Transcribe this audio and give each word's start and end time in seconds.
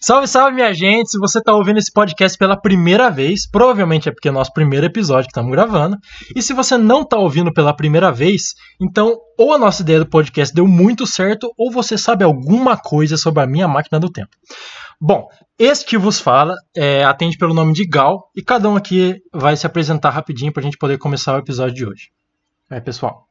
Salve, 0.00 0.28
salve, 0.28 0.54
minha 0.54 0.72
gente! 0.72 1.10
Se 1.10 1.18
você 1.18 1.40
está 1.40 1.52
ouvindo 1.52 1.78
esse 1.78 1.92
podcast 1.92 2.38
pela 2.38 2.56
primeira 2.56 3.10
vez, 3.10 3.50
provavelmente 3.50 4.08
é 4.08 4.12
porque 4.12 4.28
é 4.28 4.30
nosso 4.30 4.52
primeiro 4.52 4.86
episódio 4.86 5.24
que 5.24 5.32
estamos 5.32 5.50
gravando. 5.50 5.96
E 6.36 6.40
se 6.40 6.52
você 6.52 6.78
não 6.78 7.02
está 7.02 7.18
ouvindo 7.18 7.52
pela 7.52 7.74
primeira 7.74 8.12
vez, 8.12 8.54
então 8.80 9.18
ou 9.36 9.52
a 9.52 9.58
nossa 9.58 9.82
ideia 9.82 9.98
do 9.98 10.08
podcast 10.08 10.54
deu 10.54 10.68
muito 10.68 11.04
certo, 11.04 11.52
ou 11.56 11.72
você 11.72 11.98
sabe 11.98 12.22
alguma 12.22 12.76
coisa 12.76 13.16
sobre 13.16 13.42
a 13.42 13.46
minha 13.46 13.66
máquina 13.66 13.98
do 13.98 14.08
tempo. 14.08 14.30
Bom, 15.00 15.26
este 15.58 15.84
que 15.84 15.98
vos 15.98 16.20
fala 16.20 16.54
é, 16.76 17.02
atende 17.02 17.36
pelo 17.36 17.54
nome 17.54 17.72
de 17.72 17.84
Gal, 17.84 18.30
e 18.36 18.42
cada 18.42 18.68
um 18.68 18.76
aqui 18.76 19.16
vai 19.32 19.56
se 19.56 19.66
apresentar 19.66 20.10
rapidinho 20.10 20.52
para 20.52 20.60
a 20.60 20.64
gente 20.64 20.78
poder 20.78 20.98
começar 20.98 21.34
o 21.34 21.38
episódio 21.38 21.74
de 21.74 21.84
hoje. 21.84 22.10
É, 22.70 22.80
pessoal. 22.80 23.26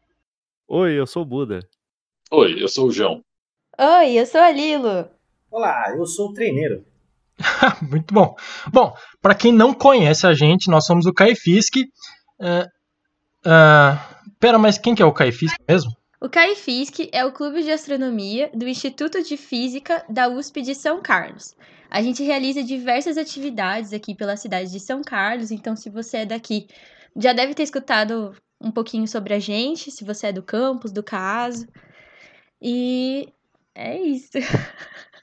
Oi, 0.67 0.99
eu 0.99 1.07
sou 1.07 1.23
o 1.23 1.25
Buda. 1.25 1.59
Oi, 2.29 2.61
eu 2.61 2.67
sou 2.67 2.87
o 2.87 2.91
João. 2.91 3.21
Oi, 3.79 4.19
eu 4.19 4.25
sou 4.25 4.41
a 4.41 4.51
Lilo. 4.51 5.16
Olá, 5.57 5.91
eu 5.97 6.05
sou 6.05 6.29
o 6.29 6.33
treineiro. 6.33 6.85
Muito 7.81 8.13
bom. 8.13 8.35
Bom, 8.71 8.95
para 9.19 9.33
quem 9.33 9.51
não 9.51 9.73
conhece 9.73 10.27
a 10.27 10.31
gente, 10.31 10.69
nós 10.69 10.85
somos 10.85 11.07
o 11.07 11.13
Caifisk. 11.13 11.77
Uh, 12.39 12.67
uh, 13.43 14.29
pera, 14.39 14.59
mas 14.59 14.77
quem 14.77 14.93
que 14.93 15.01
é 15.01 15.05
o 15.05 15.11
Caifisk 15.11 15.55
mesmo? 15.67 15.89
O 16.21 16.29
Caifisk 16.29 17.09
é 17.11 17.25
o 17.25 17.31
clube 17.31 17.63
de 17.63 17.71
astronomia 17.71 18.51
do 18.53 18.67
Instituto 18.67 19.23
de 19.23 19.35
Física 19.35 20.05
da 20.07 20.27
USP 20.29 20.61
de 20.61 20.75
São 20.75 21.01
Carlos. 21.01 21.55
A 21.89 22.03
gente 22.03 22.21
realiza 22.21 22.61
diversas 22.61 23.17
atividades 23.17 23.93
aqui 23.93 24.13
pela 24.13 24.37
cidade 24.37 24.71
de 24.71 24.79
São 24.79 25.01
Carlos, 25.01 25.49
então 25.49 25.75
se 25.75 25.89
você 25.89 26.17
é 26.17 26.25
daqui, 26.27 26.67
já 27.15 27.33
deve 27.33 27.55
ter 27.55 27.63
escutado 27.63 28.35
um 28.61 28.69
pouquinho 28.69 29.07
sobre 29.07 29.33
a 29.33 29.39
gente, 29.39 29.89
se 29.89 30.03
você 30.03 30.27
é 30.27 30.31
do 30.31 30.43
campus, 30.43 30.91
do 30.91 31.01
caso. 31.01 31.67
E 32.61 33.33
é 33.73 33.99
isso. 33.99 34.33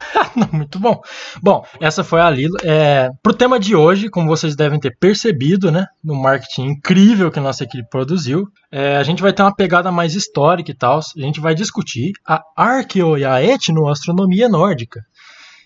Muito 0.52 0.78
bom. 0.78 1.00
Bom, 1.42 1.64
essa 1.80 2.02
foi 2.02 2.20
a 2.20 2.30
Lilo. 2.30 2.56
É, 2.62 3.10
Para 3.22 3.32
o 3.32 3.36
tema 3.36 3.58
de 3.58 3.74
hoje, 3.74 4.08
como 4.08 4.28
vocês 4.28 4.56
devem 4.56 4.78
ter 4.78 4.96
percebido, 4.98 5.70
né, 5.70 5.86
no 6.02 6.14
marketing 6.14 6.68
incrível 6.68 7.30
que 7.30 7.40
nossa 7.40 7.64
equipe 7.64 7.88
produziu, 7.88 8.46
é, 8.72 8.96
a 8.96 9.02
gente 9.02 9.22
vai 9.22 9.32
ter 9.32 9.42
uma 9.42 9.54
pegada 9.54 9.90
mais 9.92 10.14
histórica 10.14 10.70
e 10.70 10.76
tal. 10.76 10.98
A 10.98 11.20
gente 11.20 11.40
vai 11.40 11.54
discutir 11.54 12.12
a 12.26 12.42
arqueo 12.56 13.18
e 13.18 13.24
a 13.24 13.42
etnoastronomia 13.42 14.48
nórdica. 14.48 15.00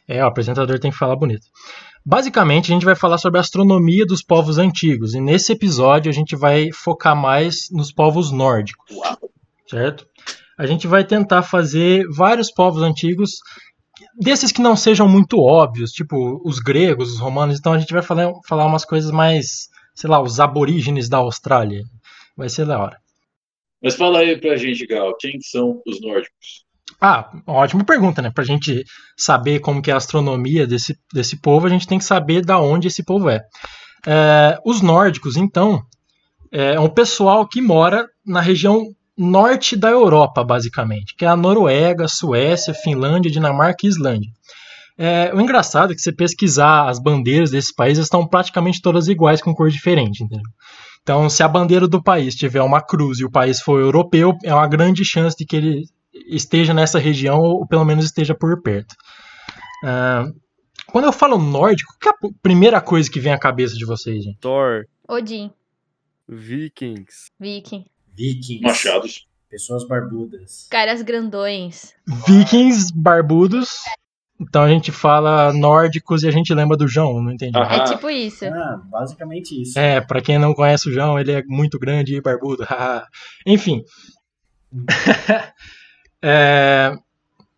É, 0.07 0.23
o 0.23 0.27
apresentador 0.27 0.79
tem 0.79 0.91
que 0.91 0.97
falar 0.97 1.17
bonito. 1.17 1.47
Basicamente, 2.05 2.71
a 2.71 2.75
gente 2.75 2.85
vai 2.85 2.95
falar 2.95 3.17
sobre 3.17 3.39
a 3.39 3.41
astronomia 3.41 4.05
dos 4.05 4.23
povos 4.23 4.59
antigos. 4.59 5.15
E 5.15 5.21
nesse 5.21 5.53
episódio, 5.53 6.11
a 6.11 6.13
gente 6.13 6.37
vai 6.37 6.71
focar 6.71 7.17
mais 7.17 7.69
nos 7.71 7.91
povos 7.91 8.31
nórdicos. 8.31 8.95
Certo? 9.67 10.07
A 10.59 10.67
gente 10.67 10.87
vai 10.87 11.03
tentar 11.03 11.43
fazer 11.43 12.05
vários 12.15 12.53
povos 12.53 12.83
antigos 12.83 13.39
desses 14.19 14.53
que 14.53 14.63
não 14.63 14.77
sejam 14.77 15.09
muito 15.09 15.41
óbvios, 15.41 15.91
tipo 15.93 16.41
os 16.45 16.59
gregos, 16.59 17.13
os 17.13 17.21
romanos, 17.21 17.59
então 17.59 17.73
a 17.73 17.79
gente 17.79 17.93
vai 17.93 18.03
falar, 18.03 18.33
falar 18.47 18.67
umas 18.67 18.85
coisas 18.85 19.11
mais, 19.11 19.69
sei 19.95 20.09
lá, 20.09 20.21
os 20.21 20.41
aborígenes 20.41 21.09
da 21.09 21.19
Austrália. 21.19 21.83
Vai 22.37 22.49
ser 22.49 22.67
da 22.67 22.79
hora. 22.79 22.99
Mas 23.83 23.95
fala 23.95 24.21
aí 24.21 24.41
pra 24.41 24.57
gente, 24.57 24.87
Gal, 24.87 25.17
quem 25.19 25.39
são 25.41 25.81
os 25.87 26.01
nórdicos? 26.01 26.65
Ah, 27.01 27.31
ótima 27.47 27.85
pergunta, 27.85 28.23
né? 28.23 28.31
Pra 28.31 28.45
gente 28.45 28.85
saber 29.17 29.61
como 29.61 29.83
que 29.83 29.91
é 29.91 29.95
a 29.95 29.99
astronomia 29.99 30.67
desse, 30.67 30.99
desse 31.13 31.41
povo, 31.41 31.67
a 31.67 31.71
gente 31.71 31.87
tem 31.87 31.99
que 31.99 32.05
saber 32.05 32.45
da 32.45 32.59
onde 32.59 32.89
esse 32.89 33.05
povo 33.05 33.29
é. 33.29 33.43
é 34.07 34.59
os 34.65 34.81
nórdicos, 34.81 35.37
então, 35.37 35.83
é 36.51 36.79
um 36.79 36.89
pessoal 36.89 37.47
que 37.47 37.61
mora 37.61 38.07
na 38.25 38.41
região 38.41 38.87
norte 39.17 39.77
da 39.77 39.91
Europa, 39.91 40.43
basicamente, 40.43 41.15
que 41.17 41.25
é 41.25 41.29
a 41.29 41.37
Noruega, 41.37 42.09
Suécia, 42.09 42.75
Finlândia, 42.75 43.31
Dinamarca 43.31 43.85
e 43.87 43.89
Islândia. 43.89 44.31
É, 44.97 45.33
o 45.35 45.41
engraçado 45.41 45.93
é 45.93 45.95
que 45.95 46.01
você 46.01 46.13
pesquisar 46.13 46.89
as 46.89 47.01
bandeiras 47.01 47.51
desses 47.51 47.73
países 47.73 48.05
estão 48.05 48.27
praticamente 48.27 48.81
todas 48.81 49.09
iguais 49.09 49.43
com 49.43 49.55
cor 49.55 49.69
diferente, 49.69 50.23
entendeu? 50.23 50.47
Então, 51.03 51.29
se 51.29 51.43
a 51.43 51.49
bandeira 51.49 51.87
do 51.87 52.03
país 52.03 52.35
tiver 52.35 52.63
uma 52.63 52.81
cruz 52.81 53.19
e 53.19 53.25
o 53.25 53.31
país 53.31 53.61
for 53.61 53.81
europeu, 53.81 54.37
é 54.43 54.55
uma 54.55 54.67
grande 54.67 55.05
chance 55.05 55.37
de 55.37 55.45
que 55.45 55.57
ele 55.57 55.83
esteja 56.29 56.73
nessa 56.73 56.99
região 56.99 57.39
ou 57.39 57.67
pelo 57.67 57.85
menos 57.85 58.05
esteja 58.05 58.35
por 58.35 58.63
perto. 58.63 58.95
Uh, 59.85 60.33
quando 60.87 61.05
eu 61.05 61.13
falo 61.13 61.37
nórdico, 61.37 61.93
que 62.01 62.09
é 62.09 62.13
a 62.13 62.15
primeira 62.41 62.81
coisa 62.81 63.11
que 63.11 63.21
vem 63.21 63.33
à 63.33 63.39
cabeça 63.39 63.75
de 63.75 63.85
vocês, 63.85 64.23
gente? 64.25 64.39
Thor. 64.39 64.85
Odin. 65.09 65.51
Vikings. 66.27 67.31
Viking. 67.39 67.85
Vikings. 68.17 68.63
Machados. 68.63 69.27
Pessoas 69.49 69.87
barbudas. 69.87 70.67
Caras 70.71 71.03
grandões. 71.03 71.95
Vikings 72.27 72.93
barbudos. 72.95 73.85
Então 74.41 74.63
a 74.63 74.69
gente 74.69 74.91
fala 74.91 75.53
nórdicos 75.53 76.23
e 76.23 76.29
a 76.29 76.31
gente 76.31 76.53
lembra 76.53 76.77
do 76.77 76.89
João, 76.89 77.23
não 77.23 77.31
entendi. 77.31 77.57
Aham. 77.57 77.77
É 77.77 77.85
tipo 77.85 78.11
isso. 78.11 78.45
Ah, 78.45 78.83
basicamente 78.85 79.63
isso. 79.63 79.79
É, 79.79 80.01
pra 80.01 80.21
quem 80.21 80.39
não 80.39 80.55
conhece 80.55 80.89
o 80.89 80.93
João, 80.93 81.19
ele 81.19 81.33
é 81.33 81.43
muito 81.47 81.79
grande 81.79 82.17
e 82.17 82.21
barbudo. 82.21 82.67
Enfim. 83.47 83.85
é, 86.21 86.93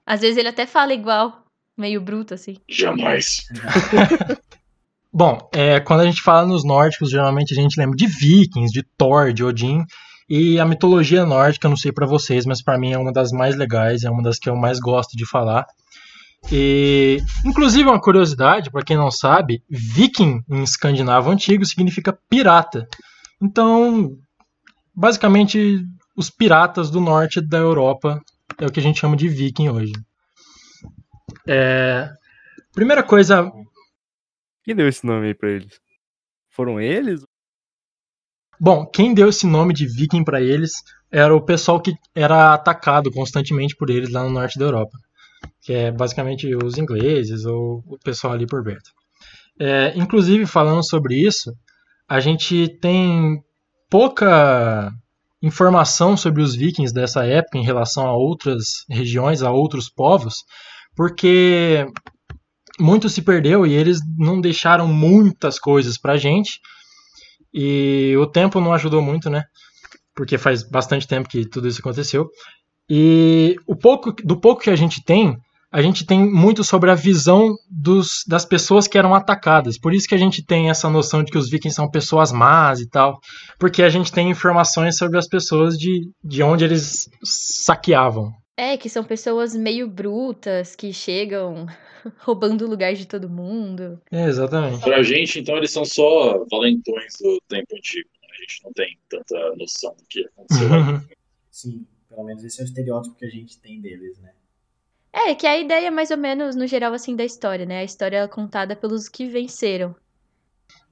Às 0.05 0.21
vezes 0.21 0.37
ele 0.37 0.49
até 0.49 0.67
fala 0.67 0.93
igual, 0.93 1.45
meio 1.77 2.01
bruto 2.01 2.35
assim. 2.35 2.59
Jamais. 2.69 3.47
Bom, 5.11 5.49
é, 5.55 5.81
quando 5.81 6.01
a 6.01 6.05
gente 6.05 6.21
fala 6.21 6.47
nos 6.47 6.63
nórdicos, 6.63 7.11
geralmente 7.11 7.55
a 7.55 7.57
gente 7.57 7.81
lembra 7.81 7.97
de 7.97 8.07
vikings, 8.07 8.71
de 8.71 8.83
Thor, 8.99 9.33
de 9.33 9.43
Odin. 9.43 9.83
E 10.29 10.59
a 10.59 10.67
mitologia 10.67 11.25
nórdica, 11.25 11.67
eu 11.67 11.71
não 11.71 11.77
sei 11.77 11.93
pra 11.93 12.07
vocês, 12.07 12.45
mas 12.45 12.63
pra 12.63 12.77
mim 12.77 12.93
é 12.93 12.99
uma 12.99 13.13
das 13.13 13.31
mais 13.31 13.55
legais, 13.57 14.03
é 14.03 14.11
uma 14.11 14.23
das 14.23 14.39
que 14.39 14.49
eu 14.49 14.57
mais 14.57 14.81
gosto 14.81 15.17
de 15.17 15.25
falar. 15.29 15.65
E, 16.51 17.19
inclusive, 17.45 17.89
uma 17.89 18.01
curiosidade, 18.01 18.71
pra 18.71 18.83
quem 18.83 18.97
não 18.97 19.11
sabe, 19.11 19.63
viking 19.69 20.43
em 20.49 20.63
escandinavo 20.63 21.31
antigo 21.31 21.65
significa 21.65 22.17
pirata. 22.29 22.87
Então, 23.41 24.17
basicamente, 24.95 25.85
os 26.17 26.31
piratas 26.31 26.91
do 26.91 27.01
norte 27.01 27.41
da 27.41 27.59
Europa 27.59 28.21
é 28.59 28.67
o 28.67 28.73
que 28.73 28.81
a 28.81 28.83
gente 28.83 28.99
chama 28.99 29.17
de 29.17 29.29
viking 29.29 29.69
hoje. 29.69 29.93
É, 31.47 32.11
primeira 32.75 33.03
coisa 33.03 33.53
Quem 34.65 34.75
deu 34.75 34.89
esse 34.89 35.07
nome 35.07 35.29
aí 35.29 35.35
pra 35.35 35.51
eles? 35.51 35.81
Foram 36.51 36.81
eles? 36.81 37.23
Bom, 38.61 38.87
quem 38.87 39.13
deu 39.13 39.29
esse 39.29 39.47
nome 39.47 39.75
de 39.75 39.87
viking 39.87 40.25
para 40.25 40.41
eles 40.41 40.73
era 41.11 41.35
o 41.35 41.45
pessoal 41.45 41.81
que 41.81 41.95
era 42.15 42.55
atacado 42.55 43.11
constantemente 43.11 43.77
por 43.77 43.91
eles 43.91 44.11
lá 44.11 44.23
no 44.25 44.31
norte 44.31 44.59
da 44.59 44.65
Europa, 44.65 44.97
que 45.63 45.73
é 45.73 45.91
basicamente 45.91 46.55
os 46.55 46.79
ingleses 46.79 47.45
ou 47.45 47.83
o 47.87 47.99
pessoal 48.03 48.33
ali 48.33 48.47
por 48.47 48.65
perto. 48.65 48.91
É, 49.59 49.93
inclusive, 49.97 50.47
falando 50.47 50.87
sobre 50.87 51.15
isso, 51.15 51.53
a 52.09 52.21
gente 52.21 52.69
tem 52.81 53.43
pouca 53.91 54.93
informação 55.43 56.17
sobre 56.17 56.43
os 56.43 56.55
vikings 56.55 56.93
dessa 56.93 57.25
época 57.25 57.59
em 57.59 57.65
relação 57.65 58.07
a 58.07 58.17
outras 58.17 58.85
regiões, 58.89 59.43
a 59.43 59.51
outros 59.51 59.89
povos, 59.89 60.45
porque 60.95 61.87
muito 62.79 63.09
se 63.09 63.23
perdeu 63.23 63.67
e 63.67 63.73
eles 63.73 63.99
não 64.19 64.41
deixaram 64.41 64.89
muitas 64.89 65.59
coisas 65.59 65.99
pra 65.99 66.17
gente. 66.17 66.61
E 67.59 68.15
o 68.19 68.27
tempo 68.27 68.61
não 68.61 68.75
ajudou 68.75 69.01
muito, 69.01 69.31
né? 69.31 69.45
Porque 70.15 70.37
faz 70.37 70.63
bastante 70.63 71.09
tempo 71.09 71.27
que 71.27 71.49
tudo 71.49 71.67
isso 71.67 71.81
aconteceu. 71.81 72.29
E 72.89 73.57
o 73.67 73.75
pouco, 73.75 74.13
do 74.13 74.39
pouco 74.39 74.61
que 74.61 74.71
a 74.71 74.77
gente 74.77 75.03
tem, 75.03 75.35
a 75.73 75.81
gente 75.81 76.05
tem 76.05 76.21
muito 76.21 76.63
sobre 76.63 76.91
a 76.91 76.95
visão 76.95 77.55
dos, 77.71 78.25
das 78.29 78.45
pessoas 78.45 78.87
que 78.87 78.99
eram 78.99 79.15
atacadas. 79.15 79.79
Por 79.79 79.95
isso 79.95 80.07
que 80.07 80.15
a 80.15 80.19
gente 80.19 80.45
tem 80.45 80.69
essa 80.69 80.91
noção 80.91 81.25
de 81.25 81.33
que 81.33 81.39
os 81.39 81.49
vikings 81.49 81.75
são 81.75 81.91
pessoas 81.91 82.31
más 82.31 82.79
e 82.79 82.89
tal. 82.89 83.19
Porque 83.59 83.83
a 83.83 83.89
gente 83.89 84.13
tem 84.13 84.31
informações 84.31 84.99
sobre 84.99 85.19
as 85.19 85.27
pessoas 85.27 85.79
de, 85.79 86.03
de 86.23 86.43
onde 86.43 86.63
eles 86.63 87.09
saqueavam. 87.25 88.33
É, 88.55 88.77
que 88.77 88.91
são 88.91 89.03
pessoas 89.03 89.55
meio 89.55 89.89
brutas 89.89 90.77
que 90.77 90.93
chegam 90.93 91.67
roubando 92.19 92.65
o 92.65 92.69
lugar 92.69 92.95
de 92.95 93.07
todo 93.07 93.29
mundo. 93.29 94.01
É, 94.11 94.27
exatamente. 94.27 94.81
Pra 94.81 95.03
gente, 95.03 95.41
então, 95.41 95.57
eles 95.57 95.71
são 95.71 95.85
só 95.85 96.45
valentões 96.51 97.15
do 97.21 97.41
tempo 97.49 97.77
antigo. 97.77 98.09
né? 98.23 98.29
A 98.31 98.41
gente 98.41 98.65
não 98.65 98.73
tem 98.73 98.99
tanta 99.09 99.57
noção 99.57 99.95
do 99.97 100.05
que 100.09 100.27
aconteceu. 100.27 100.69
Sim, 101.51 101.87
pelo 102.09 102.25
menos 102.25 102.45
esse 102.45 102.61
é 102.61 102.65
o 102.65 102.67
estereótipo 102.67 103.17
que 103.17 103.25
a 103.25 103.31
gente 103.31 103.59
tem 103.59 103.81
deles, 103.81 104.19
né? 104.19 104.33
É, 105.13 105.35
que 105.35 105.47
a 105.47 105.59
ideia 105.59 105.87
é 105.87 105.91
mais 105.91 106.11
ou 106.11 106.19
menos, 106.19 106.55
no 106.55 106.67
geral, 106.67 106.93
assim, 106.93 107.17
da 107.17 107.25
história, 107.25 107.65
né? 107.65 107.79
A 107.79 107.85
história 107.85 108.19
é 108.19 108.29
contada 108.29 108.77
pelos 108.77 109.09
que 109.09 109.27
venceram. 109.27 109.97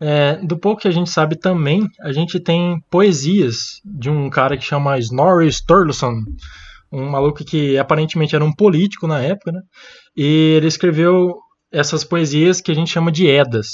É, 0.00 0.36
do 0.36 0.56
pouco 0.56 0.82
que 0.82 0.88
a 0.88 0.90
gente 0.90 1.10
sabe 1.10 1.36
também, 1.36 1.88
a 2.00 2.12
gente 2.12 2.40
tem 2.40 2.82
poesias 2.90 3.80
de 3.84 4.10
um 4.10 4.28
cara 4.28 4.56
que 4.56 4.64
chama 4.64 4.98
Snorri 4.98 5.52
Sturluson, 5.52 6.24
um 6.94 7.10
maluco 7.10 7.44
que 7.44 7.76
aparentemente 7.76 8.34
era 8.34 8.44
um 8.44 8.52
político 8.52 9.06
na 9.06 9.20
época, 9.20 9.52
né? 9.52 9.60
E 10.16 10.54
ele 10.56 10.68
escreveu 10.68 11.34
essas 11.72 12.04
poesias 12.04 12.60
que 12.60 12.70
a 12.70 12.74
gente 12.74 12.90
chama 12.90 13.10
de 13.10 13.28
Edas. 13.28 13.66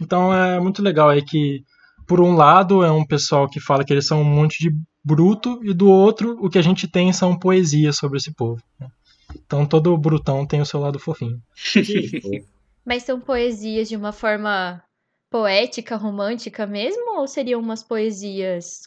Então 0.00 0.32
é 0.34 0.58
muito 0.58 0.82
legal 0.82 1.10
aí 1.10 1.22
que, 1.22 1.62
por 2.06 2.20
um 2.20 2.34
lado, 2.34 2.82
é 2.82 2.90
um 2.90 3.04
pessoal 3.04 3.48
que 3.48 3.60
fala 3.60 3.84
que 3.84 3.92
eles 3.92 4.06
são 4.06 4.22
um 4.22 4.24
monte 4.24 4.58
de 4.58 4.74
bruto, 5.04 5.60
e 5.64 5.74
do 5.74 5.90
outro, 5.90 6.38
o 6.40 6.48
que 6.48 6.58
a 6.58 6.62
gente 6.62 6.88
tem 6.88 7.12
são 7.12 7.38
poesias 7.38 7.96
sobre 7.96 8.18
esse 8.18 8.32
povo. 8.32 8.62
né? 8.78 8.88
Então 9.34 9.66
todo 9.66 9.96
brutão 9.96 10.46
tem 10.46 10.60
o 10.60 10.66
seu 10.66 10.80
lado 10.80 10.98
fofinho. 10.98 11.40
Mas 12.84 13.02
são 13.04 13.20
poesias 13.20 13.88
de 13.88 13.96
uma 13.96 14.12
forma 14.12 14.82
poética, 15.30 15.96
romântica 15.96 16.66
mesmo? 16.66 17.18
Ou 17.18 17.26
seriam 17.26 17.60
umas 17.60 17.82
poesias 17.82 18.82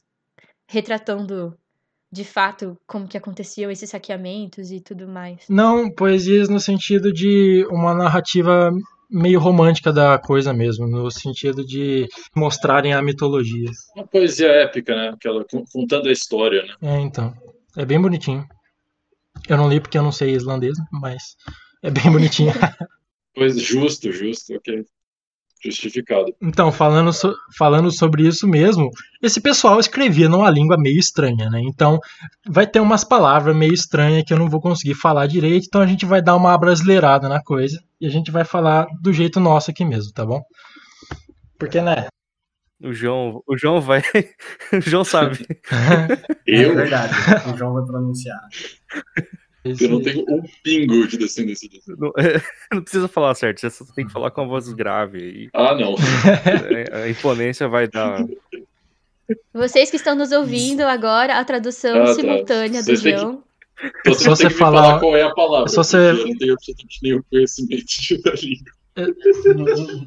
retratando 0.68 1.58
de 2.12 2.24
fato 2.24 2.78
como 2.88 3.08
que 3.08 3.18
aconteciam 3.18 3.70
esses 3.72 3.90
saqueamentos 3.90 4.72
e 4.72 4.80
tudo 4.80 5.08
mais? 5.08 5.46
Não, 5.50 5.90
poesias 5.92 6.50
no 6.50 6.60
sentido 6.60 7.12
de 7.12 7.66
uma 7.70 7.94
narrativa 7.94 8.72
meio 9.10 9.40
romântica 9.40 9.94
da 9.94 10.18
coisa 10.18 10.54
mesmo, 10.54 10.88
no 10.88 11.12
sentido 11.12 11.66
de 11.66 12.08
mostrarem 12.36 12.94
a 12.94 13.02
mitologia. 13.02 13.70
Uma 13.96 14.08
poesia 14.08 14.48
épica, 14.48 14.96
né? 14.96 15.10
Aquela, 15.10 15.46
con- 15.46 15.64
contando 15.72 16.10
a 16.10 16.12
história, 16.12 16.64
né? 16.64 16.74
É, 16.82 17.00
então. 17.02 17.34
É 17.78 17.86
bem 17.86 18.02
bonitinho. 18.02 18.46
Eu 19.48 19.58
não 19.58 19.70
li 19.70 19.80
porque 19.80 19.98
eu 19.98 20.04
não 20.04 20.12
sei 20.12 20.32
islandês, 20.34 20.78
mas 20.92 21.36
é 21.84 21.92
bem 21.92 22.12
bonitinho. 22.12 22.52
Pois, 23.36 23.60
justo, 23.62 24.14
justo, 24.14 24.56
ok. 24.56 24.86
Justificado. 25.66 26.26
Então, 26.42 26.72
falando, 26.72 27.12
so- 27.12 27.36
falando 27.58 27.92
sobre 27.92 28.28
isso 28.28 28.48
mesmo, 28.48 28.90
esse 29.22 29.42
pessoal 29.42 29.80
escrevia 29.80 30.30
numa 30.30 30.50
língua 30.50 30.78
meio 30.78 31.00
estranha, 31.00 31.50
né? 31.50 31.60
Então, 31.66 32.00
vai 32.48 32.68
ter 32.68 32.80
umas 32.80 33.04
palavras 33.04 33.56
meio 33.56 33.74
estranhas 33.74 34.24
que 34.26 34.34
eu 34.34 34.38
não 34.38 34.50
vou 34.50 34.62
conseguir 34.62 34.94
falar 34.96 35.28
direito, 35.28 35.66
então 35.68 35.82
a 35.82 35.88
gente 35.88 36.06
vai 36.06 36.22
dar 36.22 36.36
uma 36.36 36.58
brasileirada 36.58 37.28
na 37.28 37.42
coisa 37.42 37.80
e 38.00 38.06
a 38.06 38.10
gente 38.10 38.30
vai 38.32 38.44
falar 38.44 38.86
do 39.02 39.12
jeito 39.12 39.40
nosso 39.40 39.72
aqui 39.72 39.84
mesmo, 39.84 40.12
tá 40.14 40.26
bom? 40.26 40.42
Porque, 41.58 41.82
né? 41.82 42.08
O 42.84 42.92
João, 42.94 43.42
o 43.48 43.58
João 43.58 43.80
vai. 43.80 44.02
o 44.74 44.82
João 44.82 45.04
sabe. 45.04 45.40
É 46.48 46.64
Eu, 46.64 46.76
verdade. 46.76 47.14
O 47.52 47.58
João 47.58 47.74
vai 47.74 47.84
pronunciar. 47.86 48.40
Eu 49.66 49.90
não 49.90 50.02
tenho 50.02 50.26
um 50.30 50.42
pingo 50.64 51.08
de 51.08 51.18
descendência 51.18 51.68
disso. 51.68 51.96
Não, 51.98 52.12
não 52.74 52.82
precisa 52.82 53.08
falar 53.08 53.34
certo, 53.36 53.60
você 53.62 53.70
só 53.70 53.86
tem 53.96 54.06
que 54.06 54.12
falar 54.14 54.32
com 54.32 54.42
a 54.42 54.46
voz 54.46 54.72
grave. 54.74 55.18
aí. 55.18 55.50
Ah, 55.54 55.74
não. 55.76 55.96
É, 56.92 57.04
A 57.04 57.10
imponência 57.10 57.68
vai 57.68 57.88
dar. 57.88 58.24
Vocês 59.54 59.90
que 59.90 59.96
estão 59.96 60.16
nos 60.16 60.32
ouvindo 60.32 60.82
agora, 60.82 61.40
a 61.40 61.44
tradução 61.44 62.04
Ah, 62.04 62.06
tá. 62.06 62.14
simultânea 62.14 62.82
do 62.82 62.86
Vocês 62.86 63.02
têm 63.02 63.14
que- 63.16 63.20
João. 63.20 63.44
Então 64.02 64.14
você 64.14 64.24
tem 64.24 64.30
você 64.36 64.50
falar- 64.52 64.84
falar 64.84 65.00
qual 65.00 65.18
é 65.18 65.24
a 65.24 65.34
palavra. 65.34 65.68
só 65.68 65.84
você- 65.84 65.98
Eu 65.98 66.28
não 66.28 66.38
tenho 66.38 66.54
absolutamente 66.54 67.00
nenhum 67.04 67.22
conhecimento 67.30 67.86
da 68.24 68.32
língua. 68.34 70.06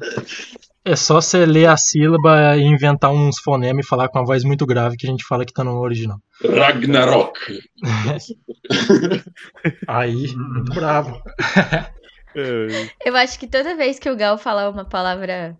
É 0.85 0.95
só 0.95 1.21
você 1.21 1.45
ler 1.45 1.67
a 1.67 1.77
sílaba 1.77 2.55
e 2.55 2.61
inventar 2.61 3.11
uns 3.11 3.39
fonemas 3.39 3.85
e 3.85 3.87
falar 3.87 4.07
com 4.07 4.19
a 4.19 4.23
voz 4.23 4.43
muito 4.43 4.65
grave 4.65 4.97
que 4.97 5.05
a 5.05 5.09
gente 5.09 5.25
fala 5.25 5.45
que 5.45 5.53
tá 5.53 5.63
no 5.63 5.79
original. 5.79 6.17
Ragnarok. 6.43 7.59
Aí, 9.87 10.33
muito 10.35 10.73
bravo. 10.73 11.21
É, 12.35 12.89
Eu 13.05 13.15
acho 13.15 13.39
que 13.39 13.47
toda 13.47 13.75
vez 13.75 13.99
que 13.99 14.09
o 14.09 14.15
Gal 14.15 14.37
falar 14.37 14.69
uma 14.69 14.85
palavra 14.85 15.57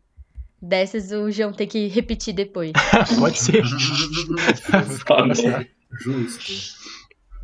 dessas, 0.62 1.12
o 1.12 1.30
João 1.32 1.52
tem 1.52 1.68
que 1.68 1.88
repetir 1.88 2.34
depois. 2.34 2.72
Pode 3.20 3.38
ser. 3.38 3.64
Não. 3.64 5.66
Justo. 6.02 6.80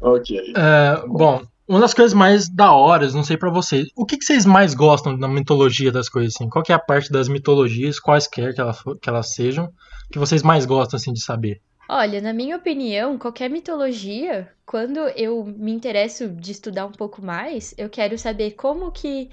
Ok. 0.02 0.54
É, 0.56 1.08
bom, 1.08 1.42
uma 1.68 1.80
das 1.80 1.94
coisas 1.94 2.14
mais 2.14 2.48
da 2.48 2.72
hora, 2.74 3.10
não 3.12 3.24
sei 3.24 3.38
pra 3.38 3.50
vocês, 3.50 3.88
o 3.96 4.06
que, 4.06 4.18
que 4.18 4.26
vocês 4.26 4.46
mais 4.46 4.74
gostam 4.74 5.18
da 5.18 5.28
mitologia 5.28 5.92
das 5.92 6.08
coisas 6.08 6.36
assim? 6.36 6.50
Qual 6.50 6.64
que 6.64 6.72
é 6.72 6.76
a 6.76 6.80
parte 6.80 7.12
das 7.12 7.28
mitologias, 7.28 8.00
quaisquer 8.00 8.54
que, 8.54 8.62
ela, 8.62 8.76
que 9.02 9.10
elas 9.10 9.34
sejam, 9.34 9.72
que 10.12 10.20
vocês 10.20 10.44
mais 10.44 10.66
gostam 10.66 10.98
assim 10.98 11.12
de 11.12 11.24
saber? 11.24 11.62
Olha, 11.88 12.20
na 12.22 12.34
minha 12.34 12.56
opinião, 12.56 13.18
qualquer 13.18 13.50
mitologia, 13.50 14.52
quando 14.66 15.00
eu 15.16 15.46
me 15.46 15.72
interesso 15.72 16.30
de 16.30 16.52
estudar 16.52 16.86
um 16.86 16.92
pouco 16.92 17.24
mais, 17.24 17.74
eu 17.78 17.90
quero 17.90 18.18
saber 18.18 18.52
como 18.52 18.92
que 18.92 19.30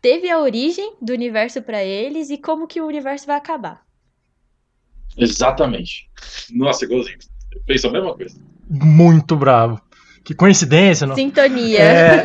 teve 0.00 0.30
a 0.30 0.38
origem 0.38 0.94
do 1.00 1.12
universo 1.12 1.62
pra 1.62 1.82
eles 1.82 2.30
e 2.30 2.38
como 2.38 2.66
que 2.66 2.80
o 2.80 2.86
universo 2.86 3.26
vai 3.26 3.36
acabar. 3.36 3.82
Exatamente. 5.16 6.10
Nossa, 6.50 6.84
igualzinho. 6.84 7.18
Eu 7.52 7.62
penso 7.66 7.88
a 7.88 7.90
mesma 7.90 8.14
coisa. 8.14 8.38
Muito 8.68 9.34
bravo. 9.34 9.80
Que 10.28 10.34
coincidência, 10.34 11.06
não? 11.06 11.14
Sintonia. 11.14 11.78
É. 11.80 12.22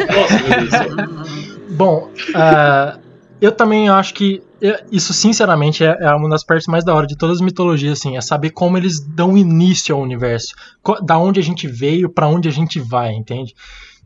Bom, 1.71 2.11
ah, 2.35 2.99
eu 3.39 3.49
também 3.49 3.87
acho 3.87 4.13
que 4.13 4.43
eu- 4.59 4.75
isso, 4.91 5.13
sinceramente, 5.13 5.85
é, 5.85 5.95
é 6.01 6.11
uma 6.13 6.27
das 6.27 6.43
partes 6.43 6.67
mais 6.67 6.83
da 6.83 6.93
hora 6.93 7.07
de 7.07 7.15
todas 7.17 7.37
as 7.37 7.41
mitologias, 7.41 7.97
assim, 7.97 8.17
é 8.17 8.19
saber 8.19 8.49
como 8.49 8.77
eles 8.77 8.99
dão 8.99 9.37
início 9.37 9.95
ao 9.95 10.01
universo, 10.01 10.53
da 11.01 11.17
onde 11.17 11.39
a 11.39 11.43
gente 11.43 11.65
veio, 11.65 12.09
pra 12.09 12.27
onde 12.27 12.49
a 12.49 12.51
gente 12.51 12.77
vai, 12.77 13.13
entende? 13.13 13.55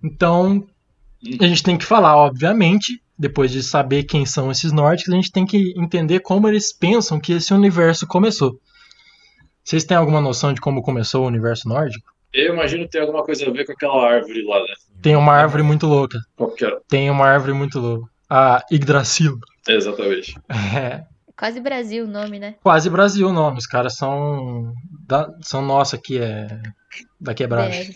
Então, 0.03 0.63
a 1.39 1.47
gente 1.47 1.63
tem 1.63 1.75
que 1.75 1.83
falar, 1.83 2.15
obviamente, 2.17 3.01
depois 3.17 3.49
de 3.49 3.63
saber 3.63 4.03
quem 4.03 4.27
são 4.27 4.51
esses 4.51 4.71
nórdicos, 4.71 5.11
a 5.11 5.15
gente 5.15 5.31
tem 5.31 5.43
que 5.43 5.73
entender 5.75 6.19
como 6.19 6.47
eles 6.47 6.71
pensam 6.71 7.19
que 7.19 7.33
esse 7.33 7.51
universo 7.51 8.05
começou. 8.05 8.59
Vocês 9.63 9.83
têm 9.83 9.97
alguma 9.97 10.21
noção 10.21 10.53
de 10.53 10.61
como 10.61 10.83
começou 10.83 11.23
o 11.23 11.27
universo 11.27 11.67
nórdico? 11.67 12.15
Eu 12.33 12.53
imagino 12.53 12.83
que 12.83 12.91
tem 12.91 13.01
alguma 13.01 13.23
coisa 13.23 13.47
a 13.47 13.51
ver 13.51 13.65
com 13.65 13.71
aquela 13.71 14.05
árvore 14.05 14.43
lá, 14.43 14.59
né? 14.59 14.73
Tem 15.01 15.15
uma 15.15 15.33
árvore 15.33 15.63
muito 15.63 15.87
louca. 15.87 16.19
Qual 16.35 16.51
que 16.51 16.65
era? 16.65 16.79
Tem 16.87 17.09
uma 17.09 17.25
árvore 17.25 17.53
muito 17.53 17.79
louca. 17.79 18.09
A 18.29 18.63
Yggdrasil. 18.71 19.37
Exatamente. 19.67 20.35
É, 20.49 21.05
Quase 21.37 21.59
Brasil 21.59 22.05
o 22.05 22.07
nome, 22.07 22.39
né? 22.39 22.55
Quase 22.63 22.89
Brasil 22.89 23.27
o 23.27 23.33
nome, 23.33 23.59
os 23.59 23.67
caras 23.67 23.95
são. 23.95 24.73
Da, 25.07 25.31
são 25.43 25.61
nossa 25.61 25.95
aqui, 25.95 26.17
é. 26.17 26.47
Da 27.21 27.35
quebrada. 27.35 27.69
BR. 27.69 27.95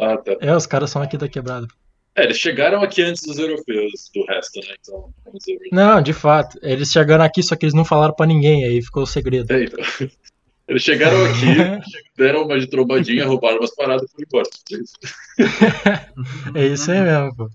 Ah, 0.00 0.16
tá. 0.16 0.36
É, 0.40 0.54
os 0.54 0.66
caras 0.66 0.90
são 0.90 1.02
aqui 1.02 1.16
da 1.16 1.28
quebrada. 1.28 1.66
É, 2.14 2.24
eles 2.24 2.38
chegaram 2.38 2.82
aqui 2.82 3.02
antes 3.02 3.22
dos 3.22 3.38
europeus, 3.38 4.10
do 4.14 4.24
resto, 4.26 4.60
né? 4.60 4.74
Então, 4.80 5.12
vamos 5.24 5.44
ver. 5.44 5.58
Não, 5.72 6.00
de 6.00 6.12
fato. 6.12 6.56
Eles 6.62 6.88
chegaram 6.90 7.24
aqui, 7.24 7.42
só 7.42 7.56
que 7.56 7.66
eles 7.66 7.74
não 7.74 7.84
falaram 7.84 8.14
pra 8.14 8.26
ninguém, 8.26 8.64
aí 8.64 8.80
ficou 8.80 9.02
o 9.02 9.06
segredo. 9.06 9.52
É, 9.52 9.64
então. 9.64 9.84
Eles 10.68 10.82
chegaram 10.82 11.24
aqui, 11.24 11.46
deram 12.16 12.44
uma 12.44 12.58
de 12.58 12.66
trombadinha, 12.66 13.26
roubaram 13.26 13.58
umas 13.58 13.74
paradas 13.74 14.10
e 14.18 14.26
foram 14.28 14.44
embora. 15.38 15.58
É 16.54 16.66
isso. 16.66 16.90
Aí 16.90 17.00
mesmo, 17.00 17.36
pô. 17.36 17.48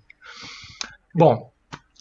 Bom, 1.14 1.52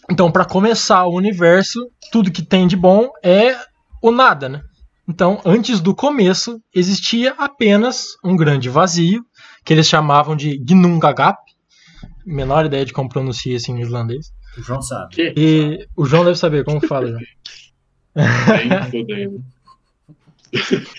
então 0.09 0.31
pra 0.31 0.45
começar 0.45 1.05
o 1.05 1.15
universo, 1.15 1.79
tudo 2.11 2.31
que 2.31 2.41
tem 2.41 2.65
de 2.65 2.77
bom 2.77 3.09
é 3.21 3.57
o 4.01 4.11
nada, 4.11 4.47
né? 4.47 4.61
Então, 5.07 5.41
antes 5.43 5.81
do 5.81 5.93
começo, 5.93 6.61
existia 6.73 7.33
apenas 7.37 8.15
um 8.23 8.37
grande 8.37 8.69
vazio, 8.69 9.25
que 9.65 9.73
eles 9.73 9.87
chamavam 9.87 10.35
de 10.35 10.57
Gnungagap. 10.57 11.37
Menor 12.25 12.65
ideia 12.65 12.85
de 12.85 12.93
como 12.93 13.09
pronuncia 13.09 13.55
isso 13.55 13.71
em 13.71 13.81
irlandês. 13.81 14.31
O 14.57 14.61
João 14.61 14.81
sabe. 14.81 15.13
Que? 15.13 15.33
E 15.35 15.87
o 15.97 16.05
João 16.05 16.23
deve 16.23 16.37
saber 16.37 16.63
como 16.63 16.79
fala, 16.87 17.07
João. 17.07 17.21
Nem 18.15 18.91
fodendo. 18.91 19.43
Nunca, 20.51 20.71
que 20.71 20.77
porra. 20.77 20.91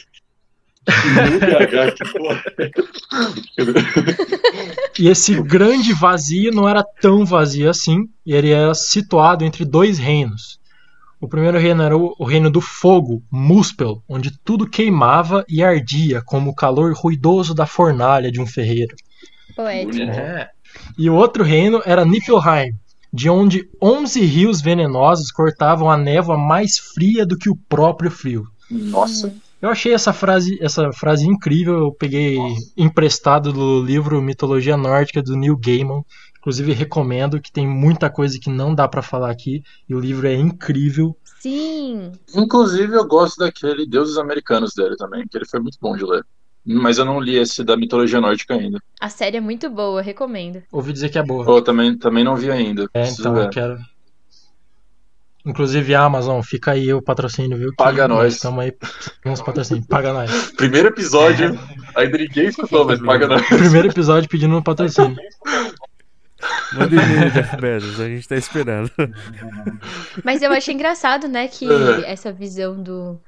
E 4.98 5.08
esse 5.08 5.40
grande 5.42 5.92
vazio 5.92 6.52
não 6.52 6.68
era 6.68 6.84
tão 6.84 7.24
vazio 7.24 7.70
assim, 7.70 8.08
e 8.24 8.34
ele 8.34 8.50
era 8.50 8.74
situado 8.74 9.44
entre 9.44 9.64
dois 9.64 9.98
reinos. 9.98 10.60
O 11.20 11.28
primeiro 11.28 11.58
reino 11.58 11.82
era 11.82 11.96
o, 11.96 12.24
reino 12.24 12.50
do 12.50 12.60
fogo, 12.60 13.22
Muspel, 13.30 14.02
onde 14.08 14.36
tudo 14.44 14.68
queimava 14.68 15.44
e 15.48 15.62
ardia 15.62 16.20
como 16.20 16.50
o 16.50 16.54
calor 16.54 16.92
ruidoso 16.94 17.54
da 17.54 17.64
fornalha 17.64 18.30
de 18.30 18.40
um 18.40 18.46
ferreiro. 18.46 18.94
Poético. 19.54 19.92
Bonito. 19.92 20.48
E 20.98 21.08
o 21.08 21.14
outro 21.14 21.44
reino 21.44 21.80
era 21.84 22.04
Niflheim, 22.04 22.72
de 23.12 23.30
onde 23.30 23.68
11 23.80 24.20
rios 24.20 24.60
venenosos 24.60 25.30
cortavam 25.30 25.90
a 25.90 25.96
névoa 25.96 26.36
mais 26.36 26.78
fria 26.78 27.24
do 27.24 27.36
que 27.36 27.48
o 27.48 27.56
próprio 27.68 28.10
frio. 28.10 28.44
Nossa. 28.70 29.32
Eu 29.62 29.70
achei 29.70 29.94
essa 29.94 30.12
frase, 30.12 30.58
essa 30.60 30.92
frase 30.92 31.24
incrível. 31.24 31.78
Eu 31.78 31.92
peguei 31.92 32.36
emprestado 32.76 33.52
do 33.52 33.80
livro 33.80 34.20
Mitologia 34.20 34.76
Nórdica 34.76 35.22
do 35.22 35.36
Neil 35.36 35.56
Gaiman. 35.56 36.02
Inclusive 36.40 36.72
recomendo 36.72 37.40
que 37.40 37.52
tem 37.52 37.68
muita 37.68 38.10
coisa 38.10 38.36
que 38.42 38.50
não 38.50 38.74
dá 38.74 38.88
pra 38.88 39.00
falar 39.00 39.30
aqui 39.30 39.62
e 39.88 39.94
o 39.94 40.00
livro 40.00 40.26
é 40.26 40.34
incrível. 40.34 41.16
Sim. 41.38 42.10
Inclusive, 42.34 42.92
eu 42.94 43.06
gosto 43.06 43.38
daquele 43.38 43.86
Deuses 43.86 44.18
Americanos 44.18 44.74
dele 44.74 44.96
também, 44.96 45.24
que 45.28 45.38
ele 45.38 45.46
foi 45.46 45.60
muito 45.60 45.78
bom 45.80 45.96
de 45.96 46.04
ler. 46.04 46.24
Mas 46.64 46.98
eu 46.98 47.04
não 47.04 47.20
li 47.20 47.36
esse 47.36 47.62
da 47.62 47.76
mitologia 47.76 48.20
nórdica 48.20 48.54
ainda. 48.54 48.80
A 49.00 49.08
série 49.08 49.36
é 49.36 49.40
muito 49.40 49.70
boa, 49.70 50.02
recomendo. 50.02 50.62
Ouvi 50.70 50.92
dizer 50.92 51.08
que 51.08 51.18
é 51.18 51.22
boa. 51.22 51.44
Pô, 51.44 51.62
também, 51.62 51.96
também 51.96 52.22
não 52.22 52.36
vi 52.36 52.50
ainda. 52.50 52.88
É, 52.94 53.08
então 53.08 53.36
eu 53.36 53.50
quero. 53.50 53.76
Inclusive 55.44 55.94
a 55.94 56.02
Amazon, 56.04 56.40
fica 56.42 56.70
aí 56.72 56.92
o 56.94 57.02
patrocínio, 57.02 57.58
viu? 57.58 57.70
Que 57.70 57.76
Paga 57.76 58.06
nós. 58.06 58.34
Estamos 58.34 58.60
aí 58.64 58.72
os 59.24 59.42
patrocínios. 59.42 59.86
Paga 59.86 60.12
nós. 60.12 60.52
Primeiro 60.52 60.88
episódio, 60.88 61.58
ainda 61.96 62.18
ninguém 62.18 62.46
escutou, 62.46 62.84
mas 62.86 63.00
paga 63.00 63.26
nós. 63.26 63.44
Primeiro 63.48 63.88
episódio 63.88 64.28
pedindo 64.28 64.56
um 64.56 64.62
patrocínio. 64.62 65.16
Manda 66.74 66.94
e-mail, 66.94 67.30
Jeff 67.30 67.56
Bezos, 67.56 68.00
a 68.00 68.08
gente 68.08 68.28
tá 68.28 68.36
esperando. 68.36 68.90
Mas 70.24 70.42
eu 70.42 70.52
acho 70.52 70.70
engraçado, 70.70 71.28
né, 71.28 71.46
que 71.48 71.66
É. 71.70 72.10
essa 72.10 72.32
visão 72.32 72.80
do, 72.82 73.20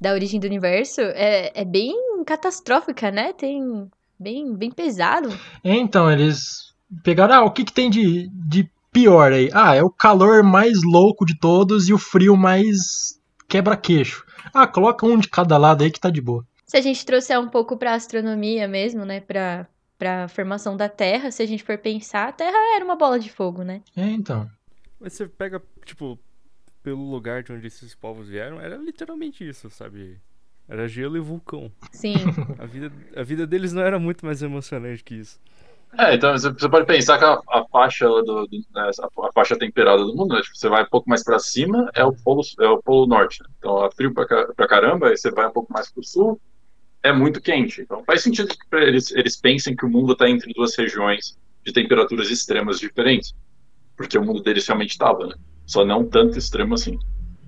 da 0.00 0.12
origem 0.12 0.40
do 0.40 0.46
universo 0.46 1.00
é, 1.00 1.50
é 1.54 1.64
bem 1.64 1.94
catastrófica, 2.24 3.10
né? 3.10 3.32
Tem 3.32 3.88
bem, 4.18 4.54
bem 4.54 4.70
pesado. 4.70 5.28
É, 5.62 5.74
então, 5.74 6.10
eles 6.10 6.72
pegaram, 7.02 7.34
ah, 7.34 7.44
o 7.44 7.50
que, 7.50 7.64
que 7.64 7.72
tem 7.72 7.90
de, 7.90 8.28
de 8.32 8.68
pior 8.92 9.32
aí? 9.32 9.50
Ah, 9.52 9.74
é 9.74 9.82
o 9.82 9.90
calor 9.90 10.42
mais 10.42 10.82
louco 10.82 11.24
de 11.24 11.38
todos 11.38 11.88
e 11.88 11.92
o 11.92 11.98
frio 11.98 12.36
mais 12.36 13.20
quebra-queixo. 13.48 14.24
Ah, 14.52 14.66
coloca 14.66 15.06
um 15.06 15.18
de 15.18 15.28
cada 15.28 15.56
lado 15.56 15.84
aí 15.84 15.90
que 15.90 16.00
tá 16.00 16.10
de 16.10 16.20
boa. 16.20 16.46
Se 16.66 16.76
a 16.76 16.80
gente 16.80 17.04
trouxer 17.06 17.38
um 17.38 17.48
pouco 17.48 17.76
pra 17.76 17.94
astronomia 17.94 18.66
mesmo, 18.66 19.04
né? 19.04 19.20
Pra, 19.20 19.66
pra 19.98 20.28
formação 20.28 20.76
da 20.76 20.88
Terra, 20.88 21.30
se 21.30 21.42
a 21.42 21.46
gente 21.46 21.62
for 21.62 21.78
pensar, 21.78 22.28
a 22.28 22.32
Terra 22.32 22.74
era 22.74 22.84
uma 22.84 22.96
bola 22.96 23.18
de 23.18 23.30
fogo, 23.30 23.62
né? 23.62 23.82
É, 23.96 24.06
então. 24.10 24.50
Mas 24.98 25.12
você 25.12 25.26
pega, 25.26 25.62
tipo, 25.84 26.18
pelo 26.82 27.10
lugar 27.10 27.42
de 27.42 27.52
onde 27.52 27.66
esses 27.66 27.94
povos 27.94 28.28
vieram, 28.28 28.60
era 28.60 28.76
literalmente 28.76 29.46
isso, 29.48 29.70
sabe? 29.70 30.18
Era 30.68 30.88
gelo 30.88 31.16
e 31.16 31.20
vulcão. 31.20 31.70
Sim. 31.92 32.14
A 32.58 32.66
vida, 32.66 32.92
a 33.14 33.22
vida 33.22 33.46
deles 33.46 33.72
não 33.72 33.82
era 33.82 33.98
muito 33.98 34.26
mais 34.26 34.42
emocionante 34.42 35.04
que 35.04 35.14
isso. 35.14 35.38
É, 35.98 36.14
então 36.14 36.36
você 36.36 36.68
pode 36.68 36.86
pensar 36.86 37.18
que 37.18 37.24
a, 37.24 37.40
a 37.60 37.64
faixa 37.70 38.06
do, 38.06 38.22
do- 38.46 38.48
né, 38.74 38.90
a, 39.00 39.32
faixa 39.32 39.58
temperada 39.58 40.04
do 40.04 40.14
mundo, 40.14 40.34
né? 40.34 40.42
Tipo, 40.42 40.56
você 40.56 40.68
vai 40.68 40.82
um 40.82 40.88
pouco 40.88 41.08
mais 41.08 41.24
para 41.24 41.38
cima, 41.38 41.90
é 41.94 42.04
o 42.04 42.12
polo, 42.12 42.42
é 42.60 42.68
o 42.68 42.82
polo 42.82 43.06
norte. 43.06 43.42
né? 43.42 43.48
Então, 43.58 43.84
é 43.84 43.90
frio 43.90 44.12
pra 44.12 44.68
caramba, 44.68 45.08
aí 45.08 45.16
você 45.16 45.30
vai 45.30 45.46
um 45.46 45.52
pouco 45.52 45.72
mais 45.72 45.90
pro 45.90 46.04
sul, 46.04 46.40
é 47.02 47.12
muito 47.12 47.40
quente. 47.40 47.80
Então, 47.80 48.02
faz 48.04 48.22
sentido 48.22 48.48
que 48.48 48.76
eles, 48.76 49.10
eles 49.12 49.36
pensem 49.40 49.74
que 49.74 49.86
o 49.86 49.90
mundo 49.90 50.12
está 50.12 50.28
entre 50.28 50.52
duas 50.52 50.76
regiões 50.76 51.36
de 51.64 51.72
temperaturas 51.72 52.30
extremas 52.30 52.78
diferentes. 52.78 53.32
Porque 53.96 54.18
o 54.18 54.24
mundo 54.24 54.42
deles 54.42 54.66
realmente 54.66 54.90
estava, 54.90 55.26
né? 55.26 55.34
Só 55.66 55.84
não 55.84 56.04
tanto 56.04 56.38
extremo 56.38 56.74
assim. 56.74 56.98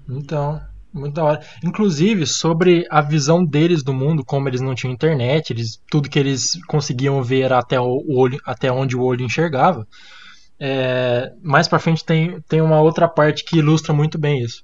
Então, 0.09 0.61
muito 0.99 1.15
da 1.15 1.25
hora. 1.25 1.41
Inclusive, 1.65 2.27
sobre 2.27 2.87
a 2.91 3.01
visão 3.01 3.45
deles 3.45 3.83
do 3.83 3.93
mundo, 3.95 4.25
como 4.25 4.49
eles 4.49 4.61
não 4.61 4.75
tinham 4.75 4.93
internet, 4.93 5.53
eles, 5.53 5.81
tudo 5.91 6.09
que 6.09 6.19
eles 6.19 6.59
conseguiam 6.67 7.23
ver 7.23 7.43
era 7.43 7.59
até, 7.59 7.81
o 7.81 8.03
olho, 8.09 8.41
até 8.45 8.71
onde 8.71 8.97
o 8.97 9.03
olho 9.03 9.25
enxergava. 9.25 9.87
É, 10.61 11.33
mais 11.43 11.69
pra 11.69 11.79
frente 11.79 12.05
tem, 12.05 12.41
tem 12.49 12.61
uma 12.61 12.81
outra 12.81 13.09
parte 13.09 13.45
que 13.45 13.59
ilustra 13.59 13.93
muito 13.93 14.19
bem 14.19 14.43
isso. 14.43 14.63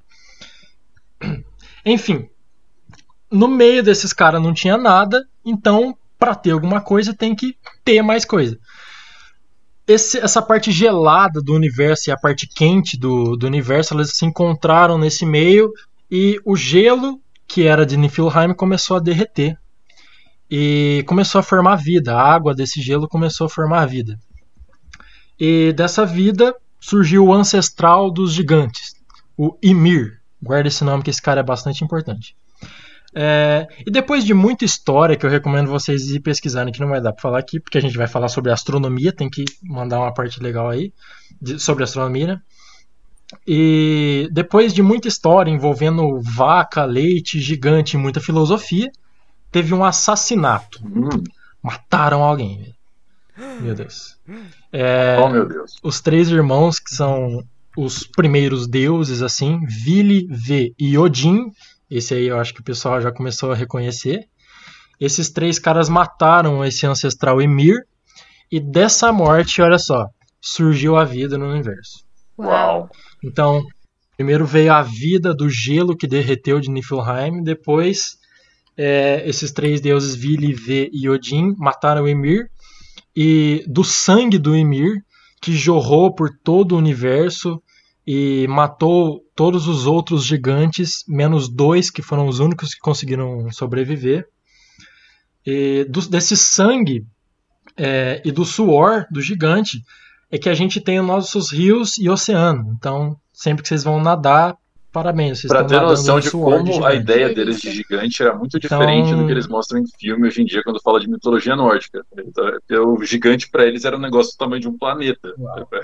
Enfim, 1.87 2.29
no 3.31 3.49
meio 3.49 3.83
desses 3.83 4.13
caras 4.13 4.43
não 4.43 4.53
tinha 4.55 4.77
nada, 4.77 5.25
então 5.45 5.97
pra 6.19 6.35
ter 6.35 6.53
alguma 6.53 6.81
coisa 6.81 7.15
tem 7.15 7.35
que 7.35 7.57
ter 7.85 8.03
mais 8.03 8.25
coisa. 8.25 8.59
Esse- 9.87 10.19
essa 10.19 10.41
parte 10.41 10.73
gelada 10.73 11.43
do 11.43 11.53
universo 11.55 12.09
e 12.09 12.13
a 12.13 12.17
parte 12.17 12.49
quente 12.49 12.99
do, 12.99 13.37
do 13.37 13.47
universo, 13.47 13.93
elas 13.93 14.17
se 14.17 14.25
encontraram 14.25 14.97
nesse 14.97 15.27
meio 15.27 15.71
e 16.11 16.39
o 16.45 16.57
gelo, 16.57 17.21
que 17.47 17.65
era 17.67 17.85
de 17.85 17.97
Niflheim, 17.97 18.55
começou 18.55 18.97
a 18.97 19.01
derreter. 19.01 19.59
E 20.51 21.03
começou 21.07 21.39
a 21.39 21.43
formar 21.43 21.77
vida. 21.77 22.15
A 22.15 22.35
água 22.35 22.55
desse 22.55 22.81
gelo 22.81 23.09
começou 23.09 23.47
a 23.47 23.51
formar 23.51 23.87
vida. 23.87 24.19
E 25.41 25.73
dessa 25.73 26.07
vida 26.07 26.55
surgiu 26.79 27.27
o 27.27 27.33
ancestral 27.33 28.11
dos 28.11 28.33
gigantes, 28.33 28.95
o 29.37 29.57
Ymir. 29.63 30.21
Guarda 30.41 30.69
esse 30.69 30.85
nome 30.85 31.03
que 31.03 31.11
esse 31.11 31.23
cara 31.23 31.41
é 31.41 31.43
bastante 31.43 31.83
importante. 31.83 32.37
É, 33.17 33.67
e 33.87 33.91
depois 33.91 34.25
de 34.25 34.35
muita 34.35 34.65
história 34.65 35.17
que 35.17 35.25
eu 35.25 35.31
recomendo 35.31 35.69
vocês 35.71 36.11
ir 36.11 36.21
pesquisarem, 36.21 36.73
que 36.73 36.81
não 36.81 36.89
vai 36.89 37.01
dar 37.01 37.13
para 37.13 37.23
falar 37.23 37.39
aqui, 37.39 37.59
porque 37.59 37.79
a 37.79 37.81
gente 37.81 37.97
vai 37.97 38.07
falar 38.07 38.29
sobre 38.29 38.53
astronomia, 38.53 39.13
tem 39.13 39.31
que 39.31 39.45
mandar 39.63 40.01
uma 40.01 40.13
parte 40.13 40.43
legal 40.43 40.69
aí 40.69 40.93
de- 41.41 41.59
sobre 41.59 41.85
astronomia, 41.85 42.27
né? 42.27 42.41
E 43.47 44.29
depois 44.33 44.73
de 44.73 44.83
muita 44.83 45.09
história 45.09 45.51
envolvendo 45.51 46.21
vaca, 46.23 46.85
leite, 46.85 47.41
gigante 47.41 47.97
e 47.97 48.01
muita 48.01 48.21
filosofia, 48.21 48.91
teve 49.51 49.75
um 49.75 49.85
assassinato. 49.85 50.81
Hum, 50.85 51.23
Mataram 51.63 52.23
alguém. 52.23 52.75
Meu 53.61 53.75
Deus. 53.75 54.19
É, 54.71 55.17
oh, 55.19 55.29
meu 55.29 55.49
Deus. 55.49 55.79
os 55.83 56.01
três 56.01 56.29
irmãos 56.29 56.79
que 56.79 56.95
são 56.95 57.43
os 57.77 58.07
primeiros 58.07 58.69
deuses, 58.69 59.23
assim, 59.23 59.61
Vili, 59.67 60.27
V 60.31 60.75
e 60.79 60.97
Odin. 60.99 61.51
Esse 61.91 62.15
aí 62.15 62.27
eu 62.27 62.39
acho 62.39 62.53
que 62.53 62.61
o 62.61 62.65
pessoal 62.65 63.01
já 63.01 63.11
começou 63.11 63.51
a 63.51 63.57
reconhecer. 63.57 64.29
Esses 65.01 65.31
três 65.31 65.59
caras 65.59 65.89
mataram 65.89 66.65
esse 66.65 66.87
ancestral 66.87 67.41
Emir. 67.41 67.87
E 68.53 68.61
dessa 68.61 69.13
morte, 69.13 69.63
olha 69.63 69.79
só, 69.79 70.07
surgiu 70.41 70.97
a 70.97 71.05
vida 71.05 71.37
no 71.39 71.49
universo. 71.49 72.05
Uau. 72.39 72.91
Então, 73.25 73.65
primeiro 74.17 74.45
veio 74.45 74.73
a 74.73 74.83
vida 74.83 75.35
do 75.35 75.49
gelo 75.49 75.97
que 75.97 76.07
derreteu 76.07 76.61
de 76.61 76.71
Niflheim, 76.71 77.43
depois 77.43 78.17
é, 78.77 79.27
esses 79.29 79.51
três 79.51 79.81
deuses 79.81 80.15
Vili, 80.15 80.53
V 80.53 80.91
e 80.93 81.09
Odin 81.09 81.55
mataram 81.57 82.05
o 82.05 82.09
Ymir, 82.09 82.49
e 83.17 83.65
do 83.67 83.83
sangue 83.83 84.39
do 84.39 84.55
Ymir, 84.55 85.03
que 85.41 85.53
jorrou 85.57 86.15
por 86.15 86.31
todo 86.43 86.73
o 86.73 86.79
universo 86.79 87.63
e 88.07 88.47
matou 88.49 89.21
todos 89.35 89.67
os 89.67 89.87
outros 89.87 90.25
gigantes, 90.25 91.05
menos 91.09 91.49
dois 91.49 91.91
que 91.91 92.03
foram 92.03 92.27
os 92.27 92.41
únicos 92.41 92.75
que 92.75 92.81
conseguiram 92.81 93.51
sobreviver. 93.51 94.27
E 95.47 95.85
do- 95.89 96.09
desse 96.09 96.37
sangue 96.37 97.07
é, 97.77 98.21
e 98.25 98.31
do 98.33 98.45
suor 98.45 99.07
do 99.11 99.21
gigante, 99.21 99.83
é 100.35 100.39
que 100.39 100.49
a 100.49 100.55
gente 100.55 100.81
tem 100.81 100.99
os 100.99 101.07
nossos 101.07 101.53
rios 101.53 101.97
e 101.97 102.11
oceano. 102.11 102.75
Então, 102.77 103.17
sempre 103.33 103.63
que 103.63 103.69
vocês 103.69 103.85
vão 103.85 104.03
nadar, 104.03 104.57
parabéns, 104.93 105.41
vocês 105.41 105.53
Pra 105.53 105.63
ter 105.65 105.81
noção 105.81 106.17
no 106.17 106.23
de 106.23 106.31
como 106.31 106.85
a 106.85 106.93
ideia 106.93 107.33
deles 107.33 107.61
de 107.61 107.71
gigante 107.71 108.21
era 108.21 108.35
muito 108.35 108.57
Então- 108.57 108.79
diferente 108.81 109.15
do 109.15 109.27
que 109.27 109.31
eles 109.33 109.47
mostram 109.47 109.79
em 109.81 109.85
filme 109.99 110.27
hoje 110.27 110.43
em 110.43 110.45
dia 110.45 110.61
quando 110.65 110.83
fala 110.83 110.99
de 110.99 111.09
mitologia 111.09 111.55
nórdica. 111.55 112.05
Então, 112.19 112.95
o 112.95 113.05
gigante 113.05 113.49
pra 113.49 113.65
eles 113.65 113.85
era 113.85 113.97
um 113.97 114.01
negócio 114.01 114.33
do 114.33 114.39
tamanho 114.39 114.61
de 114.61 114.69
um 114.69 114.77
planeta, 114.77 115.33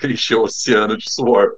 encher 0.02 0.34
o 0.36 0.42
oceano 0.42 0.96
de 0.98 1.08
suor. 1.12 1.52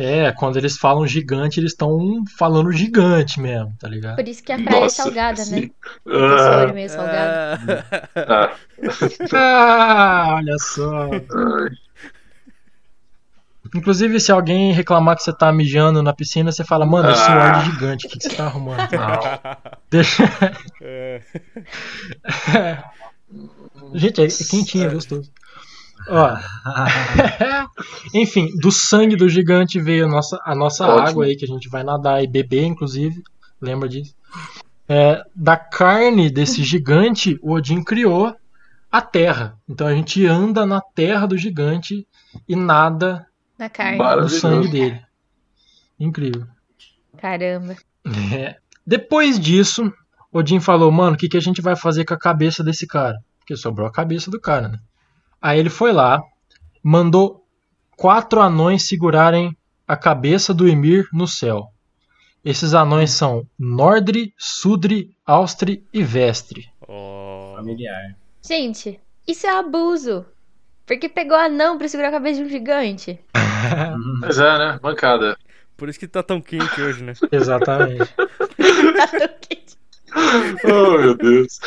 É, 0.00 0.30
quando 0.30 0.56
eles 0.56 0.76
falam 0.78 1.04
gigante, 1.08 1.58
eles 1.58 1.72
estão 1.72 2.22
falando 2.38 2.70
gigante 2.70 3.40
mesmo, 3.40 3.74
tá 3.80 3.88
ligado? 3.88 4.14
Por 4.14 4.28
isso 4.28 4.44
que 4.44 4.52
a 4.52 4.62
praia 4.62 4.82
Nossa, 4.82 5.02
é 5.02 5.04
salgada, 5.04 5.44
né? 5.46 5.58
sim. 5.60 5.70
O 6.06 6.10
suor 6.10 6.68
Ah, 6.68 6.72
meio 6.72 6.88
salgado. 6.88 7.62
ah, 8.14 8.56
Ah, 9.32 10.34
olha 10.36 10.56
só. 10.58 11.10
Inclusive, 13.74 14.20
se 14.20 14.30
alguém 14.30 14.72
reclamar 14.72 15.16
que 15.16 15.22
você 15.24 15.32
tá 15.32 15.52
mijando 15.52 16.00
na 16.00 16.12
piscina, 16.12 16.52
você 16.52 16.62
fala, 16.62 16.86
mano, 16.86 17.10
é 17.10 17.14
suor 17.16 17.36
Ah. 17.36 17.50
de 17.58 17.70
gigante, 17.72 18.06
o 18.06 18.08
que, 18.08 18.18
que 18.18 18.28
você 18.28 18.36
tá 18.36 18.46
arrumando? 18.46 18.88
Deixa... 19.90 20.22
É. 20.80 21.20
Gente, 23.94 24.22
é 24.22 24.28
quentinho, 24.28 24.88
é 24.88 24.94
gostoso. 24.94 25.30
Ó. 26.08 26.36
Enfim, 28.14 28.48
do 28.60 28.70
sangue 28.70 29.16
do 29.16 29.28
gigante 29.28 29.80
veio 29.80 30.06
a 30.06 30.08
nossa, 30.08 30.38
a 30.44 30.54
nossa 30.54 30.86
Ótimo. 30.86 31.08
água 31.08 31.24
aí, 31.26 31.36
que 31.36 31.44
a 31.44 31.48
gente 31.48 31.68
vai 31.68 31.82
nadar 31.82 32.22
e 32.22 32.26
beber, 32.26 32.64
inclusive. 32.64 33.22
Lembra 33.60 33.88
disso? 33.88 34.14
É, 34.88 35.22
da 35.34 35.56
carne 35.56 36.30
desse 36.30 36.64
gigante, 36.64 37.38
o 37.42 37.52
Odin 37.52 37.82
criou 37.82 38.34
a 38.90 39.02
terra. 39.02 39.58
Então 39.68 39.86
a 39.86 39.94
gente 39.94 40.24
anda 40.26 40.64
na 40.64 40.80
terra 40.80 41.26
do 41.26 41.36
gigante 41.36 42.06
e 42.48 42.56
nada 42.56 43.26
Na 43.58 43.68
carne. 43.68 43.98
do 43.98 44.28
sangue 44.28 44.68
dele. 44.68 45.00
Incrível. 46.00 46.46
Caramba. 47.18 47.76
É. 48.34 48.56
Depois 48.86 49.38
disso, 49.38 49.92
Odin 50.32 50.60
falou, 50.60 50.90
mano, 50.90 51.14
o 51.14 51.18
que, 51.18 51.28
que 51.28 51.36
a 51.36 51.40
gente 51.42 51.60
vai 51.60 51.76
fazer 51.76 52.04
com 52.04 52.14
a 52.14 52.18
cabeça 52.18 52.64
desse 52.64 52.86
cara? 52.86 53.18
Porque 53.40 53.56
sobrou 53.56 53.86
a 53.86 53.92
cabeça 53.92 54.30
do 54.30 54.40
cara, 54.40 54.68
né? 54.68 54.78
Aí 55.40 55.58
ele 55.58 55.70
foi 55.70 55.92
lá, 55.92 56.22
mandou 56.82 57.44
quatro 57.96 58.40
anões 58.40 58.86
segurarem 58.86 59.56
a 59.86 59.96
cabeça 59.96 60.52
do 60.52 60.68
Emir 60.68 61.06
no 61.12 61.26
céu. 61.26 61.68
Esses 62.44 62.74
anões 62.74 63.10
são 63.10 63.46
Nordri, 63.58 64.32
Sudri, 64.38 65.10
Austri 65.26 65.84
e 65.92 66.02
Vestre. 66.02 66.64
Oh. 66.86 67.52
Familiar. 67.56 68.16
Gente, 68.46 69.00
isso 69.26 69.46
é 69.46 69.50
abuso. 69.50 70.24
Porque 70.86 71.08
pegou 71.08 71.36
anão 71.36 71.76
pra 71.76 71.88
segurar 71.88 72.08
a 72.08 72.12
cabeça 72.12 72.40
de 72.40 72.46
um 72.46 72.48
gigante. 72.48 73.20
Mas 74.20 74.38
é, 74.38 74.58
né? 74.58 74.78
Bancada. 74.80 75.36
Por 75.76 75.88
isso 75.88 75.98
que 75.98 76.08
tá 76.08 76.22
tão 76.22 76.40
quente 76.40 76.80
hoje, 76.80 77.02
né? 77.04 77.12
Exatamente. 77.30 78.08
Oh, 80.64 80.98
meu 80.98 81.14
Deus. 81.14 81.58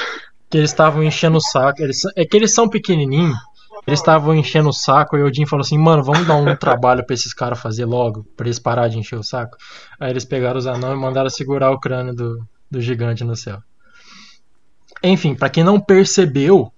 que 0.49 0.57
eles 0.57 0.71
estavam 0.71 1.03
enchendo 1.03 1.37
o 1.37 1.41
saco. 1.41 1.81
Eles, 1.83 2.01
é 2.17 2.25
que 2.25 2.35
eles 2.35 2.53
são 2.53 2.67
pequenininhos. 2.67 3.37
Eles 3.85 4.00
estavam 4.00 4.35
enchendo 4.35 4.69
o 4.69 4.73
saco 4.73 5.17
e 5.17 5.23
o 5.23 5.25
Odin 5.25 5.45
falou 5.45 5.61
assim: 5.61 5.77
Mano, 5.77 6.03
vamos 6.03 6.27
dar 6.27 6.35
um 6.35 6.53
trabalho 6.55 7.05
pra 7.05 7.13
esses 7.13 7.33
caras 7.33 7.59
fazer 7.59 7.85
logo, 7.85 8.25
pra 8.38 8.45
eles 8.45 8.59
parar 8.59 8.88
de 8.88 9.00
encher 9.00 9.17
o 9.17 9.23
saco. 9.23 9.57
Aí 10.00 10.11
eles 10.11 10.25
pegaram 10.25 10.59
os 10.59 10.67
anões 10.67 10.93
e 10.93 11.01
mandaram 11.01 11.29
segurar 11.29 11.71
o 11.71 11.79
crânio 11.79 12.13
do, 12.13 12.47
do 12.69 12.79
gigante 12.79 13.23
no 13.23 13.35
céu. 13.35 13.59
Enfim, 15.03 15.33
pra 15.33 15.50
quem 15.50 15.63
não 15.63 15.79
percebeu, 15.79 16.71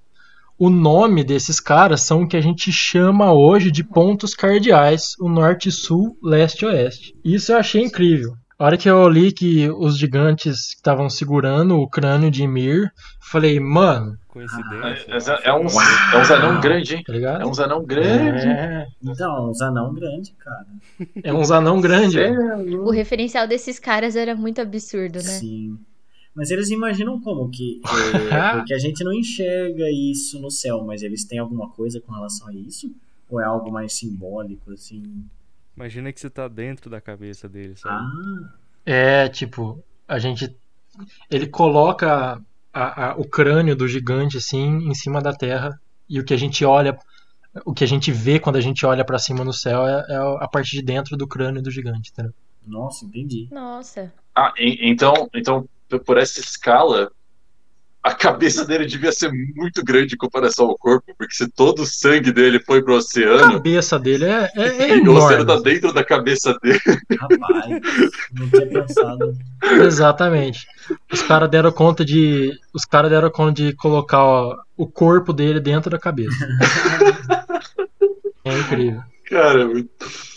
o 0.58 0.70
nome 0.70 1.24
desses 1.24 1.60
caras 1.60 2.02
são 2.04 2.24
o 2.24 2.28
que 2.28 2.38
a 2.38 2.42
gente 2.42 2.72
chama 2.72 3.34
hoje 3.34 3.70
de 3.70 3.84
pontos 3.84 4.34
cardeais: 4.34 5.16
o 5.20 5.28
norte, 5.28 5.72
sul, 5.72 6.18
leste 6.24 6.64
e 6.64 6.68
oeste. 6.68 7.14
Isso 7.24 7.52
eu 7.52 7.58
achei 7.58 7.84
incrível. 7.84 8.34
A 8.64 8.68
hora 8.68 8.78
que 8.78 8.90
eu 8.90 9.10
li 9.10 9.34
que 9.34 9.70
os 9.70 9.98
gigantes 9.98 10.70
estavam 10.70 11.10
segurando 11.10 11.76
o 11.82 11.86
crânio 11.86 12.32
de 12.32 12.44
Ymir, 12.44 12.94
falei, 13.20 13.60
mano, 13.60 14.18
Coincidência. 14.30 15.34
É, 15.44 15.50
é 15.50 15.54
uns, 15.54 15.76
é 15.76 16.18
uns 16.18 16.32
anão 16.32 16.62
grande, 16.62 16.96
hein? 16.96 17.04
tá 17.06 17.12
ligado? 17.12 17.42
É 17.42 17.46
uns 17.46 17.60
anão 17.60 17.84
grande. 17.84 18.48
É, 18.48 18.88
Então, 19.04 19.50
uns 19.50 19.62
anão 19.62 19.94
grande, 19.94 20.32
cara. 20.40 20.66
é 21.22 21.34
uns 21.34 21.52
anão 21.52 21.82
grande. 21.82 22.18
O 22.78 22.90
referencial 22.90 23.46
desses 23.50 23.80
caras 23.80 24.16
era 24.16 24.34
muito 24.34 24.62
absurdo, 24.62 25.16
né? 25.16 25.24
Sim. 25.24 25.78
Mas 26.34 26.50
eles 26.50 26.70
imaginam 26.70 27.20
como 27.20 27.50
que. 27.50 27.82
é, 28.32 28.54
porque 28.56 28.74
a 28.74 28.80
gente 28.80 29.04
não 29.04 29.12
enxerga 29.12 29.92
isso 29.92 30.40
no 30.40 30.50
céu, 30.50 30.82
mas 30.86 31.04
eles 31.04 31.26
têm 31.26 31.40
alguma 31.40 31.70
coisa 31.70 32.00
com 32.00 32.14
relação 32.14 32.48
a 32.48 32.54
isso? 32.54 32.90
Ou 33.30 33.42
é 33.42 33.44
algo 33.44 33.70
mais 33.70 33.92
simbólico, 33.92 34.72
assim? 34.72 35.04
Imagina 35.76 36.12
que 36.14 36.20
você 36.20 36.30
tá 36.30 36.48
dentro 36.48 36.90
da 36.90 37.02
cabeça 37.02 37.50
dele, 37.50 37.76
sabe? 37.76 37.96
Ah, 37.96 38.50
É, 38.86 39.30
tipo, 39.30 39.84
a 40.08 40.20
gente. 40.20 40.56
Ele 41.30 41.48
coloca 41.48 42.40
a- 42.74 43.12
a- 43.12 43.16
o 43.18 43.28
crânio 43.28 43.76
do 43.76 43.88
gigante 43.88 44.38
assim 44.38 44.90
em 44.90 44.94
cima 44.94 45.22
da 45.22 45.34
terra 45.34 45.80
e 46.10 46.20
o 46.20 46.26
que 46.26 46.34
a 46.34 46.38
gente 46.38 46.64
olha, 46.66 46.98
o 47.66 47.74
que 47.74 47.84
a 47.84 47.88
gente 47.88 48.12
vê 48.12 48.40
quando 48.40 48.58
a 48.58 48.62
gente 48.62 48.86
olha 48.86 49.06
pra 49.06 49.18
cima 49.18 49.44
no 49.44 49.54
céu 49.54 49.88
é, 49.88 50.06
é 50.10 50.18
a 50.44 50.48
parte 50.48 50.72
de 50.72 50.82
dentro 50.82 51.16
do 51.18 51.28
crânio 51.28 51.62
do 51.62 51.72
gigante, 51.72 52.12
entendeu? 52.12 52.34
nossa, 52.66 53.06
entendi. 53.06 53.48
Nossa. 53.52 54.14
Ah, 54.36 54.54
en- 54.58 54.90
então, 54.92 55.30
então, 55.34 55.68
por 56.06 56.18
essa 56.18 56.40
escala, 56.40 57.12
a 58.04 58.14
cabeça 58.14 58.66
dele 58.66 58.86
devia 58.86 59.14
ser 59.14 59.32
muito 59.32 59.82
grande 59.84 60.16
em 60.16 60.18
comparação 60.18 60.66
ao 60.66 60.78
corpo, 60.78 61.14
porque 61.18 61.34
se 61.34 61.48
todo 61.48 61.84
o 61.84 61.86
sangue 61.86 62.34
dele 62.34 62.60
foi 62.60 62.84
pro 62.84 62.96
A 62.96 62.98
oceano, 62.98 63.54
cabeça 63.54 63.98
dele 63.98 64.26
é, 64.26 64.50
é, 64.56 64.68
é 64.92 64.98
e 64.98 65.08
o 65.08 65.16
oceano 65.16 65.44
enorme. 65.44 65.46
tá 65.46 65.60
dentro 65.62 65.94
da 65.94 66.04
cabeça 66.04 66.54
dele. 66.62 66.82
Rapaz, 67.20 67.80
não 68.34 68.50
tinha 68.50 68.68
pensado. 68.68 69.38
Exatamente. 69.86 70.68
Os 71.12 71.22
caras 71.22 71.50
deram 71.50 71.72
conta 71.72 72.04
de. 72.04 72.52
Os 72.74 72.84
caras 72.84 73.10
deram 73.10 73.32
conta 73.32 73.54
de 73.54 73.74
colocar 73.74 74.22
ó, 74.22 74.58
o 74.76 74.86
corpo 74.86 75.32
dele 75.32 75.62
dentro 75.62 75.90
da 75.90 75.98
cabeça. 75.98 76.46
É 78.44 78.60
incrível. 78.60 79.02
Cara, 79.30 79.66
muito. 79.66 80.33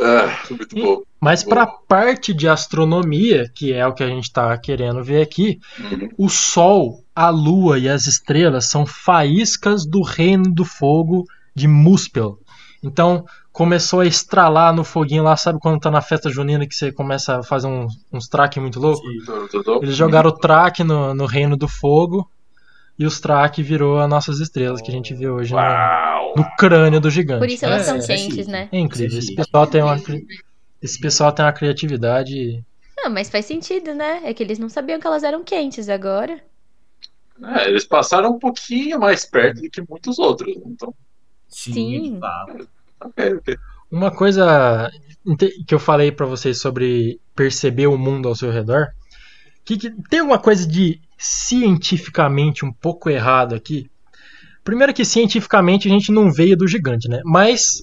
Ah, 0.00 0.42
muito 0.50 0.74
bom. 0.76 1.02
Mas 1.20 1.42
para 1.42 1.62
a 1.62 1.66
parte 1.66 2.34
de 2.34 2.48
astronomia, 2.48 3.50
que 3.54 3.72
é 3.72 3.86
o 3.86 3.94
que 3.94 4.02
a 4.02 4.08
gente 4.08 4.24
está 4.24 4.56
querendo 4.58 5.02
ver 5.02 5.22
aqui, 5.22 5.58
Uhum. 5.78 6.08
o 6.18 6.28
Sol, 6.28 7.02
a 7.14 7.30
Lua 7.30 7.78
e 7.78 7.88
as 7.88 8.06
estrelas 8.06 8.68
são 8.68 8.84
faíscas 8.84 9.86
do 9.86 10.02
reino 10.02 10.52
do 10.52 10.64
fogo 10.64 11.24
de 11.54 11.66
Muspel. 11.68 12.38
Então 12.82 13.24
começou 13.52 14.00
a 14.00 14.06
estralar 14.06 14.74
no 14.74 14.82
foguinho 14.82 15.22
lá, 15.22 15.36
sabe 15.36 15.60
quando 15.60 15.80
tá 15.80 15.90
na 15.90 16.02
festa 16.02 16.28
junina 16.28 16.66
que 16.66 16.74
você 16.74 16.90
começa 16.90 17.38
a 17.38 17.42
fazer 17.42 17.68
uns, 17.68 17.94
uns 18.12 18.26
traques 18.28 18.60
muito 18.60 18.80
loucos? 18.80 19.08
Eles 19.80 19.96
jogaram 19.96 20.30
o 20.30 20.36
traque 20.36 20.82
no, 20.82 21.14
no 21.14 21.24
reino 21.24 21.56
do 21.56 21.68
fogo 21.68 22.28
e 22.98 23.04
os 23.04 23.20
traque 23.20 23.62
virou 23.62 23.98
as 23.98 24.08
nossas 24.08 24.40
estrelas 24.40 24.80
que 24.80 24.90
a 24.90 24.94
gente 24.94 25.14
vê 25.14 25.28
hoje 25.28 25.52
no, 25.52 25.58
Uau! 25.58 26.34
no 26.36 26.44
crânio 26.56 27.00
do 27.00 27.10
gigante. 27.10 27.40
Por 27.40 27.48
isso 27.48 27.64
elas 27.64 27.82
é, 27.82 27.84
são 27.84 27.96
é 27.96 28.00
quentes, 28.00 28.36
chique. 28.36 28.50
né? 28.50 28.68
é 28.70 28.78
incrível. 28.78 29.18
Esse 29.18 29.34
pessoal 29.34 29.66
tem 29.66 29.82
uma, 29.82 29.96
esse 30.80 31.00
pessoal 31.00 31.32
tem 31.32 31.44
uma 31.44 31.52
criatividade 31.52 32.64
Não, 32.96 33.10
mas 33.10 33.28
faz 33.28 33.46
sentido, 33.46 33.94
né? 33.94 34.22
É 34.24 34.32
que 34.32 34.42
eles 34.42 34.58
não 34.58 34.68
sabiam 34.68 35.00
que 35.00 35.06
elas 35.06 35.24
eram 35.24 35.42
quentes 35.42 35.88
agora. 35.88 36.40
É, 37.42 37.68
eles 37.68 37.84
passaram 37.84 38.30
um 38.30 38.38
pouquinho 38.38 39.00
mais 39.00 39.24
perto 39.24 39.60
do 39.60 39.70
que 39.70 39.82
muitos 39.88 40.18
outros. 40.18 40.54
Então, 40.64 40.94
Sim, 41.48 41.72
Sim. 41.72 42.20
ok. 43.00 43.56
Uma 43.90 44.10
coisa 44.10 44.90
que 45.66 45.74
eu 45.74 45.78
falei 45.78 46.10
pra 46.10 46.26
vocês 46.26 46.60
sobre 46.60 47.20
perceber 47.34 47.86
o 47.86 47.96
mundo 47.96 48.28
ao 48.28 48.34
seu 48.34 48.50
redor, 48.50 48.88
que, 49.64 49.78
que 49.78 49.90
tem 50.08 50.20
uma 50.20 50.38
coisa 50.38 50.66
de 50.66 51.00
cientificamente 51.18 52.64
um 52.64 52.72
pouco 52.72 53.08
errado 53.08 53.54
aqui. 53.54 53.90
Primeiro 54.62 54.94
que 54.94 55.04
cientificamente 55.04 55.88
a 55.88 55.90
gente 55.90 56.10
não 56.10 56.32
veio 56.32 56.56
do 56.56 56.66
gigante, 56.66 57.08
né? 57.08 57.20
Mas 57.24 57.82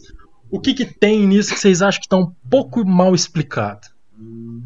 o 0.49 0.59
que, 0.59 0.73
que 0.73 0.85
tem 0.85 1.27
nisso 1.27 1.53
que 1.53 1.59
vocês 1.59 1.81
acham 1.81 2.01
que 2.01 2.07
está 2.07 2.17
um 2.17 2.31
pouco 2.49 2.85
mal 2.85 3.13
explicado? 3.13 3.87
Hum, 4.19 4.63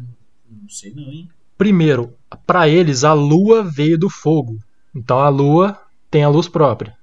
não 0.50 0.68
sei 0.68 0.92
não, 0.94 1.04
hein? 1.04 1.28
Primeiro, 1.56 2.14
pra 2.46 2.68
eles 2.68 3.04
a 3.04 3.12
lua 3.12 3.62
veio 3.62 3.98
do 3.98 4.10
fogo. 4.10 4.58
Então 4.94 5.18
a 5.18 5.28
lua 5.28 5.80
tem 6.10 6.24
a 6.24 6.28
luz 6.28 6.48
própria. 6.48 6.96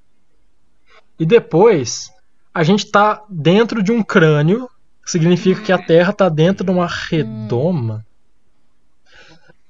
E 1.19 1.25
depois, 1.25 2.11
a 2.53 2.63
gente 2.63 2.89
tá 2.89 3.23
dentro 3.29 3.81
de 3.81 3.91
um 3.91 4.03
crânio, 4.03 4.69
significa 5.05 5.61
que 5.61 5.71
a 5.71 5.77
Terra 5.77 6.11
tá 6.11 6.27
dentro 6.27 6.65
de 6.65 6.71
uma 6.71 6.87
redoma. 6.87 8.05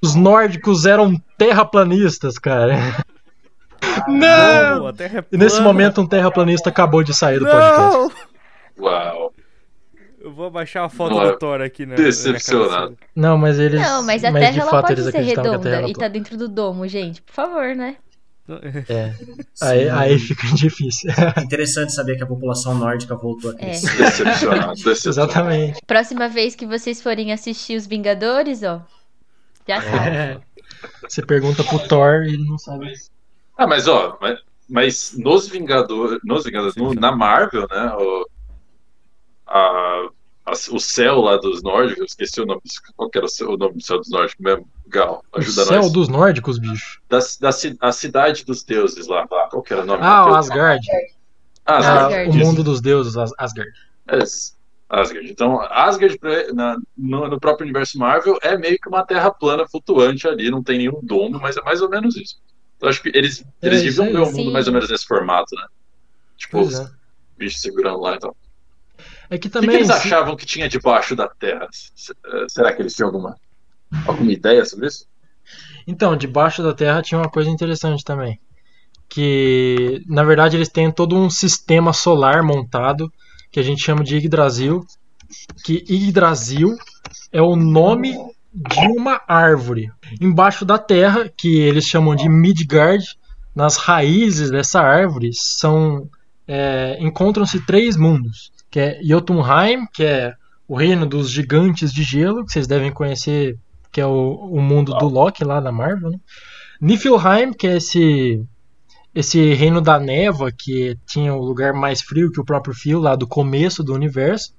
Os 0.04 0.16
nórdicos 0.16 0.86
eram 0.86 1.16
terraplanistas, 1.38 2.38
cara. 2.38 2.76
Não! 4.08 4.80
Não, 4.80 4.88
a 4.88 4.94
Terra 4.94 5.20
é 5.20 5.26
E 5.32 5.38
nesse 5.38 5.62
momento 5.62 6.02
um 6.02 6.08
terraplanista 6.08 6.70
acabou 6.70 7.04
de 7.04 7.14
sair 7.14 7.40
do 7.40 7.46
podcast. 7.46 7.98
Não! 7.98 8.12
Uau! 8.80 9.34
Eu 10.20 10.34
vou 10.34 10.52
baixar 10.52 10.84
a 10.86 10.90
foto 10.90 11.16
Não, 11.16 11.26
do 11.26 11.38
Thor 11.38 11.62
aqui 11.62 11.86
na 11.86 11.96
decepcionado. 11.96 12.98
Não, 13.16 13.38
mas 13.38 13.60
eles. 13.60 13.82
Não, 13.82 14.04
mas 14.04 14.24
a 14.24 14.32
de 14.32 14.40
Terra 14.40 14.62
ela 14.62 14.72
fato 14.72 14.88
pode 14.88 15.02
eles 15.02 15.12
ser 15.12 15.22
redonda 15.22 15.88
e 15.88 15.94
tá 15.94 16.08
dentro 16.08 16.38
do 16.38 16.48
domo, 16.48 16.88
gente. 16.88 17.22
Por 17.22 17.34
favor, 17.34 17.76
né? 17.76 17.96
É. 18.90 19.14
Aí, 19.62 19.90
aí 19.90 20.20
fica 20.20 20.46
difícil. 20.54 21.10
É 21.38 21.42
interessante 21.42 21.94
saber 21.94 22.18
que 22.18 22.24
a 22.24 22.28
população 22.28 22.76
nórdica 22.76 23.16
voltou 23.16 23.52
a 23.52 23.54
crescer. 23.54 23.96
Decepcionado, 23.96 24.74
decepcionado. 24.76 25.10
Exatamente. 25.10 25.80
Próxima 25.88 26.28
vez 26.28 26.54
que 26.54 26.66
vocês 26.66 27.02
forem 27.02 27.32
assistir 27.32 27.78
os 27.78 27.88
Vingadores, 27.88 28.62
ó. 28.64 28.82
Já 29.68 29.82
sabe. 29.82 30.10
É. 30.16 30.42
Você 31.08 31.22
pergunta 31.26 31.64
pro 31.64 31.80
Thor 31.88 32.24
e 32.24 32.34
ele 32.34 32.46
não 32.48 32.58
sabe. 32.58 32.94
Ah, 33.58 33.68
mas 33.68 33.88
ó, 33.88 34.18
mas, 34.22 34.40
mas 34.70 35.14
nos 35.18 35.48
Vingadores, 35.48 36.20
nos 36.24 36.44
Vingadores, 36.44 36.76
no- 36.76 36.94
na 36.94 37.12
Marvel, 37.16 37.68
né, 37.70 37.94
o, 37.98 38.28
a, 39.48 40.08
a- 40.46 40.52
o 40.72 40.80
céu 40.80 41.22
lá 41.22 41.38
dos 41.38 41.62
nórdicos, 41.64 42.00
eu 42.00 42.06
esqueci 42.06 42.42
o 42.42 42.46
nome, 42.46 42.62
qual 42.96 43.10
que 43.10 43.18
era 43.18 43.26
o, 43.26 43.30
céu- 43.30 43.52
o 43.52 43.58
nome 43.58 43.76
do 43.76 43.84
céu 43.84 43.98
dos 44.00 44.10
nórdicos 44.10 44.44
mesmo? 44.44 44.68
Gal, 44.88 45.24
O 45.34 45.40
ajuda 45.40 45.66
céu 45.66 45.82
nós. 45.84 45.92
dos 45.92 46.08
nórdicos, 46.10 46.58
bicho. 46.60 47.02
Da, 47.10 47.20
da 47.40 47.52
ci- 47.52 47.78
a 47.80 47.92
cidade 47.92 48.44
dos 48.46 48.64
deuses 48.64 49.08
lá, 49.08 49.28
qual 49.28 49.62
que 49.62 49.74
era 49.74 49.84
o 49.84 49.86
nome? 49.86 50.02
Ah, 50.04 50.22
o 50.22 50.26
daquilo? 50.26 50.36
Asgard. 50.38 50.86
Ah, 51.66 51.78
Ah, 51.78 52.06
Asgard. 52.08 52.30
o 52.30 52.34
mundo 52.34 52.64
dos 52.64 52.82
deuses, 52.82 53.16
As- 53.16 53.32
Asgard. 53.38 53.72
As- 54.08 54.58
Asgard. 55.02 55.30
Então, 55.32 55.60
Asgard 55.62 56.18
na- 56.54 56.78
no, 56.98 57.28
no 57.30 57.40
próprio 57.40 57.66
universo 57.66 57.98
Marvel 57.98 58.38
é 58.44 58.58
meio 58.58 58.78
que 58.80 58.90
uma 58.90 59.06
terra 59.06 59.32
plana 59.32 59.68
flutuante 59.68 60.28
ali, 60.28 60.52
não 60.52 60.64
tem 60.64 60.78
nenhum 60.80 61.00
domo, 61.04 61.40
mas 61.40 61.58
é 61.58 61.62
mais 61.62 61.82
ou 61.82 61.90
menos 61.90 62.16
isso. 62.16 62.36
Então, 62.78 62.90
acho 62.90 63.02
que 63.02 63.10
eles, 63.14 63.44
É, 63.62 63.68
eles 63.68 63.82
isso 63.84 64.06
deviam 64.06 64.12
ver 64.12 64.20
o 64.20 64.32
mundo 64.32 64.52
mais 64.52 64.68
ou 64.68 64.74
menos 64.74 64.90
nesse 64.90 65.06
formato, 65.06 65.56
né? 65.56 65.66
Tipo, 66.38 66.60
Pois 66.60 66.68
os 66.68 66.80
é. 66.80 66.88
bichos 67.38 67.62
segurando 67.62 68.00
lá 68.02 68.16
e 68.16 68.20
tal. 68.20 68.38
É 69.30 69.38
que 69.38 69.50
O 69.56 69.60
que, 69.60 69.68
que 69.68 69.76
também. 69.76 69.76
eles 69.76 69.90
se- 69.92 69.92
achavam 69.92 70.36
que 70.36 70.46
tinha 70.46 70.70
debaixo 70.70 71.16
da 71.16 71.28
Terra? 71.28 71.68
Eh, 72.26 72.46
Será 72.50 72.74
que 72.76 72.82
eles 72.82 72.94
tinham 72.94 73.08
alguma, 73.10 73.36
alguma 74.06 74.32
ideia 74.34 74.66
sobre 74.66 74.88
isso? 74.88 75.08
Então, 75.88 76.16
debaixo 76.16 76.64
da 76.64 76.74
Terra 76.74 77.02
tinha 77.02 77.20
uma 77.20 77.30
coisa 77.30 77.50
interessante 77.50 78.04
também. 78.04 78.40
Que, 79.10 80.04
na 80.08 80.24
verdade, 80.24 80.58
eles 80.58 80.70
têm 80.70 80.92
todo 80.92 81.16
um 81.18 81.30
sistema 81.30 81.94
solar 81.94 82.44
montado 82.44 83.12
que 83.54 83.60
a 83.60 83.64
gente 83.64 83.84
chama 83.84 84.04
de 84.04 84.18
Yggdrasil. 84.18 84.84
Que 85.64 85.86
Yggdrasil 85.88 86.76
é 87.32 87.42
o 87.42 87.56
nome 87.56 88.18
de 88.54 88.88
uma 88.98 89.22
árvore. 89.28 89.92
Embaixo 90.20 90.66
da 90.66 90.78
Terra, 90.78 91.32
que 91.38 91.60
eles 91.60 91.86
chamam 91.86 92.16
de 92.16 92.28
Midgard, 92.28 93.06
nas 93.56 93.78
raízes 93.78 94.50
dessa 94.50 94.82
árvore 94.82 95.30
são 95.34 96.10
é, 96.48 96.98
encontram-se 97.00 97.64
três 97.66 97.96
mundos, 97.96 98.52
que 98.72 98.80
é 98.80 99.00
Jotunheim, 99.04 99.86
que 99.94 100.04
é 100.04 100.34
o 100.68 100.76
reino 100.76 101.06
dos 101.06 101.30
gigantes 101.30 101.94
de 101.94 102.02
gelo, 102.02 102.44
que 102.44 102.52
vocês 102.52 102.66
devem 102.66 102.92
conhecer, 102.92 103.56
que 103.92 104.02
é 104.02 104.06
o, 104.06 104.50
o 104.52 104.60
mundo 104.60 104.94
do 104.96 105.08
Loki 105.08 105.44
lá 105.44 105.60
da 105.60 105.72
Marvel, 105.72 106.10
né? 106.10 106.18
Niflheim, 106.82 107.54
que 107.54 107.68
é 107.68 107.78
esse 107.78 108.44
esse 109.14 109.54
reino 109.54 109.80
da 109.80 110.00
névoa 110.00 110.52
que 110.52 110.98
tinha 111.06 111.34
o 111.34 111.44
lugar 111.44 111.74
mais 111.74 112.02
frio 112.02 112.32
que 112.32 112.42
o 112.42 112.46
próprio 112.46 112.74
fio 112.74 113.00
lá 113.00 113.16
do 113.16 113.28
começo 113.28 113.84
do 113.84 113.94
universo, 113.94 114.54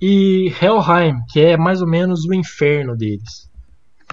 e 0.00 0.52
Helheim, 0.60 1.22
que 1.30 1.40
é 1.40 1.56
mais 1.56 1.80
ou 1.80 1.88
menos 1.88 2.26
o 2.26 2.34
inferno 2.34 2.94
deles. 2.94 3.50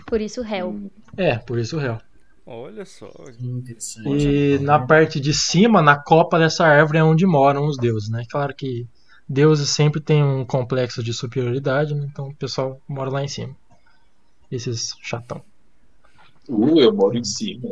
Por 0.06 0.22
isso, 0.22 0.42
Hell. 0.42 0.90
É, 1.18 1.38
por 1.38 1.60
isso 1.60 1.80
Hel. 1.80 2.00
Olha 2.46 2.86
só. 2.86 3.12
Interessante. 3.40 4.28
E 4.28 4.60
na 4.60 4.80
parte 4.80 5.20
de 5.20 5.34
cima, 5.34 5.82
na 5.82 5.98
copa 5.98 6.40
dessa 6.40 6.66
árvore, 6.66 6.98
é 6.98 7.04
onde 7.04 7.26
moram 7.26 7.66
os 7.66 7.78
deuses, 7.78 8.10
né? 8.10 8.24
Claro 8.30 8.54
que 8.56 8.86
deuses 9.28 9.70
sempre 9.70 10.02
têm 10.02 10.24
um 10.24 10.46
complexo 10.46 11.02
de 11.04 11.14
superioridade, 11.14 11.96
né? 11.96 12.08
então 12.10 12.30
o 12.30 12.36
pessoal 12.36 12.80
mora 12.88 13.10
lá 13.10 13.24
em 13.24 13.28
cima. 13.28 13.56
Esses 14.52 14.96
chatão. 15.02 15.42
Uh, 16.48 16.80
eu 16.80 16.94
moro 16.94 17.18
em 17.18 17.24
cima. 17.24 17.70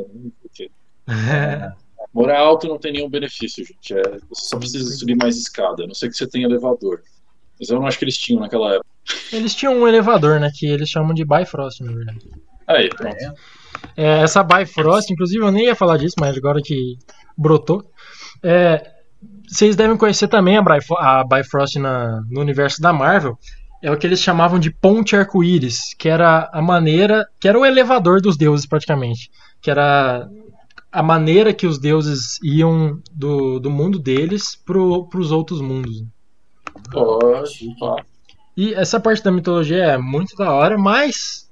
né? 1.06 1.72
Morar 2.14 2.38
alto 2.40 2.68
não 2.68 2.78
tem 2.78 2.92
nenhum 2.92 3.08
benefício, 3.08 3.64
gente. 3.64 3.94
É, 3.94 4.02
você 4.28 4.44
só 4.46 4.58
precisa 4.58 4.90
subir 4.96 5.16
mais 5.16 5.36
escada, 5.36 5.84
a 5.84 5.86
não 5.86 5.94
ser 5.94 6.08
que 6.10 6.16
você 6.16 6.26
tenha 6.26 6.46
elevador. 6.46 7.00
Mas 7.58 7.70
eu 7.70 7.78
não 7.78 7.86
acho 7.86 7.98
que 7.98 8.04
eles 8.04 8.18
tinham 8.18 8.40
naquela 8.40 8.74
época. 8.74 8.86
Eles 9.32 9.54
tinham 9.54 9.74
um 9.74 9.88
elevador, 9.88 10.38
né? 10.40 10.50
Que 10.54 10.66
eles 10.66 10.88
chamam 10.88 11.14
de 11.14 11.24
Bifrost, 11.24 11.80
na 11.82 11.92
verdade. 11.92 12.20
Aí, 12.66 12.88
pronto. 12.90 13.16
É. 13.16 13.32
É, 13.96 14.20
essa 14.22 14.42
Bifrost, 14.42 15.10
inclusive 15.12 15.42
eu 15.44 15.50
nem 15.50 15.66
ia 15.66 15.74
falar 15.74 15.96
disso, 15.96 16.14
mas 16.20 16.36
agora 16.36 16.60
que 16.62 16.96
brotou. 17.36 17.84
É, 18.42 18.90
vocês 19.48 19.74
devem 19.76 19.96
conhecer 19.96 20.28
também 20.28 20.56
a, 20.56 20.62
Bifo- 20.62 20.98
a 20.98 21.24
Bifrost 21.24 21.76
na- 21.78 22.22
no 22.30 22.40
universo 22.40 22.80
da 22.80 22.92
Marvel. 22.92 23.38
É 23.82 23.90
o 23.90 23.96
que 23.96 24.06
eles 24.06 24.20
chamavam 24.20 24.58
de 24.60 24.70
ponte 24.70 25.16
arco-íris, 25.16 25.94
que 25.98 26.08
era 26.08 26.48
a 26.52 26.62
maneira. 26.62 27.26
que 27.40 27.48
era 27.48 27.58
o 27.58 27.64
elevador 27.66 28.20
dos 28.20 28.36
deuses, 28.36 28.66
praticamente. 28.66 29.28
Que 29.60 29.70
era 29.70 30.28
a 30.92 31.02
maneira 31.02 31.54
que 31.54 31.66
os 31.66 31.78
deuses 31.78 32.38
iam 32.42 33.00
do, 33.10 33.58
do 33.58 33.70
mundo 33.70 33.98
deles 33.98 34.54
pro, 34.54 35.08
pros 35.08 35.32
outros 35.32 35.60
mundos. 35.60 36.04
Pá. 37.80 37.96
E 38.56 38.74
essa 38.74 39.00
parte 39.00 39.22
da 39.24 39.32
mitologia 39.32 39.82
é 39.84 39.96
muito 39.98 40.36
da 40.36 40.52
hora, 40.52 40.76
mas 40.76 41.50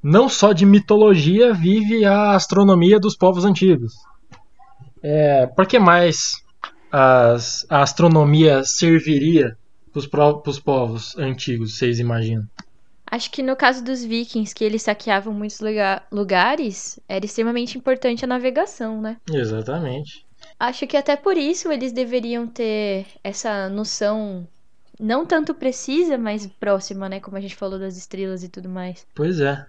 não 0.00 0.28
só 0.28 0.52
de 0.52 0.64
mitologia 0.64 1.52
vive 1.52 2.04
a 2.04 2.34
astronomia 2.36 3.00
dos 3.00 3.16
povos 3.16 3.44
antigos. 3.44 3.92
É, 5.02 5.46
por 5.48 5.66
que 5.66 5.78
mais 5.78 6.34
as- 6.92 7.66
a 7.68 7.82
astronomia 7.82 8.62
serviria 8.64 9.56
para 10.10 10.48
os 10.48 10.60
povos 10.60 11.16
antigos, 11.18 11.76
vocês 11.76 11.98
imaginam? 11.98 12.44
Acho 13.10 13.30
que 13.30 13.42
no 13.42 13.56
caso 13.56 13.82
dos 13.82 14.04
vikings, 14.04 14.54
que 14.54 14.64
eles 14.64 14.82
saqueavam 14.82 15.32
muitos 15.32 15.60
lugar- 15.60 16.06
lugares, 16.12 16.98
era 17.08 17.24
extremamente 17.24 17.76
importante 17.78 18.24
a 18.24 18.28
navegação, 18.28 19.00
né? 19.00 19.16
Exatamente. 19.32 20.26
Acho 20.58 20.86
que 20.86 20.96
até 20.96 21.16
por 21.16 21.36
isso 21.36 21.70
eles 21.70 21.92
deveriam 21.92 22.46
ter 22.46 23.06
essa 23.22 23.68
noção 23.68 24.46
não 25.00 25.24
tanto 25.24 25.54
precisa, 25.54 26.18
mas 26.18 26.46
próxima, 26.46 27.08
né? 27.08 27.20
Como 27.20 27.36
a 27.36 27.40
gente 27.40 27.54
falou 27.54 27.78
das 27.78 27.96
estrelas 27.96 28.42
e 28.42 28.48
tudo 28.48 28.68
mais. 28.68 29.06
Pois 29.14 29.40
é. 29.40 29.64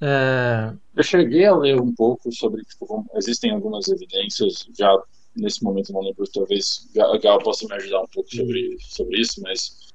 É, 0.00 0.72
Eu 0.96 1.02
cheguei 1.02 1.46
a 1.46 1.56
ler 1.56 1.80
um 1.80 1.92
pouco 1.94 2.30
sobre, 2.32 2.62
tipo, 2.62 2.86
como- 2.86 3.06
existem 3.16 3.50
algumas 3.52 3.88
evidências, 3.88 4.66
já 4.78 4.94
nesse 5.34 5.62
momento 5.64 5.92
não 5.92 6.00
lembro, 6.02 6.24
talvez 6.32 6.86
a 6.98 7.18
Gal 7.18 7.38
possa 7.38 7.66
me 7.66 7.74
ajudar 7.74 8.02
um 8.02 8.06
pouco 8.12 8.28
sobre, 8.34 8.76
sobre 8.80 9.20
isso, 9.20 9.40
mas 9.42 9.92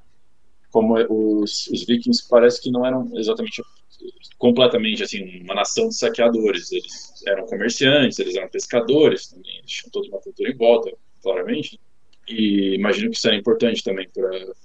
como 0.71 0.97
é- 0.97 1.05
os, 1.09 1.67
os 1.67 1.85
vikings 1.85 2.27
parece 2.29 2.61
que 2.61 2.71
não 2.71 2.85
eram 2.85 3.09
exatamente 3.15 3.61
completamente 4.37 5.03
assim 5.03 5.41
uma 5.43 5.55
nação 5.55 5.89
de 5.89 5.95
saqueadores, 5.97 6.71
eles 6.71 7.23
eram 7.27 7.45
comerciantes, 7.45 8.19
eles 8.19 8.35
eram 8.35 8.49
pescadores 8.49 9.27
também, 9.27 9.57
eles 9.59 9.71
tinham 9.71 9.91
toda 9.91 10.07
uma 10.07 10.19
cultura 10.21 10.49
em 10.49 10.55
volta, 10.55 10.91
claramente, 11.21 11.79
e 12.27 12.75
imagino 12.75 13.11
que 13.11 13.17
isso 13.17 13.27
era 13.27 13.35
importante 13.35 13.83
também 13.83 14.07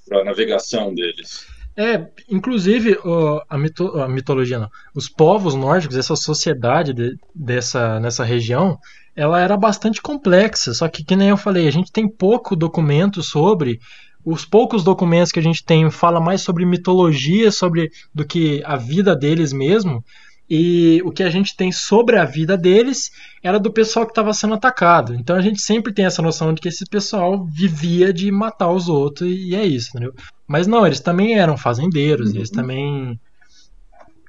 para 0.06 0.20
a 0.20 0.24
navegação 0.24 0.94
deles. 0.94 1.46
É, 1.76 2.06
inclusive 2.30 2.96
o- 3.04 3.42
a, 3.48 3.58
mito- 3.58 3.98
a 4.00 4.08
mitologia 4.08 4.60
não. 4.60 4.68
Os 4.94 5.08
povos 5.08 5.56
nórdicos, 5.56 5.96
essa 5.96 6.14
sociedade 6.14 6.92
de- 6.92 7.16
dessa 7.34 7.98
nessa 7.98 8.22
região, 8.22 8.78
ela 9.16 9.40
era 9.40 9.56
bastante 9.56 10.00
complexa. 10.00 10.72
Só 10.72 10.86
que 10.88 11.04
que 11.04 11.16
nem 11.16 11.30
eu 11.30 11.36
falei, 11.36 11.66
a 11.66 11.72
gente 11.72 11.90
tem 11.90 12.08
pouco 12.08 12.54
documento 12.54 13.22
sobre. 13.24 13.80
Os 14.24 14.44
poucos 14.44 14.82
documentos 14.82 15.30
que 15.32 15.38
a 15.38 15.42
gente 15.42 15.62
tem 15.64 15.90
fala 15.90 16.20
mais 16.20 16.40
sobre 16.40 16.64
mitologia, 16.64 17.50
sobre 17.50 17.90
do 18.14 18.24
que 18.24 18.62
a 18.64 18.76
vida 18.76 19.14
deles 19.14 19.52
mesmo. 19.52 20.02
E 20.48 21.00
o 21.04 21.10
que 21.10 21.22
a 21.22 21.30
gente 21.30 21.56
tem 21.56 21.72
sobre 21.72 22.18
a 22.18 22.24
vida 22.24 22.56
deles 22.56 23.10
era 23.42 23.58
do 23.58 23.72
pessoal 23.72 24.04
que 24.04 24.12
estava 24.12 24.32
sendo 24.34 24.54
atacado. 24.54 25.14
Então 25.14 25.36
a 25.36 25.40
gente 25.40 25.60
sempre 25.60 25.92
tem 25.92 26.04
essa 26.04 26.20
noção 26.20 26.52
de 26.52 26.60
que 26.60 26.68
esse 26.68 26.84
pessoal 26.84 27.46
vivia 27.46 28.12
de 28.12 28.30
matar 28.30 28.70
os 28.70 28.88
outros 28.88 29.28
e 29.28 29.54
é 29.54 29.64
isso, 29.64 29.88
entendeu? 29.90 30.14
Mas 30.46 30.66
não, 30.66 30.86
eles 30.86 31.00
também 31.00 31.38
eram 31.38 31.56
fazendeiros, 31.56 32.30
Uhum. 32.30 32.36
eles 32.36 32.50
também 32.50 33.18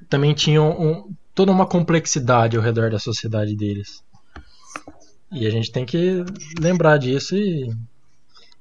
também 0.10 0.34
tinham 0.34 0.70
um- 0.80 1.10
toda 1.34 1.52
uma 1.52 1.66
complexidade 1.66 2.56
ao 2.56 2.64
redor 2.64 2.90
da 2.92 3.00
sociedade 3.00 3.56
deles. 3.56 4.02
E 5.32 5.46
a 5.46 5.50
gente 5.50 5.72
tem 5.72 5.86
que 5.86 6.24
lembrar 6.60 6.98
disso 6.98 7.36
e, 7.36 7.70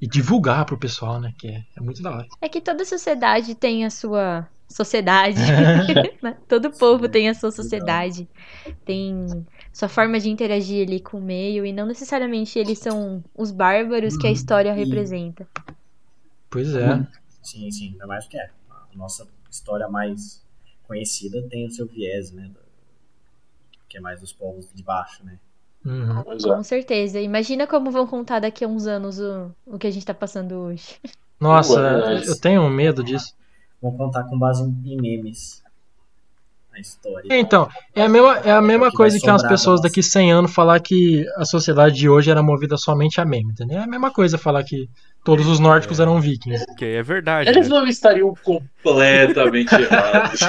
e 0.01 0.07
divulgar 0.07 0.65
pro 0.67 0.79
pessoal, 0.79 1.21
né? 1.21 1.33
Que 1.39 1.49
é, 1.49 1.65
é 1.77 1.81
muito 1.81 2.03
da 2.03 2.11
hora. 2.11 2.27
É 2.41 2.49
que 2.49 2.61
toda 2.61 2.85
sociedade 2.85 3.55
tem 3.55 3.85
a 3.85 3.91
sua 3.91 4.47
sociedade. 4.69 5.41
né? 6.23 6.37
Todo 6.49 6.71
povo 6.71 7.09
tem 7.09 7.29
a 7.29 7.35
sua 7.35 7.51
sociedade. 7.51 8.29
Tem 8.85 9.47
sua 9.73 9.89
forma 9.89 10.19
de 10.21 10.29
interagir 10.31 10.87
ali 10.87 11.01
com 11.01 11.19
o 11.19 11.23
meio. 11.23 11.65
E 11.65 11.73
não 11.73 11.87
necessariamente 11.87 12.59
eles 12.59 12.79
são 12.79 13.23
os 13.35 13.51
bárbaros 13.51 14.17
que 14.17 14.27
a 14.27 14.31
Uhum. 14.31 14.35
história 14.35 14.71
E- 14.71 14.75
representa. 14.75 15.47
Pois 16.51 16.75
é. 16.75 17.07
Sim, 17.43 17.71
sim, 17.71 17.89
ainda 17.93 18.07
mais 18.07 18.27
que 18.27 18.39
é. 18.39 18.51
A 18.71 18.97
nossa 18.97 19.27
história 19.51 19.89
mais 19.89 20.43
conhecida 20.87 21.43
tem 21.49 21.67
o 21.67 21.71
seu 21.71 21.87
viés, 21.87 22.31
né? 22.31 22.51
Que 23.89 23.99
é 23.99 24.01
mais 24.01 24.21
dos 24.21 24.33
povos 24.33 24.69
de 24.75 24.83
baixo, 24.83 25.25
né? 25.25 25.39
Uhum. 25.85 26.23
Pois 26.23 26.44
é. 26.44 26.49
Com 26.49 26.62
certeza. 26.62 27.20
Imagina 27.20 27.66
como 27.66 27.90
vão 27.90 28.07
contar 28.07 28.40
daqui 28.40 28.64
a 28.64 28.68
uns 28.68 28.87
anos 28.87 29.18
o, 29.18 29.51
o 29.66 29.79
que 29.79 29.87
a 29.87 29.90
gente 29.90 30.07
tá 30.07 30.14
passando 30.14 30.55
hoje. 30.55 30.97
Nossa, 31.38 31.79
eu 32.27 32.40
tenho 32.40 32.68
medo 32.70 33.05
disso. 33.05 33.35
Vamos 33.83 33.99
contar 33.99 34.25
com 34.25 34.38
base 34.38 34.62
em 34.62 34.92
em 34.92 34.97
memes. 35.01 35.62
A 36.73 36.81
história. 36.81 37.29
Então, 37.31 37.68
é 37.94 38.03
a 38.03 38.09
mesma, 38.09 38.38
é 38.38 38.51
a 38.51 38.61
mesma 38.61 38.90
que 38.90 38.97
coisa 38.97 39.20
que 39.20 39.31
umas 39.31 39.47
pessoas 39.47 39.81
daqui 39.81 40.03
100 40.03 40.33
anos 40.33 40.53
falar 40.55 40.81
que 40.81 41.25
a 41.37 41.44
sociedade 41.44 41.94
de 41.94 42.09
hoje 42.09 42.31
era 42.31 42.42
movida 42.42 42.77
somente 42.77 43.20
a 43.20 43.25
meme, 43.25 43.53
entendeu? 43.53 43.79
É 43.79 43.83
a 43.83 43.87
mesma 43.87 44.11
coisa 44.11 44.37
falar 44.37 44.64
que 44.64 44.88
todos 45.25 45.47
os 45.47 45.59
nórdicos 45.59 45.99
eram 46.01 46.21
vikings. 46.21 46.65
Que 46.77 46.85
aí 46.85 46.93
é 46.95 47.03
verdade. 47.03 47.49
Eles 47.49 47.69
né? 47.69 47.75
não 47.75 47.87
estariam 47.87 48.35
completamente 48.43 49.75
errados. 49.75 50.41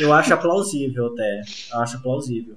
Eu 0.00 0.12
acho 0.12 0.36
plausível 0.38 1.06
até. 1.08 1.42
Eu 1.72 1.80
acho 1.80 2.00
plausível. 2.02 2.56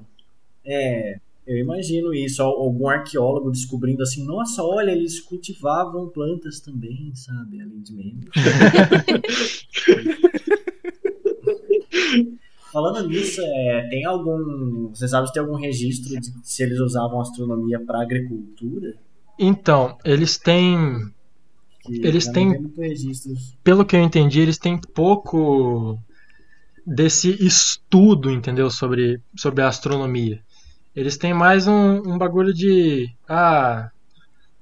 É, 0.65 1.17
eu 1.45 1.57
imagino 1.57 2.13
isso. 2.13 2.41
al- 2.41 2.55
Algum 2.57 2.87
arqueólogo 2.87 3.51
descobrindo 3.51 4.01
assim, 4.03 4.25
nossa, 4.25 4.63
olha, 4.63 4.91
eles 4.91 5.19
cultivavam 5.19 6.07
plantas 6.09 6.59
também, 6.59 7.11
sabe? 7.15 7.61
Além 7.61 7.81
de 7.81 7.93
memes. 7.93 8.25
Falando 12.71 13.07
nisso, 13.07 13.41
é, 13.41 13.87
tem 13.89 14.05
algum. 14.05 14.89
Você 14.89 15.07
sabe 15.07 15.27
se 15.27 15.33
tem 15.33 15.41
algum 15.41 15.55
registro 15.55 16.19
de 16.19 16.27
se 16.43 16.63
eles 16.63 16.79
usavam 16.79 17.21
astronomia 17.21 17.79
para 17.79 18.01
agricultura? 18.01 18.95
Então, 19.37 19.97
eles 20.03 20.37
têm, 20.37 20.97
Que 21.83 22.05
Eles 22.07 22.27
têm- 22.27 22.51
pelo 23.63 23.85
que 23.85 23.95
eu 23.95 24.01
entendi, 24.01 24.39
eles 24.39 24.57
têm 24.57 24.75
pouco 24.95 25.99
desse 26.85 27.31
estudo, 27.45 28.31
entendeu? 28.31 28.69
Sobre, 28.71 29.21
sobre 29.37 29.61
a 29.61 29.67
astronomia. 29.67 30.39
Eles 30.95 31.15
têm 31.17 31.33
mais 31.33 31.67
um, 31.67 31.97
um 32.13 32.17
bagulho 32.17 32.53
de. 32.53 33.07
Ah, 33.29 33.89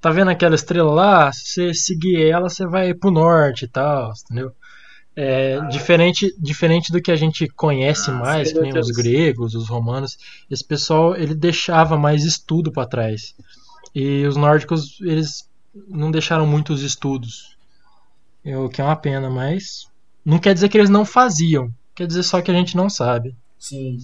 tá 0.01 0.09
vendo 0.09 0.31
aquela 0.31 0.55
estrela 0.55 0.91
lá? 0.91 1.31
Se 1.31 1.45
você 1.45 1.73
seguir 1.73 2.25
ela, 2.25 2.49
você 2.49 2.65
vai 2.67 2.93
pro 2.93 3.11
norte 3.11 3.65
e 3.65 3.67
tal, 3.69 4.11
entendeu? 4.25 4.51
É, 5.15 5.59
diferente, 5.67 6.33
diferente 6.39 6.91
do 6.91 7.01
que 7.01 7.11
a 7.11 7.15
gente 7.15 7.47
conhece 7.55 8.09
Ah, 8.09 8.15
mais, 8.15 8.51
que 8.51 8.59
nem 8.59 8.77
os 8.77 8.89
gregos, 8.89 9.53
os 9.53 9.69
romanos, 9.69 10.17
esse 10.49 10.65
pessoal 10.65 11.15
ele 11.15 11.35
deixava 11.35 11.97
mais 11.97 12.25
estudo 12.25 12.71
para 12.71 12.87
trás. 12.87 13.33
E 13.93 14.25
os 14.25 14.35
nórdicos, 14.35 14.99
eles 15.01 15.49
não 15.87 16.11
deixaram 16.11 16.45
muitos 16.47 16.81
estudos. 16.81 17.57
É 18.43 18.57
O 18.57 18.69
que 18.69 18.81
é 18.81 18.83
uma 18.83 18.95
pena, 18.95 19.29
mas 19.29 19.87
não 20.25 20.39
quer 20.39 20.53
dizer 20.53 20.69
que 20.69 20.77
eles 20.77 20.89
não 20.89 21.05
faziam. 21.05 21.71
Quer 21.95 22.07
dizer 22.07 22.23
só 22.23 22.41
que 22.41 22.51
a 22.51 22.53
gente 22.53 22.75
não 22.75 22.89
sabe. 22.89 23.35
Sim. 23.57 23.99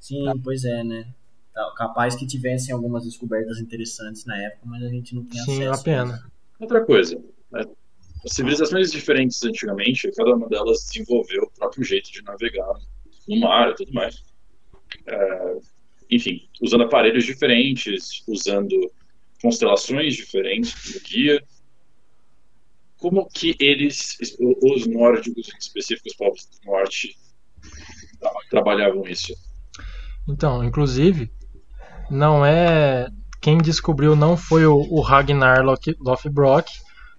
Sim, 0.00 0.24
pois 0.42 0.64
é, 0.64 0.82
né? 0.82 1.06
Tá- 1.52 1.72
Capaz 1.76 2.14
que 2.14 2.26
tivessem 2.26 2.74
algumas 2.74 3.04
descobertas 3.04 3.58
interessantes 3.58 4.24
na 4.24 4.36
época, 4.36 4.62
mas 4.66 4.82
a 4.82 4.88
gente 4.88 5.14
não 5.14 5.24
tem 5.24 5.40
Sim, 5.42 5.62
é 5.62 5.66
acesso. 5.68 5.70
uma 5.78 5.82
pena. 5.84 6.30
Outra 6.58 6.84
coisa, 6.84 7.16
né? 7.52 7.64
as 8.24 8.32
civilizações 8.32 8.90
diferentes 8.90 9.42
antigamente, 9.44 10.10
cada 10.16 10.34
uma 10.34 10.48
delas 10.48 10.84
desenvolveu 10.86 11.42
o 11.42 11.50
próprio 11.50 11.84
jeito 11.84 12.10
de 12.10 12.22
navegar 12.22 12.72
no 13.28 13.40
mar 13.40 13.70
e 13.70 13.74
tudo 13.74 13.92
mais. 13.92 14.22
É, 15.06 15.58
enfim, 16.10 16.48
usando 16.62 16.84
aparelhos 16.84 17.24
diferentes, 17.24 18.22
usando 18.26 18.90
constelações 19.42 20.14
diferentes 20.14 20.94
no 20.94 21.00
guia. 21.00 21.42
Como 22.98 23.28
que 23.28 23.54
eles, 23.60 24.16
os 24.62 24.86
nórdicos 24.86 25.48
em 25.52 25.58
específico, 25.58 26.08
os 26.08 26.16
povos 26.16 26.46
do 26.46 26.70
norte, 26.70 27.14
trabalhavam 28.50 29.06
isso? 29.06 29.34
Então, 30.28 30.64
inclusive, 30.64 31.30
não 32.10 32.44
é. 32.44 33.08
Quem 33.40 33.58
descobriu 33.58 34.16
não 34.16 34.36
foi 34.36 34.64
o, 34.64 34.74
o 34.74 35.00
Ragnar 35.02 35.62
Loth- 35.62 35.96
Lothbrok, 36.00 36.70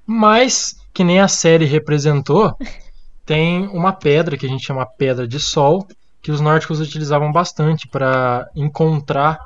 mas 0.07 0.75
que 0.91 1.03
nem 1.03 1.19
a 1.19 1.27
série 1.27 1.65
representou, 1.65 2.55
tem 3.25 3.67
uma 3.67 3.93
pedra 3.93 4.37
que 4.37 4.45
a 4.45 4.49
gente 4.49 4.65
chama 4.65 4.85
Pedra 4.85 5.27
de 5.27 5.39
Sol, 5.39 5.87
que 6.25 6.31
os 6.31 6.41
nórdicos 6.41 6.79
utilizavam 6.79 7.31
bastante 7.31 7.87
para 7.87 8.49
encontrar 8.55 9.39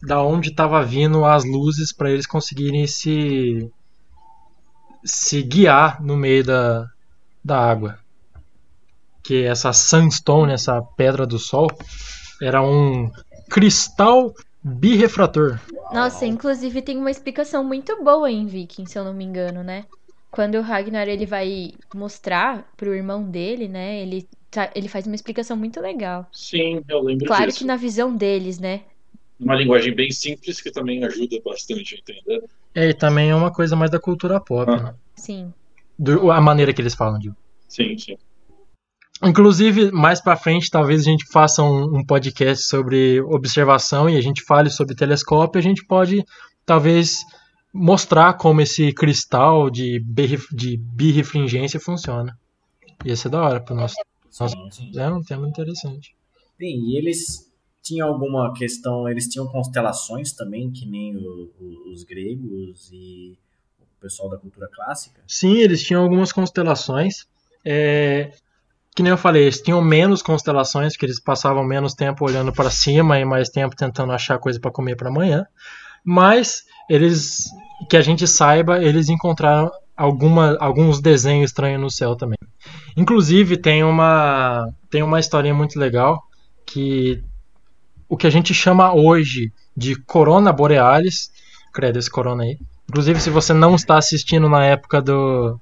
da 0.00 0.22
onde 0.22 0.50
estava 0.50 0.80
vindo 0.80 1.24
as 1.24 1.44
luzes 1.44 1.92
para 1.92 2.08
eles 2.08 2.24
conseguirem 2.24 2.86
se 2.86 3.68
se 5.04 5.42
guiar 5.42 6.00
no 6.00 6.16
meio 6.16 6.44
da, 6.44 6.86
da 7.44 7.58
água. 7.58 7.98
Que 9.24 9.42
essa 9.42 9.72
sandstone, 9.72 10.52
essa 10.52 10.80
pedra 10.96 11.26
do 11.26 11.36
sol, 11.36 11.66
era 12.40 12.62
um 12.62 13.10
cristal 13.50 14.32
birrefrator. 14.62 15.58
Nossa, 15.92 16.24
inclusive 16.24 16.80
tem 16.80 16.96
uma 16.96 17.10
explicação 17.10 17.64
muito 17.64 18.04
boa 18.04 18.30
em 18.30 18.46
Viking, 18.46 18.86
se 18.86 18.96
eu 18.96 19.04
não 19.04 19.12
me 19.12 19.24
engano, 19.24 19.64
né? 19.64 19.84
Quando 20.30 20.54
o 20.58 20.62
Ragnar 20.62 21.08
ele 21.08 21.26
vai 21.26 21.72
mostrar 21.92 22.70
pro 22.76 22.94
irmão 22.94 23.24
dele, 23.24 23.66
né? 23.66 24.00
Ele, 24.00 24.28
ele 24.74 24.88
faz 24.88 25.06
uma 25.06 25.14
explicação 25.14 25.56
muito 25.56 25.80
legal. 25.80 26.26
Sim, 26.32 26.82
eu 26.88 27.02
lembro 27.02 27.26
Claro 27.26 27.46
disso. 27.46 27.58
que 27.58 27.64
na 27.64 27.76
visão 27.76 28.14
deles, 28.16 28.58
né? 28.58 28.82
Uma 29.38 29.54
linguagem 29.56 29.94
bem 29.94 30.10
simples 30.10 30.60
que 30.60 30.70
também 30.70 31.04
ajuda 31.04 31.36
bastante 31.44 31.94
a 31.94 31.98
entender. 31.98 32.44
É, 32.74 32.88
e 32.90 32.94
também 32.94 33.30
é 33.30 33.34
uma 33.34 33.52
coisa 33.52 33.74
mais 33.76 33.90
da 33.90 33.98
cultura 34.00 34.40
pop, 34.40 34.70
Aham. 34.70 34.82
né? 34.82 34.94
Sim. 35.16 35.52
Do- 35.98 36.30
a 36.30 36.40
maneira 36.40 36.72
que 36.72 36.80
eles 36.80 36.94
falam, 36.94 37.18
digo. 37.18 37.36
Sim, 37.68 37.96
sim. 37.98 38.16
Inclusive, 39.22 39.90
mais 39.92 40.20
pra 40.20 40.36
frente, 40.36 40.70
talvez 40.70 41.00
a 41.02 41.04
gente 41.10 41.24
faça 41.32 41.62
um, 41.62 41.98
um 41.98 42.04
podcast 42.04 42.66
sobre 42.66 43.20
observação 43.22 44.08
e 44.10 44.16
a 44.16 44.20
gente 44.20 44.42
fale 44.42 44.70
sobre 44.70 44.94
telescópio. 44.94 45.58
A 45.58 45.62
gente 45.62 45.84
pode, 45.86 46.24
talvez, 46.66 47.18
mostrar 47.72 48.34
como 48.34 48.60
esse 48.60 48.92
cristal 48.92 49.70
de, 49.70 50.02
de 50.52 50.76
birrefringência 50.76 51.80
funciona. 51.80 52.36
Ia 53.04 53.16
ser 53.16 53.28
da 53.30 53.40
hora 53.42 53.60
pro 53.60 53.74
nosso. 53.74 53.94
Nossa. 54.40 54.56
Sim, 54.70 54.92
sim. 54.92 54.98
É 55.00 55.08
um 55.10 55.22
tema 55.22 55.48
interessante. 55.48 56.14
Bem, 56.58 56.78
e 56.90 56.96
eles 56.98 57.50
tinham 57.82 58.08
alguma 58.08 58.52
questão, 58.54 59.08
eles 59.08 59.28
tinham 59.28 59.46
constelações 59.46 60.32
também, 60.32 60.70
que 60.70 60.86
nem 60.86 61.16
o- 61.16 61.50
o- 61.60 61.92
os 61.92 62.02
gregos 62.04 62.90
e 62.92 63.36
o 63.80 64.00
pessoal 64.00 64.30
da 64.30 64.38
cultura 64.38 64.68
clássica? 64.72 65.20
Sim, 65.26 65.58
eles 65.58 65.82
tinham 65.82 66.02
algumas 66.02 66.32
constelações. 66.32 67.26
É, 67.64 68.32
que 68.94 69.02
nem 69.02 69.10
eu 69.10 69.18
falei, 69.18 69.42
eles 69.42 69.60
tinham 69.60 69.82
menos 69.82 70.22
constelações, 70.22 70.92
porque 70.92 71.06
eles 71.06 71.20
passavam 71.20 71.64
menos 71.64 71.94
tempo 71.94 72.24
olhando 72.24 72.52
para 72.52 72.70
cima 72.70 73.18
e 73.18 73.24
mais 73.24 73.48
tempo 73.48 73.74
tentando 73.76 74.12
achar 74.12 74.38
coisa 74.38 74.60
para 74.60 74.70
comer 74.70 74.96
para 74.96 75.08
amanhã. 75.08 75.46
Mas 76.04 76.64
eles, 76.88 77.44
que 77.90 77.96
a 77.96 78.02
gente 78.02 78.26
saiba, 78.26 78.82
eles 78.82 79.08
encontraram 79.08 79.70
alguma, 79.96 80.56
alguns 80.60 81.00
desenhos 81.00 81.50
estranhos 81.50 81.80
no 81.80 81.90
céu 81.90 82.14
também. 82.16 82.38
Inclusive 82.96 83.56
tem 83.56 83.82
uma 83.82 84.68
tem 84.90 85.02
uma 85.02 85.18
historinha 85.18 85.54
muito 85.54 85.78
legal 85.78 86.22
que 86.64 87.22
o 88.08 88.16
que 88.16 88.26
a 88.26 88.30
gente 88.30 88.54
chama 88.54 88.94
hoje 88.94 89.52
de 89.76 89.96
Corona 89.96 90.52
Borealis, 90.52 91.30
credo 91.72 91.98
esse 91.98 92.10
corona 92.10 92.44
aí. 92.44 92.58
Inclusive, 92.88 93.20
se 93.20 93.30
você 93.30 93.52
não 93.52 93.74
está 93.74 93.98
assistindo 93.98 94.48
na 94.48 94.64
época 94.64 95.00
do, 95.00 95.58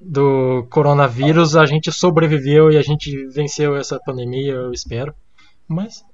do 0.00 0.66
coronavírus, 0.70 1.56
a 1.56 1.66
gente 1.66 1.90
sobreviveu 1.92 2.70
e 2.70 2.78
a 2.78 2.82
gente 2.82 3.26
venceu 3.26 3.76
essa 3.76 3.98
pandemia, 3.98 4.52
eu 4.52 4.72
espero. 4.72 5.14
Mas, 5.68 6.04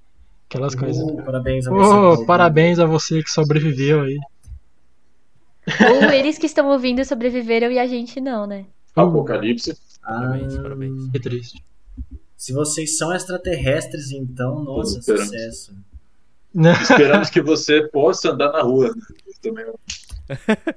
aquelas 0.48 0.74
coisas. 0.74 1.02
Uh, 1.02 1.22
parabéns 1.22 1.66
a 1.66 1.70
você. 1.70 1.94
Oh, 1.94 2.26
parabéns 2.26 2.78
a 2.78 2.86
você 2.86 3.22
que 3.22 3.30
sobreviveu 3.30 4.02
aí. 4.02 4.18
Ou 5.88 6.10
eles 6.10 6.38
que 6.38 6.46
estão 6.46 6.68
ouvindo 6.68 7.04
sobreviveram 7.04 7.70
e 7.70 7.78
a 7.78 7.86
gente 7.86 8.20
não, 8.20 8.46
né? 8.46 8.64
Apocalipse. 8.96 9.76
Parabéns, 10.14 10.56
Ah, 10.58 10.62
parabéns. 10.62 11.08
Que 11.10 11.20
triste. 11.20 11.64
Se 12.36 12.52
vocês 12.52 12.96
são 12.96 13.12
extraterrestres, 13.12 14.10
então, 14.12 14.62
nossa, 14.64 14.98
Esperamos. 14.98 15.28
sucesso. 15.28 15.74
Esperamos 16.82 17.30
que 17.30 17.40
você 17.40 17.86
possa 17.88 18.30
andar 18.32 18.50
na 18.52 18.62
rua. 18.62 18.88
né? 18.88 19.02
Também 19.42 19.64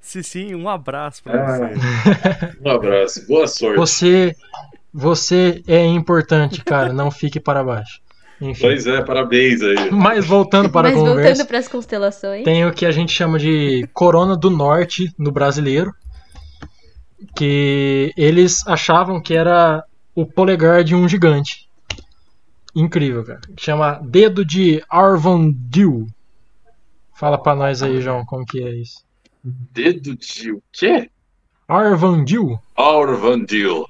Se 0.00 0.22
sim, 0.22 0.54
um 0.54 0.68
abraço 0.68 1.22
pra 1.22 1.34
Ah. 1.42 1.58
você. 1.58 2.58
Um 2.64 2.70
abraço. 2.70 3.26
Boa 3.26 3.46
sorte. 3.48 3.76
Você, 3.76 4.36
você 4.94 5.62
é 5.66 5.84
importante, 5.84 6.62
cara. 6.64 6.92
Não 6.92 7.10
fique 7.10 7.40
para 7.40 7.64
baixo. 7.64 8.00
Enfim. 8.40 8.60
Pois 8.60 8.86
é, 8.86 9.02
parabéns 9.02 9.62
aí. 9.62 9.90
Mas 9.90 10.24
voltando 10.26 10.70
para 10.70 10.90
Mas 10.90 10.96
a 10.96 11.00
conversa. 11.00 11.22
voltando 11.28 11.46
para 11.48 11.58
as 11.58 11.68
constelações. 11.68 12.44
Tem 12.44 12.64
o 12.66 12.72
que 12.72 12.86
a 12.86 12.92
gente 12.92 13.10
chama 13.12 13.38
de 13.38 13.88
Corona 13.92 14.36
do 14.36 14.48
Norte 14.50 15.12
no 15.18 15.32
brasileiro, 15.32 15.92
que 17.34 18.12
eles 18.16 18.66
achavam 18.66 19.20
que 19.20 19.34
era 19.34 19.84
o 20.14 20.26
polegar 20.26 20.84
de 20.84 20.94
um 20.94 21.08
gigante. 21.08 21.68
Incrível, 22.74 23.24
cara. 23.24 23.40
Chama 23.58 24.00
Dedo 24.04 24.44
de 24.44 24.82
Arvondil. 24.88 26.06
Fala 27.14 27.38
pra 27.42 27.54
nós 27.54 27.82
aí, 27.82 28.00
João, 28.02 28.24
como 28.26 28.44
que 28.44 28.62
é 28.62 28.74
isso. 28.74 29.04
Dedo 29.42 30.14
de 30.16 30.52
o 30.52 30.62
quê? 30.72 31.10
Arvandil? 31.68 32.60
Aurvandil. 32.76 33.86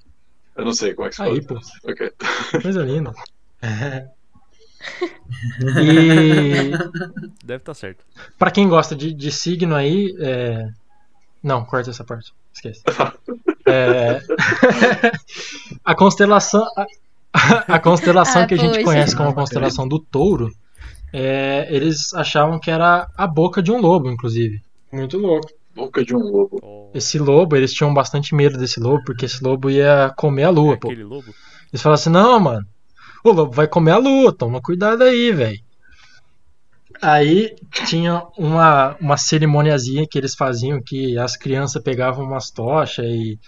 Eu 0.54 0.64
não 0.64 0.72
sei 0.72 0.94
como 0.94 1.06
é 1.06 1.10
que 1.10 1.16
se 1.16 1.22
fala. 1.22 1.34
Aí, 1.34 1.42
pô. 1.44 1.58
Ok. 1.84 2.12
Coisa 2.62 2.82
linda. 2.82 3.12
e 5.82 6.70
Deve 7.44 7.60
estar 7.62 7.74
certo. 7.74 8.04
Pra 8.38 8.50
quem 8.50 8.68
gosta 8.68 8.94
de, 8.94 9.12
de 9.12 9.30
signo 9.30 9.74
aí, 9.74 10.14
é... 10.20 10.68
não, 11.42 11.64
corta 11.64 11.90
essa 11.90 12.04
parte, 12.04 12.32
esquece. 12.56 12.82
É, 13.66 14.20
a 15.84 15.94
constelação, 15.94 16.64
a, 17.32 17.74
a 17.74 17.78
constelação 17.78 18.42
Ah, 18.42 18.46
que 18.46 18.54
a 18.54 18.58
gente 18.58 18.72
poxa. 18.74 18.84
conhece 18.84 19.16
como 19.16 19.30
a 19.30 19.34
constelação 19.34 19.86
do 19.88 19.98
Touro, 19.98 20.50
é, 21.12 21.66
eles 21.70 22.12
achavam 22.14 22.58
que 22.58 22.70
era 22.70 23.08
a 23.16 23.26
boca 23.26 23.62
de 23.62 23.70
um 23.72 23.80
lobo, 23.80 24.10
inclusive. 24.10 24.60
Muito 24.92 25.18
louco. 25.18 25.48
Boca 25.74 26.04
de 26.04 26.14
um 26.14 26.18
lobo. 26.20 26.58
Oh, 26.62 26.90
Esse 26.94 27.18
lobo, 27.18 27.54
eles 27.54 27.72
tinham 27.72 27.92
bastante 27.92 28.34
medo 28.34 28.56
desse 28.58 28.80
lobo, 28.80 29.04
porque 29.04 29.26
esse 29.26 29.42
lobo 29.44 29.68
ia 29.70 30.12
comer 30.16 30.44
a 30.44 30.50
lua, 30.50 30.76
pô. 30.78 30.88
aquele 30.88 31.04
lobo? 31.04 31.34
Eles 31.72 31.82
falaram 31.82 32.00
assim, 32.00 32.10
não, 32.10 32.40
mano, 32.40 32.66
o 33.24 33.30
lobo 33.32 33.52
vai 33.52 33.66
comer 33.68 33.90
a 33.90 33.98
lua, 33.98 34.32
toma 34.32 34.60
cuidado 34.62 35.02
aí, 35.02 35.32
velho. 35.32 35.58
Aí 37.02 37.54
tinha 37.86 38.22
uma, 38.36 38.96
uma 39.00 39.16
cerimoniazinha 39.16 40.06
que 40.08 40.18
eles 40.18 40.34
faziam 40.34 40.82
que 40.82 41.18
as 41.18 41.36
crianças 41.36 41.82
pegavam 41.82 42.24
umas 42.24 42.50
tochas 42.50 43.04
e, 43.06 43.38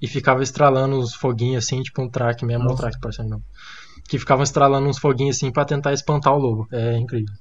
e 0.00 0.06
ficavam 0.06 0.42
estralando 0.42 0.98
uns 0.98 1.14
foguinhos 1.14 1.64
assim, 1.64 1.82
tipo 1.82 2.02
um 2.02 2.10
traque 2.10 2.44
mesmo, 2.44 2.64
não 2.64 2.70
Nossa. 2.70 2.82
traque, 2.82 3.00
parceiro, 3.00 3.30
não. 3.30 3.40
Que 4.08 4.18
ficavam 4.18 4.42
estralando 4.42 4.88
uns 4.88 4.98
foguinhos 4.98 5.36
assim 5.36 5.52
pra 5.52 5.64
tentar 5.64 5.92
espantar 5.92 6.34
o 6.34 6.38
lobo. 6.38 6.66
É 6.72 6.96
incrível. 6.96 7.32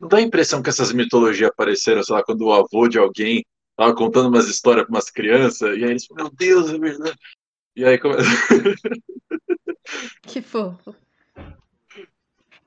Não 0.00 0.08
dá 0.08 0.18
a 0.18 0.22
impressão 0.22 0.62
que 0.62 0.68
essas 0.68 0.92
mitologias 0.92 1.50
apareceram, 1.50 2.02
sei 2.02 2.14
lá, 2.14 2.22
quando 2.22 2.42
o 2.42 2.52
avô 2.52 2.88
de 2.88 2.98
alguém 2.98 3.44
tava 3.76 3.94
contando 3.94 4.28
umas 4.28 4.48
histórias 4.48 4.84
pra 4.84 4.94
umas 4.94 5.10
crianças, 5.10 5.76
e 5.76 5.84
aí 5.84 5.90
eles 5.90 6.06
falam, 6.06 6.24
meu 6.24 6.32
Deus, 6.36 6.70
é 6.70 6.78
verdade. 6.78 7.18
E 7.76 7.84
aí 7.84 7.98
começa. 7.98 8.22
Que 10.22 10.40
fofo. 10.40 10.94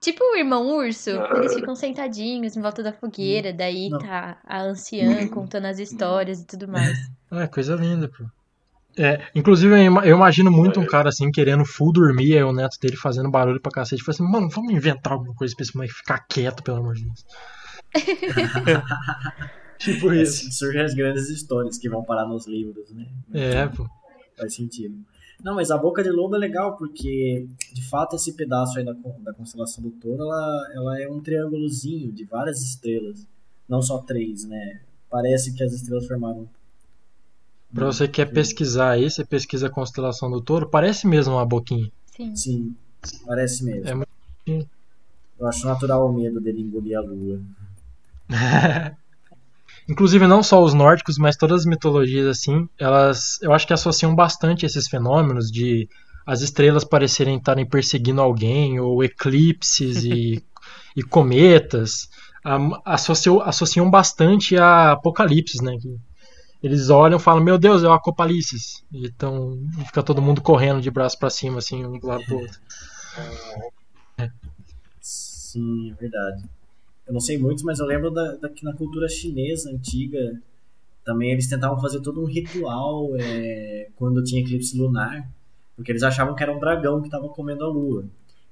Tipo 0.08 0.24
o 0.24 0.38
irmão 0.38 0.65
urso, 0.78 1.10
Ah. 1.20 1.34
eles 1.36 1.54
ficam 1.54 1.76
sentadinhos 1.76 2.56
em 2.56 2.62
volta 2.62 2.82
da 2.82 2.93
fogueira, 2.93 3.52
daí 3.52 3.89
Não. 3.89 4.00
tá 4.00 4.38
a 4.46 4.62
anciã 4.62 5.28
contando 5.28 5.65
as 5.65 5.80
histórias 5.80 6.39
e 6.39 6.48
tudo 6.48 6.65
mais. 6.65 6.98
É, 7.30 7.46
coisa 7.48 7.76
linda, 7.76 8.08
pô. 8.08 8.24
É, 8.98 9.22
inclusive, 9.36 9.74
eu 9.74 9.78
ima- 9.84 10.06
eu 10.06 10.15
imagino 10.15 10.50
muito 10.50 10.80
um 10.80 10.84
É. 10.84 10.88
cara 10.88 11.10
assim, 11.10 11.30
querendo 11.30 11.65
full 11.65 11.91
dormir, 11.91 12.38
aí 12.38 12.43
o 12.43 12.54
neto 12.54 12.78
dele 12.82 12.96
fazendo 12.96 13.30
barulho 13.30 13.62
pra 13.62 13.70
cacete. 13.70 14.02
Falei 14.02 14.15
assim, 14.15 14.32
mano, 14.32 14.50
vamos 14.50 14.74
inventar 14.74 15.12
alguma 15.12 15.36
coisa 15.36 15.54
pra 15.54 15.63
esse 15.63 15.76
moleque 15.76 15.93
ficar 15.93 16.20
quieto, 16.20 16.63
pelo 16.63 16.78
amor 16.78 16.93
de 16.96 17.04
Deus. 17.04 17.26
tipo 19.78 20.13
isso. 20.13 20.41
Assim 20.43 20.52
surgem 20.52 20.82
as 20.84 20.93
grandes 20.93 21.30
histórias 21.30 21.78
que 21.78 21.89
vão 21.89 22.04
parar 22.06 22.26
nos 22.26 22.48
livros, 22.48 22.89
né? 22.91 23.06
É, 23.34 23.67
pô. 23.67 23.86
Faz 24.38 24.56
sentido. 24.56 24.96
Não, 25.43 25.56
mas 25.56 25.69
a 25.71 25.78
boca 25.78 26.04
de 26.04 26.10
lobo 26.10 26.36
é 26.36 26.39
legal 26.39 26.76
porque, 26.78 27.47
de 27.71 27.88
fato, 27.88 28.15
esse 28.15 28.34
pedaço 28.34 28.78
aí 28.80 28.84
da, 28.86 28.93
da 29.19 29.34
constelação 29.34 29.84
do 29.84 29.91
touro, 29.91 30.23
ela, 30.23 30.71
ela 30.73 31.00
é 31.02 31.08
um 31.08 31.19
triângulozinho 31.21 32.12
de 32.12 32.26
várias 32.26 32.62
estrelas. 32.62 33.26
Não 33.69 33.82
só 33.82 34.00
três, 34.00 34.45
né? 34.45 34.80
Parece 35.10 35.54
que 35.54 35.63
as 35.63 35.73
estrelas 35.73 36.08
formaram. 36.08 36.47
Pra 37.73 37.86
você 37.86 38.08
que 38.08 38.13
quer 38.15 38.32
pesquisar 38.32 38.91
aí, 38.91 39.10
você 39.10 39.23
pesquisa 39.26 39.67
a 39.67 39.69
constelação 39.69 40.32
do 40.32 40.41
touro, 40.41 40.67
parece 40.69 41.06
mesmo 41.06 41.34
uma 41.36 41.45
boquinha. 41.45 41.91
Sim. 42.15 42.36
Sim, 42.36 42.76
parece 43.26 43.63
mesmo. 43.63 43.88
É 43.88 43.93
muito- 43.93 44.67
Eu 45.39 45.47
acho 45.47 45.67
natural 45.67 46.10
o 46.10 46.13
medo 46.13 46.41
dele 46.41 46.62
engolir 46.62 46.97
a 46.97 47.02
lua. 47.02 47.39
Inclusive, 49.89 50.28
não 50.28 50.43
só 50.43 50.62
os 50.62 50.73
nórdicos, 50.73 51.17
mas 51.17 51.38
todas 51.38 51.62
as 51.62 51.65
mitologias, 51.65 52.28
assim, 52.28 52.67
elas, 52.78 53.41
eu 53.41 53.54
acho 53.54 53.65
que 53.65 53.73
associam 53.73 54.13
bastante 54.13 54.65
esses 54.65 54.88
fenômenos 54.88 55.50
de 55.50 55.88
as 56.26 56.41
estrelas 56.41 56.84
parecerem 56.84 57.38
estarem 57.38 57.65
perseguindo 57.65 58.19
alguém, 58.21 58.80
ou 58.80 59.02
eclipses 59.02 60.04
e, 60.04 60.43
e 60.95 61.04
cometas, 61.04 62.10
a- 62.43 62.93
associam, 62.93 63.41
associam 63.41 63.89
bastante 63.89 64.58
a 64.58 64.91
apocalipses, 64.91 65.62
né? 65.62 65.78
eles 66.62 66.89
olham 66.89 67.17
e 67.17 67.21
falam, 67.21 67.43
meu 67.43 67.58
Deus, 67.58 67.84
é 67.84 67.88
o 67.88 67.93
Apocalipse. 67.93 68.84
E 68.91 69.08
então 69.08 69.58
fica 69.86 70.04
todo 70.04 70.21
mundo 70.21 70.41
correndo 70.41 70.82
de 70.82 70.91
braço 70.91 71.17
pra 71.17 71.30
cima, 71.30 71.60
assim, 71.60 71.86
um 71.86 72.00
do 72.00 72.08
lado 72.08 72.26
do 72.26 72.36
outro. 72.36 72.60
Sim, 75.00 75.91
é 75.91 75.93
verdade. 75.93 76.43
Eu 77.08 77.13
não 77.13 77.22
sei 77.22 77.38
muitos, 77.38 77.63
mas 77.63 77.80
eu 77.80 77.86
lembro 77.86 78.12
da, 78.12 78.36
da 78.36 78.50
que 78.50 78.65
na 78.65 78.74
cultura 78.76 79.08
chinesa 79.10 79.72
antiga 79.72 80.20
Também 81.04 81.32
eles 81.32 81.48
tentavam 81.48 81.80
fazer 81.80 82.02
todo 82.02 82.22
um 82.22 82.26
ritual 82.26 83.10
é, 83.17 83.89
quando 83.96 84.24
tinha 84.24 84.41
eclipse 84.41 84.78
lunar, 84.78 85.30
porque 85.76 85.91
eles 85.91 86.04
achavam 86.04 86.36
que 86.36 86.43
era 86.43 86.54
um 86.56 86.60
dragão 86.60 87.02
que 87.02 87.08
estava 87.08 87.30
comendo 87.30 87.63
a 87.65 87.70
lua. 87.70 88.06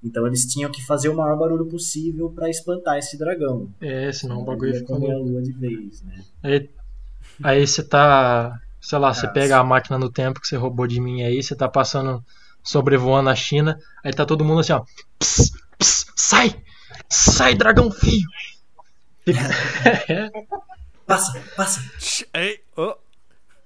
Então 0.03 0.25
eles 0.27 0.45
tinham 0.45 0.71
que 0.71 0.85
fazer 0.85 1.09
o 1.09 1.15
maior 1.17 1.37
barulho 1.37 1.65
possível 1.67 2.29
para 2.31 2.49
espantar 2.49 2.97
esse 2.97 3.17
dragão. 3.17 3.69
É, 3.81 4.11
senão 4.11 4.41
o 4.41 4.45
bagulho 4.45 4.73
fica 4.73 4.85
comer 4.85 5.11
a 5.11 5.17
lua 5.17 5.41
de 5.41 5.51
vez, 5.53 6.01
né? 6.03 6.25
Aí, 6.43 6.69
aí 7.43 7.67
você 7.67 7.83
tá. 7.83 8.59
Sei 8.81 8.99
lá, 8.99 9.13
você 9.13 9.27
Ah, 9.27 9.29
pega 9.29 9.55
sim. 9.55 9.61
a 9.61 9.63
máquina 9.63 9.97
no 9.99 10.11
tempo 10.11 10.39
que 10.39 10.47
você 10.47 10.57
roubou 10.57 10.87
de 10.87 11.01
mim 11.01 11.23
aí, 11.23 11.41
você 11.43 11.55
tá 11.55 11.67
passando, 11.69 12.23
sobrevoando 12.63 13.29
a 13.29 13.35
China, 13.35 13.79
aí 14.03 14.13
tá 14.13 14.25
todo 14.25 14.45
mundo 14.45 14.61
assim, 14.61 14.73
ó. 14.73 14.83
Pss, 15.19 15.51
pss, 15.79 16.05
sai! 16.15 16.63
Sai, 17.09 17.55
dragão 17.55 17.91
filho! 17.91 18.29
É, 19.27 20.31
Passa, 21.05 21.39
passa. 21.55 21.81
Ei, 22.33 22.61
oh. 22.75 22.95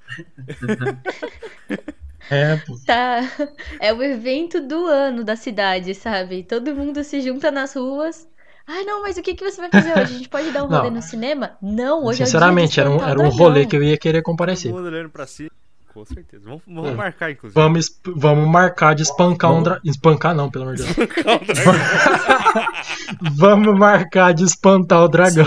é, 2.30 2.58
pô. 2.58 2.78
Tá. 2.86 3.22
É 3.80 3.94
o 3.94 4.04
evento 4.04 4.60
do 4.60 4.86
ano 4.86 5.24
da 5.24 5.38
cidade, 5.38 5.96
sabe? 5.96 6.44
Todo 6.44 6.76
mundo 6.76 7.02
se 7.04 7.22
junta 7.22 7.50
nas 7.50 7.76
ruas. 7.76 8.28
Ai, 8.68 8.84
não, 8.84 9.02
mas 9.02 9.18
o 9.18 9.22
que, 9.22 9.36
que 9.36 9.44
você 9.44 9.62
vai 9.62 9.70
fazer 9.72 9.94
hoje? 9.94 10.16
A 10.16 10.18
gente 10.18 10.30
pode 10.30 10.52
dar 10.52 10.64
um 10.64 10.68
rolê 10.68 10.90
Não. 10.90 10.98
no 10.98 11.02
cinema? 11.02 11.58
Não, 11.62 12.06
hoje 12.06 12.26
Sinceramente, 12.26 12.80
é 12.80 12.84
o 12.84 12.84
era 12.84 12.90
dia 12.90 12.96
um, 12.96 12.98
de 12.98 13.04
espantar 13.04 13.10
era 13.10 13.20
um 13.20 13.30
dragão. 13.30 13.38
rolê 13.38 13.66
que 13.66 13.76
eu 13.76 13.84
ia 13.84 13.98
querer 13.98 14.22
comparecer. 14.22 14.72
Todo 14.72 14.82
mundo 14.82 14.94
olhando 14.94 15.10
pra 15.10 15.26
cima. 15.26 15.50
Com 16.00 16.06
certeza. 16.06 16.44
Vamos, 16.46 16.62
vamos 16.66 16.92
É. 16.92 16.96
marcar, 16.96 17.32
inclusive. 17.32 17.62
Vamos, 17.62 18.00
vamos 18.16 18.48
marcar 18.48 18.96
de 18.96 19.04
espancar 19.04 19.52
um 19.52 19.62
dragão. 19.62 19.82
Espancar 19.84 20.34
não, 20.34 20.50
pelo 20.50 20.64
amor 20.66 20.76
de 20.78 20.84
Deus. 20.84 20.96
Vamos 23.36 23.78
marcar 23.78 24.34
de 24.34 24.44
espantar 24.44 25.04
o 25.04 25.08
dragão. 25.10 25.46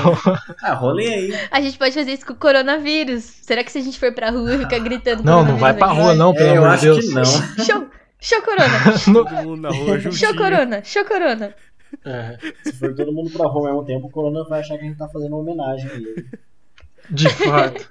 Ah, 0.62 0.74
rolê 0.74 1.06
aí. 1.06 1.34
A 1.50 1.60
gente 1.60 1.78
pode 1.78 1.94
fazer 1.94 2.12
isso 2.12 2.26
com 2.26 2.34
o 2.34 2.36
coronavírus. 2.36 3.22
Será 3.24 3.64
que 3.64 3.72
se 3.72 3.78
a 3.78 3.80
gente 3.80 3.98
for 3.98 4.12
pra 4.12 4.30
rua 4.30 4.54
e 4.54 4.58
ficar 4.58 4.78
gritando 4.80 5.24
Não, 5.24 5.44
não 5.44 5.56
vai 5.56 5.72
pra 5.74 5.86
rua, 5.86 6.14
não, 6.14 6.34
pelo 6.34 6.54
é, 6.54 6.58
amor 6.58 6.68
de 6.70 6.74
acho 6.74 6.84
Deus. 6.84 7.06
que 7.06 7.14
não. 7.14 7.24
Show! 7.64 7.86
Show 8.20 8.42
corona! 8.42 8.78
No- 9.08 9.24
Todo 9.24 9.42
mundo 9.48 9.62
na 9.62 9.70
rua 9.70 10.00
Show 10.12 10.34
corona! 10.36 10.84
Show 10.84 11.04
corona! 11.04 11.54
É, 12.04 12.38
Se 12.64 12.72
for 12.74 12.94
todo 12.94 13.12
mundo 13.12 13.30
pra 13.30 13.46
rua 13.46 13.70
ao 13.70 13.82
mesmo 13.82 13.86
tempo, 13.86 14.06
o 14.06 14.10
Corona 14.10 14.44
vai 14.44 14.60
achar 14.60 14.76
que 14.76 14.84
a 14.84 14.88
gente 14.88 14.98
tá 14.98 15.08
fazendo 15.08 15.32
uma 15.32 15.38
homenagem 15.38 15.90
a 15.90 15.94
ele. 15.94 16.26
de 17.10 17.28
fato. 17.28 17.90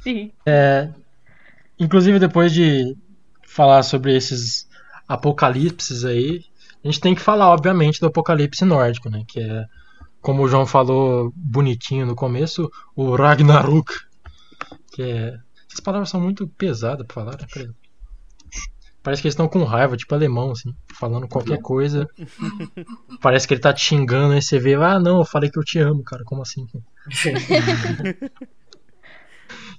Sim. 0.00 0.32
Inclusive, 1.78 2.18
depois 2.18 2.52
de 2.52 2.96
falar 3.46 3.82
sobre 3.82 4.16
esses 4.16 4.68
apocalipses 5.08 6.04
aí, 6.04 6.44
a 6.82 6.88
gente 6.88 7.00
tem 7.00 7.14
que 7.14 7.20
falar, 7.20 7.48
obviamente, 7.48 8.00
do 8.00 8.06
apocalipse 8.06 8.64
nórdico, 8.64 9.08
né? 9.08 9.24
Que 9.26 9.40
é, 9.40 9.64
como 10.20 10.42
o 10.42 10.48
João 10.48 10.66
falou 10.66 11.32
bonitinho 11.34 12.06
no 12.06 12.14
começo, 12.14 12.70
o 12.94 13.14
Ragnarok. 13.14 13.92
Que 14.92 15.02
é. 15.02 15.38
Essas 15.68 15.80
palavras 15.80 16.10
são 16.10 16.20
muito 16.20 16.46
pesadas 16.46 17.06
pra 17.06 17.14
falar, 17.14 17.38
né? 17.38 17.46
Parece 19.02 19.20
que 19.20 19.28
eles 19.28 19.34
estão 19.34 19.48
com 19.48 19.64
raiva, 19.64 19.98
tipo 19.98 20.14
alemão, 20.14 20.52
assim, 20.52 20.74
falando 20.94 21.28
qualquer 21.28 21.60
coisa. 21.60 22.08
Parece 23.20 23.46
que 23.46 23.52
ele 23.52 23.60
tá 23.60 23.70
te 23.70 23.82
xingando, 23.82 24.32
aí 24.32 24.40
você 24.40 24.58
vê, 24.58 24.74
ah, 24.76 24.98
não, 24.98 25.18
eu 25.18 25.26
falei 25.26 25.50
que 25.50 25.58
eu 25.58 25.62
te 25.62 25.78
amo, 25.78 26.02
cara, 26.02 26.24
como 26.24 26.40
assim? 26.40 26.66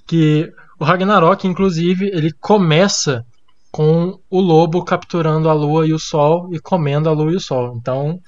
que 0.05 0.53
o 0.79 0.83
Ragnarok, 0.83 1.47
inclusive, 1.47 2.07
ele 2.07 2.31
começa 2.31 3.25
com 3.71 4.19
o 4.29 4.39
lobo 4.39 4.83
capturando 4.83 5.49
a 5.49 5.53
lua 5.53 5.85
e 5.85 5.93
o 5.93 5.99
sol 5.99 6.53
e 6.53 6.59
comendo 6.59 7.09
a 7.09 7.11
lua 7.11 7.31
e 7.31 7.35
o 7.35 7.39
sol. 7.39 7.75
Então, 7.75 8.21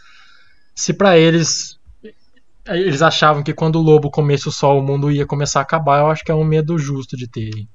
se 0.76 0.94
pra 0.94 1.18
eles 1.18 1.78
eles 2.66 3.02
achavam 3.02 3.42
que 3.42 3.54
quando 3.54 3.78
o 3.78 3.82
lobo 3.82 4.12
comesse 4.12 4.48
o 4.50 4.52
sol 4.52 4.80
o 4.80 4.84
mundo 4.84 5.10
ia 5.10 5.26
começar 5.26 5.60
a 5.60 5.64
acabar, 5.64 6.00
eu 6.00 6.08
acho 6.08 6.24
que 6.24 6.32
é 6.32 6.36
um 6.36 6.44
medo 6.44 6.78
justo 6.78 7.16
de 7.16 7.28
ter. 7.28 7.66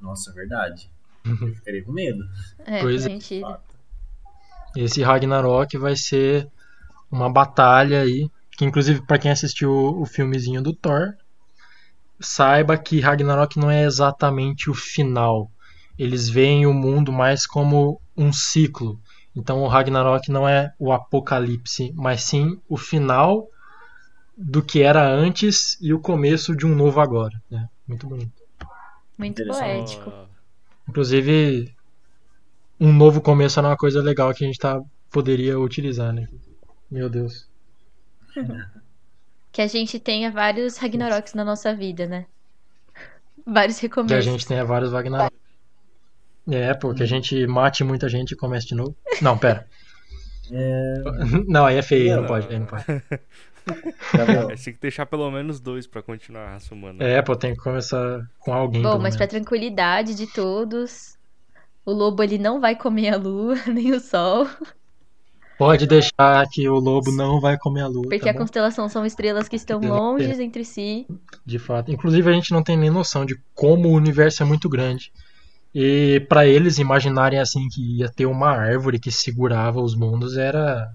Nossa, 0.00 0.30
é 0.30 0.34
verdade. 0.34 0.90
Eu 1.24 1.54
ficaria 1.54 1.84
com 1.84 1.92
medo. 1.92 2.24
É, 2.64 2.80
Pois 2.80 3.06
é. 3.06 3.18
Esse 4.76 5.02
Ragnarok 5.02 5.76
vai 5.78 5.96
ser 5.96 6.48
uma 7.10 7.30
batalha 7.30 8.00
aí, 8.02 8.28
que 8.52 8.64
inclusive 8.64 9.02
pra 9.06 9.18
quem 9.18 9.30
assistiu 9.30 9.70
o 9.70 10.04
filmezinho 10.04 10.62
do 10.62 10.74
Thor, 10.74 11.14
saiba 12.24 12.76
que 12.76 13.00
Ragnarok 13.00 13.58
não 13.58 13.70
é 13.70 13.84
exatamente 13.84 14.70
o 14.70 14.74
final. 14.74 15.50
Eles 15.98 16.28
veem 16.28 16.66
o 16.66 16.72
mundo 16.72 17.12
mais 17.12 17.46
como 17.46 18.00
um 18.16 18.32
ciclo. 18.32 19.00
Então 19.34 19.62
o 19.62 19.68
Ragnarok 19.68 20.30
não 20.30 20.48
é 20.48 20.72
o 20.78 20.92
apocalipse, 20.92 21.92
mas 21.94 22.22
sim 22.22 22.60
o 22.68 22.76
final 22.76 23.48
do 24.36 24.62
que 24.62 24.82
era 24.82 25.06
antes 25.08 25.78
e 25.80 25.92
o 25.92 26.00
começo 26.00 26.56
de 26.56 26.66
um 26.66 26.74
novo 26.74 27.00
agora. 27.00 27.40
né? 27.50 27.68
Muito 27.86 28.06
bonito. 28.06 28.42
Muito 29.16 29.44
poético. 29.46 30.12
Inclusive, 30.88 31.74
um 32.80 32.92
novo 32.92 33.20
começo 33.20 33.58
era 33.58 33.68
uma 33.68 33.76
coisa 33.76 34.02
legal 34.02 34.32
que 34.34 34.44
a 34.44 34.46
gente 34.46 34.58
tá, 34.58 34.80
poderia 35.10 35.58
utilizar, 35.58 36.12
né? 36.12 36.28
Meu 36.90 37.08
Deus. 37.08 37.48
Que 39.54 39.62
a 39.62 39.66
gente 39.68 40.00
tenha 40.00 40.32
vários 40.32 40.76
Ragnaroks 40.78 41.32
na 41.32 41.44
nossa 41.44 41.72
vida, 41.72 42.06
né? 42.06 42.26
Vários 43.46 43.78
Que 43.78 43.86
a 43.86 43.88
recomeços. 43.88 44.24
gente 44.24 44.46
tenha 44.46 44.64
vários 44.64 44.90
Wagner. 44.90 45.30
É, 46.50 46.74
porque 46.74 47.04
a 47.04 47.06
gente 47.06 47.46
mate 47.46 47.84
muita 47.84 48.08
gente 48.08 48.32
e 48.32 48.36
comece 48.36 48.66
de 48.66 48.74
novo. 48.74 48.96
Não, 49.22 49.38
pera. 49.38 49.66
Não, 51.48 51.64
aí 51.66 51.76
é 51.76 51.82
feio, 51.82 52.16
não 52.16 52.22
Não. 52.22 52.28
pode, 52.28 52.48
aí 52.48 52.58
não 52.58 52.66
pode. 52.66 52.84
Aí 52.88 54.56
tem 54.62 54.74
que 54.74 54.80
deixar 54.80 55.06
pelo 55.06 55.30
menos 55.30 55.58
dois 55.60 55.86
pra 55.86 56.02
continuar 56.02 56.42
a 56.42 56.50
raça 56.54 56.74
humana. 56.74 57.02
É, 57.02 57.22
pô, 57.22 57.34
tem 57.36 57.54
que 57.54 57.60
começar 57.60 58.28
com 58.40 58.52
alguém. 58.52 58.82
Bom, 58.82 58.98
mas 58.98 59.16
pra 59.16 59.24
menos. 59.26 59.30
tranquilidade 59.30 60.14
de 60.14 60.26
todos, 60.26 61.16
o 61.86 61.92
lobo 61.92 62.22
ele 62.22 62.36
não 62.38 62.60
vai 62.60 62.76
comer 62.76 63.14
a 63.14 63.16
lua, 63.16 63.54
nem 63.72 63.92
o 63.92 64.00
sol, 64.00 64.46
Pode 65.56 65.86
deixar 65.86 66.46
que 66.50 66.68
o 66.68 66.74
lobo 66.74 67.12
não 67.12 67.40
vai 67.40 67.56
comer 67.56 67.82
a 67.82 67.86
lua. 67.86 68.02
porque 68.02 68.18
tá 68.18 68.30
a 68.30 68.32
bom? 68.32 68.40
constelação 68.40 68.88
são 68.88 69.06
estrelas 69.06 69.48
que 69.48 69.56
estão 69.56 69.80
Exato. 69.80 69.94
longes 69.94 70.40
entre 70.40 70.64
si. 70.64 71.06
De 71.46 71.58
fato. 71.58 71.92
Inclusive, 71.92 72.28
a 72.28 72.32
gente 72.32 72.52
não 72.52 72.62
tem 72.62 72.76
nem 72.76 72.90
noção 72.90 73.24
de 73.24 73.38
como 73.54 73.88
o 73.88 73.92
universo 73.94 74.42
é 74.42 74.46
muito 74.46 74.68
grande. 74.68 75.12
E 75.74 76.20
pra 76.28 76.46
eles 76.46 76.78
imaginarem 76.78 77.38
assim 77.38 77.68
que 77.68 77.98
ia 77.98 78.08
ter 78.08 78.26
uma 78.26 78.48
árvore 78.50 78.98
que 78.98 79.10
segurava 79.10 79.80
os 79.80 79.96
mundos 79.96 80.36
era. 80.36 80.88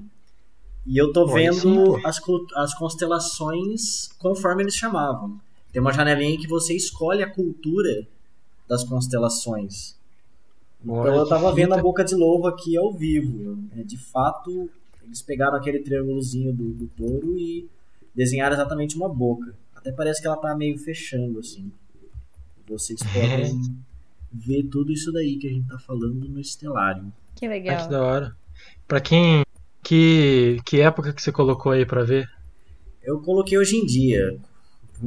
e 0.85 0.97
eu 0.97 1.11
Olha, 1.13 1.33
vendo 1.33 1.97
as, 2.05 2.21
as 2.55 2.73
constelações 2.75 4.09
conforme 4.19 4.63
eles 4.63 4.75
chamavam. 4.75 5.39
Tem 5.71 5.81
uma 5.81 5.91
janelinha 5.91 6.35
em 6.35 6.39
que 6.39 6.47
você 6.47 6.73
escolhe 6.73 7.21
a 7.21 7.29
cultura 7.29 8.07
das 8.67 8.83
constelações. 8.83 9.97
Então 10.81 11.15
eu 11.15 11.27
tava 11.27 11.51
vendo 11.51 11.73
a 11.73 11.81
boca 11.81 12.05
de 12.05 12.15
lobo 12.15 12.47
aqui 12.47 12.77
ao 12.77 12.93
vivo. 12.93 13.57
É, 13.75 13.83
de 13.83 13.97
fato, 13.97 14.69
eles 15.03 15.21
pegaram 15.21 15.57
aquele 15.57 15.79
triângulozinho 15.79 16.53
do, 16.53 16.69
do 16.69 16.87
touro 16.87 17.37
e 17.37 17.67
desenharam 18.17 18.55
exatamente 18.55 18.95
uma 18.97 19.07
boca. 19.07 19.53
Até 19.75 19.91
parece 19.93 20.19
que 20.21 20.27
ela 20.27 20.35
tá 20.37 20.53
meio 20.55 20.77
fechando, 20.77 21.39
assim. 21.39 21.71
Vocês 22.67 22.99
podem 23.13 23.61
ver 24.33 24.63
tudo 24.63 24.91
isso 24.91 25.11
daí 25.13 25.37
que 25.37 25.47
a 25.47 25.51
gente 25.51 25.67
tá 25.67 25.77
falando 25.79 26.27
no 26.27 26.39
Estelário. 26.39 27.13
Que 27.35 27.45
Ah, 27.45 27.49
legal. 27.49 27.83
que 27.85 27.89
da 27.91 28.03
hora. 28.03 28.35
Pra 28.87 28.99
quem. 28.99 29.43
Que, 29.83 30.57
que 30.65 30.81
época 30.81 31.13
que 31.13 31.21
você 31.21 31.31
colocou 31.31 31.71
aí 31.71 31.85
pra 31.85 32.03
ver? 32.03 32.27
Eu 33.01 33.21
coloquei 33.21 33.57
hoje 33.57 33.77
em 33.77 33.85
dia, 33.85 34.37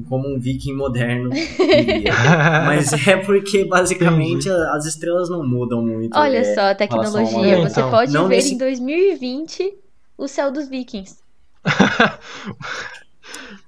como 0.09 0.27
um 0.27 0.39
viking 0.41 0.73
moderno. 0.75 1.29
Mas 2.67 2.93
é 3.07 3.17
porque 3.19 3.65
basicamente 3.67 4.49
a- 4.49 4.75
as 4.75 4.87
estrelas 4.87 5.29
não 5.29 5.47
mudam 5.47 5.83
muito. 5.85 6.17
Olha 6.17 6.39
é, 6.39 6.55
só 6.55 6.61
a 6.71 6.75
tecnologia. 6.75 7.59
Você 7.61 7.81
Então, 7.81 7.91
pode 7.91 8.13
ver 8.13 8.29
nesse- 8.29 8.55
em 8.55 8.59
2020 8.59 9.75
o 10.17 10.27
céu 10.27 10.51
dos 10.51 10.67
vikings. 10.69 11.20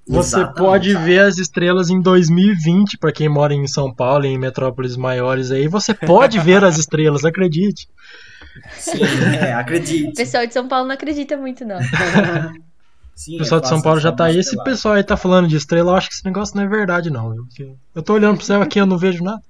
Você 0.07 0.37
Exatamente. 0.37 0.59
pode 0.59 0.95
ver 0.97 1.21
as 1.21 1.39
estrelas 1.39 1.89
em 1.89 2.01
2020, 2.01 2.99
pra 2.99 3.13
quem 3.13 3.29
mora 3.29 3.55
em 3.55 3.67
São 3.69 3.95
Paulo 3.95 4.25
e 4.25 4.29
em 4.29 4.39
metrópoles 4.39 4.97
maiores 4.97 5.51
aí. 5.53 5.69
Você 5.69 5.95
pode 5.95 6.41
ver 6.41 6.65
as 6.65 6.77
estrelas, 6.77 7.25
acredite. 7.25 7.89
Sim, 8.77 9.01
é, 9.41 9.55
O 9.55 9.59
acredite. 9.61 10.13
pessoal 10.15 10.47
de 10.47 10.53
São 10.53 10.67
Paulo 10.67 10.87
não 10.89 10.95
acredita 10.95 11.37
muito, 11.37 11.65
não. 11.65 11.79
Sim, 13.15 13.37
O 13.37 13.39
pessoal 13.39 13.61
é 13.61 13.63
de 13.63 13.69
São 13.69 13.81
Paulo 13.81 14.01
já 14.01 14.11
tá 14.11 14.25
aí. 14.25 14.39
Esse 14.39 14.61
pessoal 14.65 14.95
aí 14.95 15.05
tá 15.05 15.17
falando 15.17 15.47
de 15.47 15.57
estrela, 15.57 15.93
eu 15.93 15.97
acho 15.97 16.09
que 16.09 16.15
esse 16.17 16.25
negócio 16.25 16.57
não 16.57 16.65
é 16.65 16.69
verdade, 16.69 17.09
não. 17.09 17.35
Eu 17.95 18.03
tô 18.03 18.15
olhando 18.15 18.37
pro 18.39 18.45
céu 18.47 18.61
aqui, 18.61 18.81
eu 18.81 18.87
não 18.87 18.99
vejo 18.99 19.23
nada. 19.23 19.41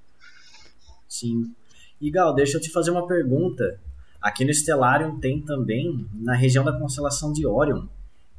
Sim. 1.09 1.51
E 1.99 2.11
Gal, 2.11 2.33
deixa 2.35 2.57
eu 2.57 2.61
te 2.61 2.69
fazer 2.71 2.91
uma 2.91 3.07
pergunta. 3.07 3.79
Aqui 4.21 4.45
no 4.45 4.53
Stellarium 4.53 5.19
tem 5.19 5.41
também, 5.41 6.05
na 6.13 6.35
região 6.35 6.63
da 6.63 6.71
constelação 6.77 7.33
de 7.33 7.45
Orion, 7.47 7.85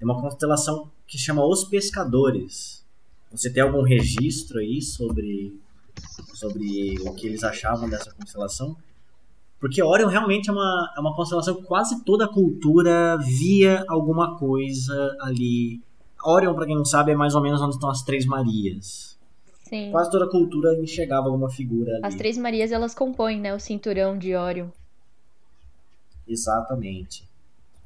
tem 0.04 0.12
uma 0.12 0.20
constelação 0.20 0.90
que 1.06 1.16
chama 1.16 1.44
Os 1.46 1.64
Pescadores. 1.64 2.84
Você 3.32 3.50
tem 3.50 3.62
algum 3.62 3.82
registro 3.82 4.58
aí 4.58 4.82
sobre, 4.82 5.58
sobre 6.34 7.00
o 7.00 7.14
que 7.14 7.26
eles 7.26 7.42
achavam 7.42 7.88
dessa 7.88 8.12
constelação? 8.12 8.76
Porque 9.58 9.82
Orion 9.82 10.08
realmente 10.08 10.50
é 10.50 10.52
uma, 10.52 10.92
é 10.94 11.00
uma 11.00 11.16
constelação 11.16 11.54
que 11.54 11.62
quase 11.62 12.04
toda 12.04 12.26
a 12.26 12.28
cultura 12.28 13.16
via 13.16 13.82
alguma 13.88 14.36
coisa 14.36 15.16
ali. 15.20 15.80
Orion, 16.22 16.54
para 16.54 16.66
quem 16.66 16.76
não 16.76 16.84
sabe, 16.84 17.12
é 17.12 17.16
mais 17.16 17.34
ou 17.34 17.40
menos 17.40 17.62
onde 17.62 17.74
estão 17.74 17.88
as 17.88 18.02
Três 18.02 18.26
Marias. 18.26 19.18
Sim. 19.64 19.90
Quase 19.90 20.10
toda 20.10 20.26
a 20.26 20.30
cultura 20.30 20.78
enxergava 20.78 21.26
alguma 21.28 21.50
figura 21.50 21.96
ali. 21.96 22.04
As 22.04 22.14
Três 22.14 22.36
Marias, 22.36 22.70
elas 22.70 22.94
compõem, 22.94 23.40
né, 23.40 23.54
o 23.54 23.58
cinturão 23.58 24.18
de 24.18 24.34
Órion. 24.34 24.68
Exatamente. 26.28 27.26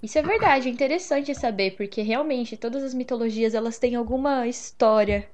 Isso 0.03 0.19
é 0.19 0.23
verdade, 0.23 0.69
é 0.69 0.71
interessante 0.71 1.35
saber, 1.35 1.73
porque 1.77 2.03
realmente 2.03 2.57
todas 2.57 2.85
as 2.85 2.95
mitologias, 2.95 3.55
elas 3.55 3.79
têm 3.79 3.97
alguma 3.97 4.47
história 4.47 5.29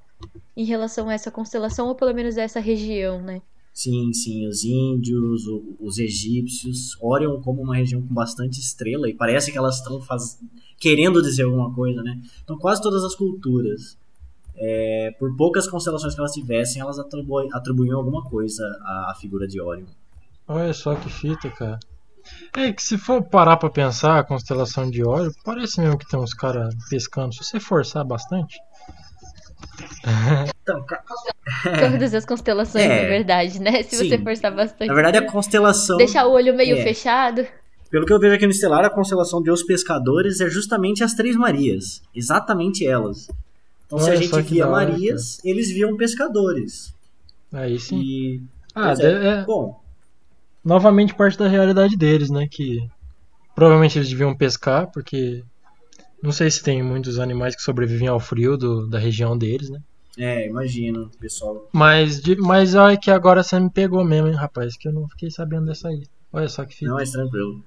em 0.57 0.65
relação 0.65 1.09
a 1.09 1.15
essa 1.15 1.31
constelação, 1.31 1.89
ou 1.89 1.95
pelo 1.95 2.15
menos 2.15 2.39
a 2.39 2.43
essa 2.43 2.61
região, 2.61 3.21
né? 3.21 3.43
Sim, 3.75 4.13
sim, 4.13 4.47
os 4.47 4.65
índios, 4.65 5.47
o- 5.49 5.77
os 5.81 5.99
egípcios, 5.99 6.97
Orion 7.03 7.41
como 7.43 7.61
uma 7.61 7.75
região 7.77 8.01
com 8.01 8.15
bastante 8.15 8.61
estrela, 8.61 9.09
e 9.09 9.15
parece 9.15 9.51
que 9.53 9.59
elas 9.59 9.79
estão 9.79 10.01
faz... 10.01 10.39
querendo 10.79 11.21
dizer 11.21 11.43
alguma 11.43 11.75
coisa, 11.75 12.03
né? 12.03 12.21
Então 12.43 12.57
quase 12.57 12.81
todas 12.81 13.03
as 13.05 13.15
culturas, 13.15 13.99
é, 14.57 15.15
por 15.19 15.37
poucas 15.37 15.69
constelações 15.69 16.15
que 16.15 16.21
elas 16.21 16.33
tivessem, 16.33 16.81
elas 16.81 16.99
atribu... 16.99 17.41
atribuíam 17.53 17.99
alguma 17.99 18.23
coisa 18.25 18.63
à, 18.83 19.11
à 19.11 19.15
figura 19.21 19.47
de 19.47 19.61
Orion. 19.61 19.87
Olha 20.47 20.73
só 20.73 20.95
que 20.95 21.11
fita, 21.11 21.51
cara. 21.51 21.79
É 22.57 22.73
que 22.73 22.83
se 22.83 22.97
for 22.97 23.23
parar 23.23 23.57
pra 23.57 23.69
pensar 23.71 24.19
a 24.19 24.25
constelação 24.25 24.91
de 24.91 25.05
Órion, 25.07 25.31
parece 25.45 25.81
mesmo 25.81 25.99
que 25.99 26.09
tem 26.09 26.19
uns 26.19 26.33
caras 26.35 26.75
pescando. 26.89 27.35
Se 27.35 27.43
você 27.45 27.61
forçar 27.61 28.05
bastante. 28.05 28.57
Então, 30.63 30.85
Todas 31.91 32.15
as 32.15 32.25
constelações, 32.25 32.85
É. 32.85 33.03
na 33.03 33.09
verdade, 33.09 33.61
né? 33.61 33.83
Se 33.83 33.97
você 33.97 34.17
Sim. 34.17 34.23
forçar 34.25 34.55
bastante. 34.55 34.89
na 34.89 34.95
verdade 34.95 35.19
a 35.19 35.31
constelação, 35.31 35.97
Deixar 35.97 36.27
o 36.27 36.33
olho 36.33 36.55
meio 36.55 36.77
É. 36.77 36.83
fechado. 36.83 37.47
pelo 37.91 38.05
que 38.07 38.13
eu 38.13 38.19
vejo 38.19 38.35
aqui 38.35 38.45
no 38.45 38.51
Estelar, 38.53 38.85
a 38.85 38.91
constelação 38.91 39.43
de 39.43 39.51
Os 39.51 39.63
Pescadores 39.63 40.41
é 40.41 40.49
justamente 40.51 41.05
as 41.05 41.15
Três 41.15 41.37
Marias, 41.37 42.03
exatamente 42.15 42.87
elas. 42.87 43.29
Então 43.87 43.99
se 43.99 44.09
a 44.11 44.13
Olha 44.15 44.23
gente 44.23 44.41
via 44.43 44.67
hora, 44.67 44.89
Marias, 44.91 45.41
eles 45.45 45.71
viam 45.71 45.97
pescadores. 45.97 46.93
Aí 47.53 47.79
sim. 47.79 48.01
E, 48.01 48.43
Ah, 48.75 48.93
é. 48.99 49.29
é 49.41 49.45
Bom, 49.45 49.81
novamente 50.65 51.15
parte 51.15 51.39
da 51.39 51.49
realidade 51.49 51.97
deles, 51.97 52.31
né? 52.31 52.47
Que 52.51 52.79
provavelmente 53.55 53.99
eles 53.99 54.09
deviam 54.09 54.35
pescar, 54.37 54.91
porque 54.91 55.43
não 56.23 56.33
sei 56.33 56.51
se 56.51 56.63
tem 56.63 56.83
muitos 56.83 57.19
animais 57.19 57.55
que 57.55 57.63
sobrevivem 57.63 58.09
ao 58.09 58.19
frio 58.21 58.57
do- 58.57 58.87
da 58.89 58.99
região 58.99 59.37
deles, 59.37 59.69
né? 59.71 59.79
É, 60.17 60.47
imagino, 60.49 61.11
pessoal. 61.21 61.69
Mas, 61.73 62.21
de, 62.21 62.37
mas 62.37 62.75
olha 62.77 62.97
que 62.97 63.11
agora 63.11 63.43
você 63.43 63.59
me 63.59 63.69
pegou 63.71 64.05
mesmo, 64.05 64.29
hein, 64.29 64.35
rapaz, 64.35 64.77
que 64.77 64.87
eu 64.89 64.93
não 64.93 65.09
fiquei 65.09 65.31
sabendo 65.31 65.67
dessa 65.67 65.89
aí. 65.89 66.03
Olha 66.33 66.49
só 66.49 66.65
que 66.65 66.75
fita. 66.75 66.87
Não, 66.91 66.97
mas 66.99 67.11
tranquilo. 67.11 67.63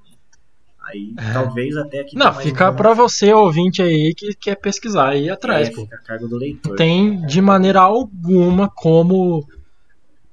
Aí, 0.82 1.14
talvez 1.34 1.76
até 1.76 2.00
aqui. 2.00 2.16
É. 2.16 2.20
Não, 2.20 2.34
fica 2.34 2.72
pra 2.72 2.92
informação. 2.92 2.96
você, 3.10 3.34
ouvinte 3.34 3.82
aí, 3.82 4.14
que 4.16 4.34
quer 4.36 4.56
pesquisar 4.56 5.10
aí 5.10 5.30
atrás, 5.30 5.68
É, 5.68 5.72
pô. 5.72 5.82
fica 5.82 5.98
a 5.98 6.00
cargo 6.00 6.30
do 6.30 6.38
leitor. 6.38 6.78
Tem 6.78 7.20
de 7.26 7.42
maneira 7.42 7.82
alguma 7.82 8.70
como 8.70 9.46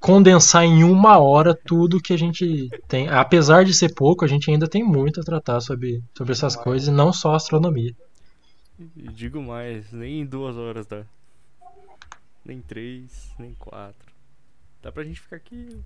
condensar 0.05 0.65
em 0.65 0.85
uma 0.85 1.19
hora 1.19 1.55
tudo 1.55 1.99
que 1.99 2.13
a 2.13 2.19
gente 2.19 2.69
tem. 2.87 3.09
Apesar 3.09 3.65
de 3.65 3.73
ser 3.73 3.95
pouco, 3.95 4.23
a 4.23 4.29
gente 4.29 4.51
ainda 4.51 4.69
tem 4.69 4.85
muito 4.85 5.19
a 5.19 5.25
tratar 5.25 5.63
sobre, 5.63 6.05
sobre 6.15 6.35
essas 6.35 6.55
coisas, 6.55 6.89
e 6.89 6.91
não 6.91 7.11
só 7.11 7.35
astronomia. 7.35 7.97
E 8.95 9.09
digo 9.09 9.41
mais, 9.41 9.91
nem 9.93 10.21
em 10.21 10.27
duas 10.27 10.57
horas 10.57 10.87
dá. 10.87 11.05
Nem 12.45 12.61
três, 12.61 13.31
nem 13.39 13.55
quatro. 13.55 14.13
Dá 14.83 14.93
pra 14.93 15.05
gente 15.05 15.23
ficar 15.23 15.37
aqui 15.37 15.81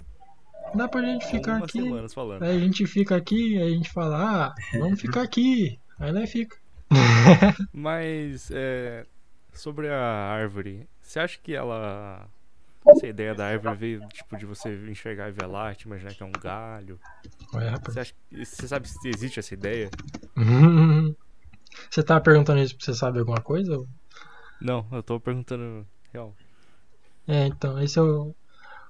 Dá 0.74 0.88
pra 0.88 1.00
gente 1.02 1.24
ficar 1.28 1.58
aqui. 1.58 1.80
semanas 1.80 2.12
falando. 2.12 2.42
Aí 2.42 2.56
a 2.56 2.58
gente 2.58 2.84
fica 2.88 3.14
aqui, 3.14 3.56
aí 3.56 3.72
a 3.72 3.76
gente 3.76 3.90
fala, 3.90 4.48
ah, 4.48 4.54
vamos 4.76 5.00
ficar 5.00 5.22
aqui. 5.22 5.78
Aí 5.96 6.10
nós 6.10 6.28
fica. 6.28 6.56
Mas, 7.72 8.50
é, 8.50 9.06
sobre 9.52 9.88
a 9.88 10.00
árvore, 10.00 10.88
você 11.00 11.20
acha 11.20 11.38
que 11.40 11.54
ela. 11.54 12.28
Essa 12.90 13.06
ideia 13.06 13.34
da 13.34 13.46
árvore 13.46 13.76
veio, 13.76 14.08
tipo, 14.08 14.36
de 14.36 14.46
você 14.46 14.74
enxergar 14.88 15.26
a 15.26 15.30
Via 15.30 15.46
Láctea, 15.46 15.86
imaginar 15.86 16.14
que 16.14 16.22
é 16.22 16.26
um 16.26 16.32
galho? 16.32 16.98
Ué, 17.54 17.68
rapaz. 17.68 17.94
Você, 17.94 18.00
acha, 18.00 18.14
você 18.32 18.68
sabe 18.68 18.88
se 18.88 19.08
existe 19.08 19.38
essa 19.38 19.54
ideia? 19.54 19.90
Hum. 20.36 21.14
Você 21.90 22.02
tá 22.02 22.20
perguntando 22.20 22.60
isso 22.60 22.74
porque 22.74 22.86
você 22.86 22.94
sabe 22.94 23.18
alguma 23.18 23.40
coisa? 23.40 23.76
ou- 23.76 23.88
Não, 24.60 24.86
eu 24.92 25.02
tô 25.02 25.20
perguntando. 25.20 25.86
Real. 26.12 26.34
É, 27.26 27.46
então, 27.46 27.80
esse 27.82 27.98
é 27.98 28.02
o. 28.02 28.34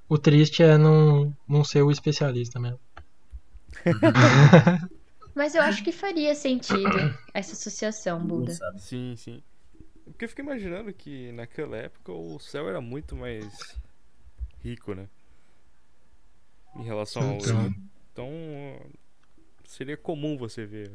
O 0.08 0.16
triste 0.16 0.62
é 0.62 0.78
não, 0.78 1.36
não 1.46 1.62
ser 1.64 1.82
o 1.82 1.90
especialista 1.90 2.58
mesmo. 2.58 2.80
Mas 5.34 5.54
eu 5.54 5.62
acho 5.62 5.84
que 5.84 5.92
faria 5.92 6.34
sentido 6.34 7.14
essa 7.34 7.52
associação, 7.52 8.18
Buda. 8.26 8.52
Sim, 8.78 9.14
sim. 9.16 9.42
Porque 10.04 10.24
eu 10.24 10.28
fico 10.28 10.40
imaginando 10.40 10.92
que 10.92 11.30
naquela 11.32 11.76
época 11.76 12.10
o 12.12 12.38
céu 12.38 12.68
era 12.68 12.80
muito 12.80 13.14
mais 13.14 13.76
rico, 14.62 14.94
né? 14.94 15.08
Em 16.76 16.82
relação 16.82 17.22
ao 17.22 17.36
Então. 17.36 17.74
Então 18.12 18.30
seria 19.64 19.96
comum 19.96 20.36
você 20.36 20.64
ver. 20.66 20.90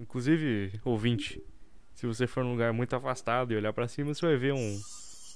Inclusive, 0.00 0.80
ouvinte, 0.84 1.40
se 1.94 2.06
você 2.06 2.26
for 2.26 2.42
num 2.42 2.52
lugar 2.52 2.72
muito 2.72 2.96
afastado 2.96 3.52
e 3.52 3.56
olhar 3.56 3.72
pra 3.72 3.86
cima, 3.86 4.12
você 4.12 4.26
vai 4.26 4.36
ver 4.36 4.52
um. 4.52 4.80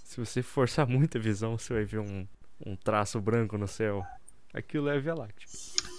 Se 0.05 0.19
você 0.19 0.43
forçar 0.43 0.87
muita 0.89 1.19
visão, 1.19 1.57
você 1.57 1.75
vai 1.75 1.85
ver 1.85 2.01
um, 2.01 2.27
um 2.65 2.75
traço 2.75 3.21
branco 3.21 3.57
no 3.57 3.69
céu. 3.69 4.05
Aquilo 4.53 4.89
é 4.89 4.97
a 4.97 5.01
Via 5.01 5.15
Láctea. 5.15 5.47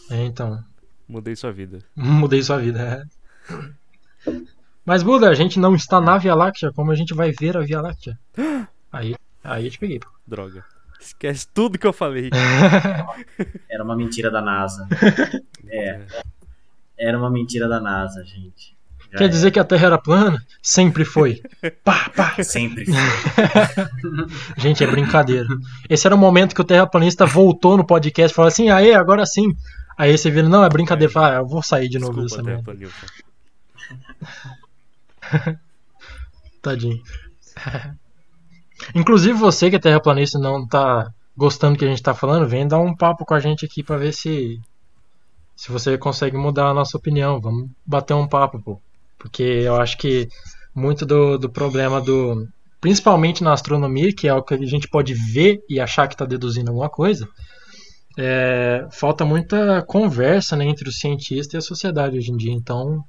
É, 0.09 0.25
então. 0.25 0.63
Mudei 1.07 1.35
sua 1.35 1.51
vida. 1.51 1.79
Mudei 1.95 2.41
sua 2.41 2.57
vida. 2.57 3.07
é. 3.47 4.41
Mas, 4.83 5.03
Buda, 5.03 5.29
a 5.29 5.33
gente 5.33 5.59
não 5.59 5.75
está 5.75 6.01
na 6.01 6.17
Via 6.17 6.33
Láctea, 6.33 6.71
como 6.73 6.91
a 6.91 6.95
gente 6.95 7.13
vai 7.13 7.31
ver 7.31 7.55
a 7.55 7.61
Via 7.61 7.81
Láctea. 7.81 8.19
Aí, 8.91 9.15
aí 9.47 9.65
eu 9.65 9.71
te 9.71 9.79
peguei. 9.79 9.99
Droga. 10.25 10.63
Esquece 10.99 11.47
tudo 11.53 11.77
que 11.77 11.87
eu 11.87 11.93
falei. 11.93 12.29
Era 13.69 13.83
uma 13.83 13.95
mentira 13.95 14.29
da 14.29 14.41
NASA. 14.41 14.87
É, 15.69 15.99
era 16.97 17.17
uma 17.17 17.29
mentira 17.29 17.67
da 17.67 17.81
NASA, 17.81 18.23
gente. 18.23 18.73
Já 19.11 19.17
Quer 19.17 19.27
dizer 19.27 19.51
que 19.51 19.59
a 19.59 19.65
Terra 19.65 19.87
era 19.87 19.97
plana? 19.97 20.41
Sempre 20.61 21.03
foi. 21.03 21.41
Pá, 21.83 22.09
pá. 22.15 22.35
é. 22.37 22.43
Sempre 22.43 22.85
foi. 22.85 22.95
Gente, 24.55 24.85
é 24.85 24.87
brincadeira. 24.87 25.45
Esse 25.89 26.07
era 26.07 26.15
o 26.15 26.17
momento 26.17 26.55
que 26.55 26.61
o 26.61 26.63
terraplanista 26.63 27.25
voltou 27.25 27.75
no 27.75 27.85
podcast 27.85 28.31
e 28.31 28.35
falou 28.35 28.47
assim: 28.47 28.69
aê, 28.69 28.93
agora 28.93 29.25
sim. 29.25 29.53
Aí 29.97 30.17
você 30.17 30.31
vira, 30.31 30.47
não, 30.47 30.63
é 30.63 30.69
brincadeira. 30.69 31.11
Fala, 31.11 31.31
ah, 31.31 31.39
eu 31.39 31.47
vou 31.47 31.61
sair 31.61 31.89
de 31.89 31.99
novo 31.99 32.21
dessa 32.21 32.41
merda. 32.41 32.73
Tadinho. 36.61 37.01
Inclusive 38.95 39.33
você 39.37 39.69
que 39.69 39.75
é 39.75 39.79
terraplanista 39.79 40.39
não 40.39 40.67
tá 40.67 41.11
gostando 41.35 41.75
do 41.75 41.79
que 41.79 41.85
a 41.85 41.89
gente 41.89 42.01
tá 42.01 42.13
falando, 42.13 42.47
vem 42.47 42.67
dar 42.67 42.79
um 42.79 42.95
papo 42.95 43.25
com 43.25 43.33
a 43.33 43.39
gente 43.39 43.65
aqui 43.65 43.83
pra 43.83 43.97
ver 43.97 44.13
se 44.13 44.59
se 45.57 45.71
você 45.71 45.97
consegue 45.97 46.37
mudar 46.37 46.67
a 46.67 46.73
nossa 46.73 46.95
opinião. 46.95 47.41
Vamos 47.41 47.69
bater 47.85 48.13
um 48.13 48.27
papo, 48.27 48.61
pô. 48.61 48.79
Porque 49.17 49.41
eu 49.41 49.75
acho 49.75 49.97
que 49.97 50.29
muito 50.73 51.05
do, 51.05 51.37
do 51.37 51.49
problema 51.49 51.99
do. 51.99 52.47
Principalmente 52.79 53.43
na 53.43 53.53
astronomia, 53.53 54.13
que 54.13 54.27
é 54.27 54.33
o 54.33 54.43
que 54.43 54.53
a 54.53 54.57
gente 54.57 54.87
pode 54.87 55.15
ver 55.15 55.59
e 55.67 55.79
achar 55.79 56.07
que 56.07 56.13
está 56.13 56.25
deduzindo 56.25 56.69
alguma 56.69 56.89
coisa, 56.89 57.27
é, 58.15 58.87
falta 58.91 59.25
muita 59.25 59.81
conversa 59.81 60.55
né, 60.55 60.65
entre 60.65 60.87
o 60.87 60.91
cientista 60.91 61.55
e 61.55 61.57
a 61.57 61.61
sociedade 61.61 62.17
hoje 62.17 62.31
em 62.31 62.37
dia. 62.37 62.53
Então, 62.53 63.03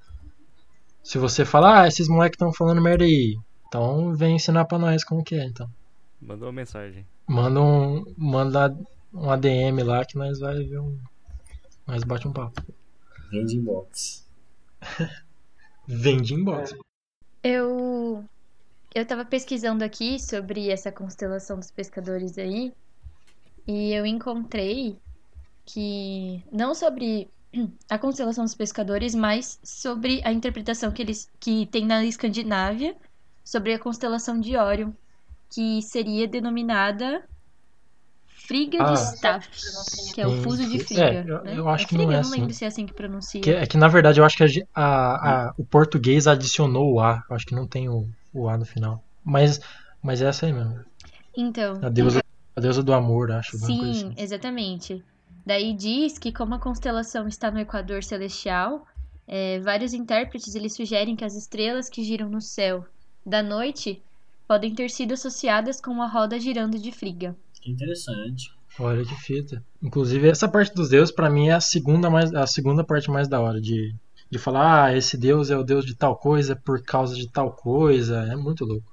se 1.02 1.18
você 1.18 1.44
falar, 1.44 1.82
ah, 1.82 1.88
esses 1.88 2.08
moleques 2.08 2.36
estão 2.36 2.50
falando 2.52 2.80
merda 2.80 3.04
aí, 3.04 3.36
então 3.68 4.14
vem 4.14 4.36
ensinar 4.36 4.64
pra 4.64 4.78
nós 4.78 5.04
como 5.04 5.22
que 5.22 5.34
é, 5.34 5.44
então. 5.44 5.70
Manda 6.20 6.46
uma 6.46 6.52
mensagem. 6.52 7.06
Manda 7.26 7.60
um, 7.60 8.04
manda 8.16 8.76
um 9.12 9.30
ADM 9.30 9.84
lá 9.84 10.04
que 10.04 10.16
nós 10.16 10.40
vai 10.40 10.56
ver 10.64 10.80
um. 10.80 10.98
Nós 11.86 12.02
bate 12.02 12.26
um 12.26 12.32
papo. 12.32 12.60
Vende 13.30 13.56
inbox. 13.56 14.26
Vende 15.86 16.34
inbox. 16.34 16.74
Eu 17.42 18.24
eu 18.94 19.06
tava 19.06 19.24
pesquisando 19.24 19.84
aqui 19.84 20.18
sobre 20.18 20.70
essa 20.70 20.90
constelação 20.90 21.58
dos 21.58 21.70
pescadores 21.70 22.38
aí 22.38 22.72
e 23.66 23.92
eu 23.92 24.06
encontrei 24.06 24.96
que 25.66 26.42
não 26.50 26.74
sobre 26.74 27.30
a 27.88 27.98
constelação 27.98 28.44
dos 28.44 28.54
pescadores, 28.54 29.14
mas 29.14 29.58
sobre 29.62 30.22
a 30.24 30.32
interpretação 30.32 30.90
que 30.90 31.02
eles 31.02 31.30
que 31.38 31.66
tem 31.66 31.86
na 31.86 32.04
Escandinávia 32.04 32.96
sobre 33.48 33.72
a 33.72 33.78
constelação 33.78 34.38
de 34.38 34.56
Órion, 34.56 34.92
que 35.50 35.80
seria 35.80 36.28
denominada 36.28 37.24
Friga 38.26 38.78
Ah. 38.82 38.92
de 38.92 38.98
Staff, 39.14 39.48
que 40.14 40.20
é 40.20 40.26
o 40.26 40.42
fuso 40.42 40.66
de. 40.68 40.78
Friga. 40.84 41.02
É, 41.02 41.24
eu- 41.26 41.42
né? 41.44 41.54
eu 41.58 41.68
acho 41.68 41.86
que 41.86 41.94
Friga, 41.94 42.04
não 42.04 42.12
é 42.12 42.16
eu 42.16 42.20
assim. 42.20 42.30
lembro 42.40 42.54
se 42.54 42.64
é 42.64 42.68
assim 42.68 42.84
que 42.86 42.92
pronuncia. 42.92 43.40
Que, 43.40 43.50
é 43.50 43.66
que 43.66 43.76
na 43.78 43.88
verdade 43.88 44.20
eu 44.20 44.24
acho 44.24 44.36
que 44.36 44.44
a 44.44 44.48
a- 44.74 45.46
a- 45.48 45.54
o 45.58 45.64
português 45.64 46.26
adicionou 46.26 46.92
o 46.94 47.00
A. 47.00 47.22
Eu 47.28 47.36
acho 47.36 47.46
que 47.46 47.54
não 47.54 47.66
tem 47.66 47.88
o, 47.88 48.06
o 48.34 48.48
A 48.48 48.56
no 48.58 48.64
final. 48.66 49.02
Mas, 49.24 49.60
mas 50.02 50.20
é 50.22 50.26
essa 50.26 50.44
aí 50.46 50.52
mesmo. 50.52 50.78
Então, 51.36 51.78
A 51.82 51.88
deusa, 51.88 52.22
a 52.56 52.60
deusa 52.60 52.82
do 52.82 52.92
amor, 52.92 53.30
acho. 53.32 53.56
Sim, 53.58 53.90
assim. 53.90 54.14
exatamente. 54.16 55.02
Daí 55.44 55.72
diz 55.74 56.18
que 56.18 56.32
como 56.32 56.54
a 56.54 56.58
constelação 56.58 57.26
está 57.28 57.50
no 57.50 57.58
equador 57.58 58.02
celestial, 58.02 58.86
é, 59.26 59.58
vários 59.60 59.92
intérpretes 59.94 60.54
eles 60.54 60.74
sugerem 60.74 61.16
que 61.16 61.24
as 61.24 61.34
estrelas 61.34 61.88
que 61.88 62.02
giram 62.02 62.28
no 62.28 62.40
céu 62.40 62.84
da 63.28 63.42
noite 63.42 64.02
podem 64.46 64.74
ter 64.74 64.88
sido 64.90 65.12
associadas 65.12 65.80
com 65.80 66.02
a 66.02 66.06
roda 66.06 66.40
girando 66.40 66.78
de 66.78 66.90
Friga. 66.90 67.36
Que 67.60 67.70
interessante. 67.70 68.50
Olha 68.80 69.04
que 69.04 69.14
fita. 69.16 69.62
Inclusive, 69.82 70.28
essa 70.28 70.48
parte 70.48 70.74
dos 70.74 70.88
deuses, 70.88 71.14
pra 71.14 71.28
mim, 71.28 71.48
é 71.48 71.54
a 71.54 71.60
segunda, 71.60 72.08
mais, 72.08 72.32
a 72.34 72.46
segunda 72.46 72.84
parte 72.84 73.10
mais 73.10 73.28
da 73.28 73.40
hora 73.40 73.60
de, 73.60 73.94
de 74.30 74.38
falar, 74.38 74.84
ah, 74.84 74.96
esse 74.96 75.16
deus 75.16 75.50
é 75.50 75.56
o 75.56 75.64
deus 75.64 75.84
de 75.84 75.94
tal 75.94 76.16
coisa 76.16 76.56
por 76.56 76.82
causa 76.82 77.14
de 77.14 77.28
tal 77.28 77.52
coisa. 77.52 78.20
É 78.32 78.36
muito 78.36 78.64
louco. 78.64 78.86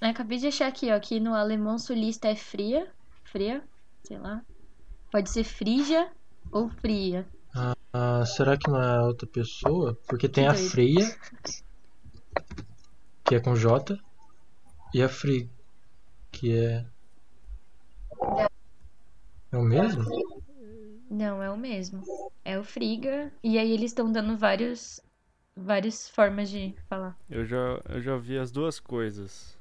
Eu 0.00 0.08
acabei 0.08 0.38
de 0.38 0.46
achar 0.46 0.68
aqui, 0.68 0.90
ó, 0.90 0.98
que 0.98 1.20
no 1.20 1.34
alemão 1.34 1.78
sulista 1.78 2.28
é 2.28 2.34
fria, 2.34 2.88
fria, 3.24 3.62
sei 4.04 4.18
lá. 4.18 4.42
Pode 5.10 5.28
ser 5.28 5.44
frígia 5.44 6.08
ou 6.50 6.68
fria. 6.68 7.26
Ah, 7.92 8.24
será 8.24 8.56
que 8.56 8.70
não 8.70 8.80
é 8.82 9.02
outra 9.02 9.26
pessoa? 9.26 9.98
Porque 10.08 10.28
tem 10.28 10.46
a 10.46 10.52
doido. 10.52 10.70
Freya, 10.70 11.16
que 13.24 13.34
é 13.34 13.40
com 13.40 13.54
J, 13.54 13.98
e 14.94 15.02
a 15.02 15.08
Free, 15.08 15.48
que 16.30 16.56
é. 16.56 16.84
É 19.50 19.56
o 19.56 19.62
mesmo? 19.62 20.04
Não, 21.10 21.42
é 21.42 21.50
o 21.50 21.56
mesmo. 21.56 22.02
É 22.44 22.58
o 22.58 22.64
Friga. 22.64 23.32
E 23.42 23.58
aí 23.58 23.70
eles 23.70 23.90
estão 23.90 24.10
dando 24.10 24.36
vários, 24.36 25.00
várias 25.56 26.08
formas 26.08 26.48
de 26.50 26.74
falar. 26.88 27.18
Eu 27.28 27.44
já, 27.44 27.80
eu 27.88 28.00
já 28.00 28.16
vi 28.16 28.38
as 28.38 28.50
duas 28.50 28.80
coisas. 28.80 29.56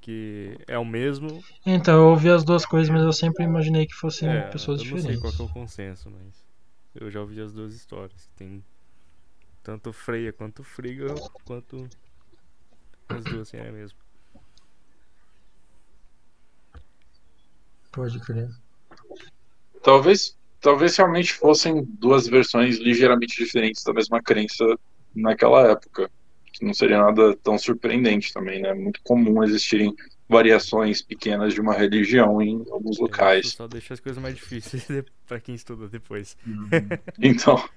Que 0.00 0.56
é 0.66 0.78
o 0.78 0.84
mesmo. 0.84 1.42
Então, 1.66 2.00
eu 2.00 2.08
ouvi 2.08 2.30
as 2.30 2.42
duas 2.44 2.64
coisas, 2.64 2.88
mas 2.88 3.02
eu 3.02 3.12
sempre 3.12 3.44
imaginei 3.44 3.86
que 3.86 3.94
fossem 3.94 4.28
é, 4.28 4.42
pessoas 4.48 4.80
eu 4.80 4.86
não 4.86 4.98
sei 4.98 5.12
diferentes. 5.12 5.20
qual 5.20 5.32
que 5.32 5.42
é 5.42 5.44
o 5.44 5.48
consenso, 5.52 6.10
mas. 6.10 6.46
Eu 6.94 7.10
já 7.10 7.20
ouvi 7.20 7.40
as 7.40 7.52
duas 7.52 7.74
histórias. 7.74 8.28
Tem 8.36 8.64
tanto 9.62 9.92
Freia 9.92 10.32
quanto 10.32 10.62
Friga, 10.62 11.14
quanto. 11.44 11.88
As 13.08 13.24
duas, 13.24 13.48
assim, 13.48 13.56
é 13.56 13.70
mesmo. 13.70 13.98
Pode 17.92 18.20
crer. 18.20 18.48
Talvez, 19.82 20.36
talvez 20.60 20.96
realmente 20.96 21.32
fossem 21.32 21.84
duas 21.84 22.26
versões 22.26 22.78
ligeiramente 22.78 23.42
diferentes 23.42 23.82
da 23.82 23.92
mesma 23.92 24.22
crença 24.22 24.64
naquela 25.14 25.70
época. 25.70 26.10
Que 26.52 26.64
não 26.64 26.74
seria 26.74 26.98
nada 26.98 27.36
tão 27.36 27.56
surpreendente 27.56 28.32
também, 28.32 28.60
né? 28.60 28.70
É 28.70 28.74
muito 28.74 29.00
comum 29.02 29.42
existirem 29.42 29.94
variações 30.28 31.00
pequenas 31.00 31.54
de 31.54 31.60
uma 31.60 31.72
religião 31.72 32.42
em 32.42 32.64
alguns 32.70 32.96
Isso 32.96 33.02
locais. 33.02 33.48
só 33.52 33.66
deixa 33.66 33.94
as 33.94 34.00
coisas 34.00 34.22
mais 34.22 34.34
difíceis 34.34 34.86
pra 35.26 35.40
quem 35.40 35.54
estuda 35.54 35.88
depois. 35.88 36.36
Uhum. 36.46 36.68
Então, 37.18 37.68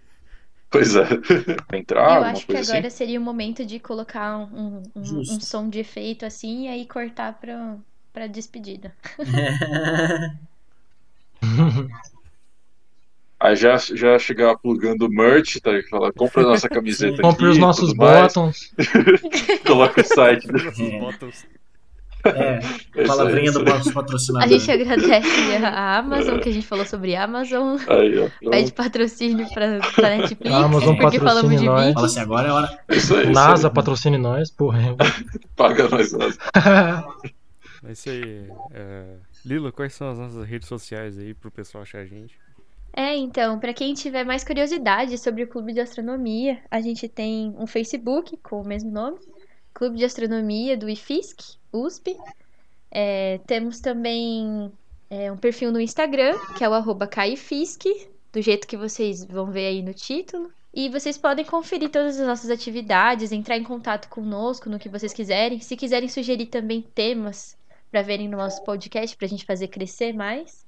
pois 0.72 0.96
é. 0.96 1.08
Entrar, 1.74 2.18
eu 2.18 2.24
acho 2.24 2.48
que 2.48 2.54
coisa 2.54 2.72
agora 2.72 2.88
assim. 2.88 2.98
seria 2.98 3.20
o 3.20 3.24
momento 3.24 3.66
de 3.66 3.80
colocar 3.80 4.38
um, 4.38 4.82
um, 4.96 5.20
um 5.20 5.40
som 5.40 5.70
de 5.70 5.80
efeito 5.80 6.26
assim 6.26 6.66
e 6.66 6.68
aí 6.70 6.86
cortar 6.88 7.34
pra, 7.40 7.78
pra 8.12 8.26
despedida. 8.28 8.96
Aí 13.42 13.56
já, 13.56 13.76
já 13.76 14.20
chegar 14.20 14.56
plugando 14.56 15.10
merch, 15.10 15.60
tá? 15.62 15.72
Falar, 15.90 16.14
compra 16.14 16.44
a 16.44 16.46
nossa 16.46 16.70
camiseta 16.70 17.14
aqui. 17.14 17.22
Compre 17.24 17.48
os 17.48 17.58
nossos 17.58 17.92
bottoms. 17.92 18.72
Coloca 19.66 20.02
o 20.02 20.06
site. 20.06 20.48
Nossos 20.48 21.00
bottoms. 21.00 21.46
É, 22.26 22.60
É 22.96 23.04
isso 23.04 23.08
palavrinha 23.08 23.50
aí, 23.50 23.54
do 23.54 23.60
isso 23.60 23.60
aí. 23.60 23.66
nosso 23.66 23.90
A 23.90 23.94
patrocinador. 23.94 24.50
gente 24.50 24.72
agradece 24.72 25.56
a 25.64 25.98
Amazon, 25.98 26.40
que 26.40 26.50
a 26.50 26.52
gente 26.52 26.68
falou 26.68 26.86
sobre 26.86 27.16
a 27.16 27.24
Amazon. 27.24 27.78
Aí, 27.88 28.20
ó. 28.20 28.30
Pede 28.50 28.72
patrocínio 28.74 29.48
pra, 29.54 29.80
pra 29.96 30.10
Netflix, 30.18 30.56
Amazon 30.56 30.96
porque 30.98 31.20
falamos 31.20 31.60
de 31.60 31.66
nós. 31.66 31.94
Fala 31.94 32.06
assim, 32.06 32.20
agora 32.20 32.48
é 32.48 32.52
hora. 32.52 32.80
É 32.88 32.96
isso 32.96 33.16
aí. 33.16 33.24
isso 33.24 33.32
NASA 33.32 33.68
aí. 33.68 33.74
patrocine 33.74 34.18
nós, 34.18 34.52
porra. 34.52 34.96
Paga 35.56 35.88
nós, 35.90 36.12
nós. 36.14 36.38
É 37.84 37.92
isso 37.92 38.10
aí. 38.10 38.48
É... 38.74 39.04
Lilo, 39.46 39.72
quais 39.72 39.94
são 39.94 40.10
as 40.12 40.20
nossas 40.20 40.46
redes 40.46 40.68
sociais 40.68 41.18
aí 41.18 41.34
pro 41.34 41.50
pessoal 41.50 41.82
achar 41.82 42.00
a 42.00 42.06
gente? 42.06 42.38
É, 42.94 43.16
então, 43.16 43.58
pra 43.58 43.74
quem 43.74 43.94
tiver 43.94 44.26
mais 44.26 44.44
curiosidade 44.44 45.18
sobre 45.18 45.44
o 45.44 45.48
Clube 45.48 45.74
de 45.74 45.80
Astronomia, 45.80 46.60
a 46.70 46.82
gente 46.82 47.08
tem 47.08 47.56
um 47.58 47.66
Facebook 47.66 48.38
com 48.44 48.62
o 48.62 48.68
mesmo 48.68 48.92
nome, 48.92 49.18
Clube 49.74 49.98
de 49.98 50.06
Astronomia 50.06 50.78
do 50.78 50.90
IFISC, 50.90 51.58
USP. 51.72 52.18
É, 52.90 53.40
temos 53.48 53.80
também 53.80 54.72
é, 55.10 55.32
um 55.32 55.38
perfil 55.38 55.72
no 55.72 55.80
Instagram, 55.80 56.38
que 56.58 56.64
é 56.64 56.70
o 56.70 56.74
arroba 56.74 57.08
caifisc, 57.08 57.84
do 58.32 58.42
jeito 58.42 58.68
que 58.68 58.78
vocês 58.78 59.24
vão 59.26 59.52
ver 59.52 59.68
aí 59.68 59.82
no 59.82 59.94
título. 59.94 60.52
E 60.74 60.88
vocês 60.90 61.18
podem 61.18 61.44
conferir 61.44 61.90
todas 61.90 62.20
as 62.20 62.26
nossas 62.26 62.50
atividades, 62.50 63.32
entrar 63.32 63.58
em 63.58 63.64
contato 63.64 64.08
conosco 64.08 64.70
no 64.70 64.80
que 64.80 64.88
vocês 64.88 65.12
quiserem. 65.12 65.60
Se 65.60 65.76
quiserem 65.76 66.08
sugerir 66.08 66.46
também 66.46 66.82
temas 66.82 67.58
para 67.92 68.02
verem 68.02 68.30
no 68.30 68.38
nosso 68.38 68.64
podcast, 68.64 69.18
pra 69.18 69.28
gente 69.28 69.46
fazer 69.46 69.68
crescer 69.68 70.14
mais. 70.14 70.66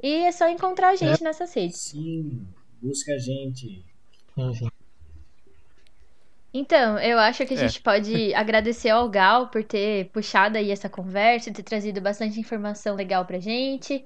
E 0.00 0.08
é 0.08 0.30
só 0.30 0.48
encontrar 0.48 0.90
a 0.90 0.96
gente 0.96 1.24
nessas 1.24 1.52
redes. 1.52 1.80
Sim, 1.80 2.46
busca 2.80 3.12
a 3.12 3.18
gente. 3.18 3.84
Enfim. 4.36 4.68
Então, 6.58 6.98
eu 6.98 7.18
acho 7.18 7.44
que 7.44 7.52
a 7.54 7.56
É. 7.56 7.68
gente 7.68 7.82
pode 7.82 8.32
agradecer 8.34 8.88
ao 8.88 9.08
Gal 9.10 9.48
por 9.48 9.62
ter 9.62 10.08
puxado 10.10 10.56
aí 10.56 10.70
essa 10.70 10.88
conversa, 10.88 11.52
ter 11.52 11.62
trazido 11.62 12.00
bastante 12.00 12.40
informação 12.40 12.96
legal 12.96 13.24
pra 13.26 13.38
gente. 13.38 14.04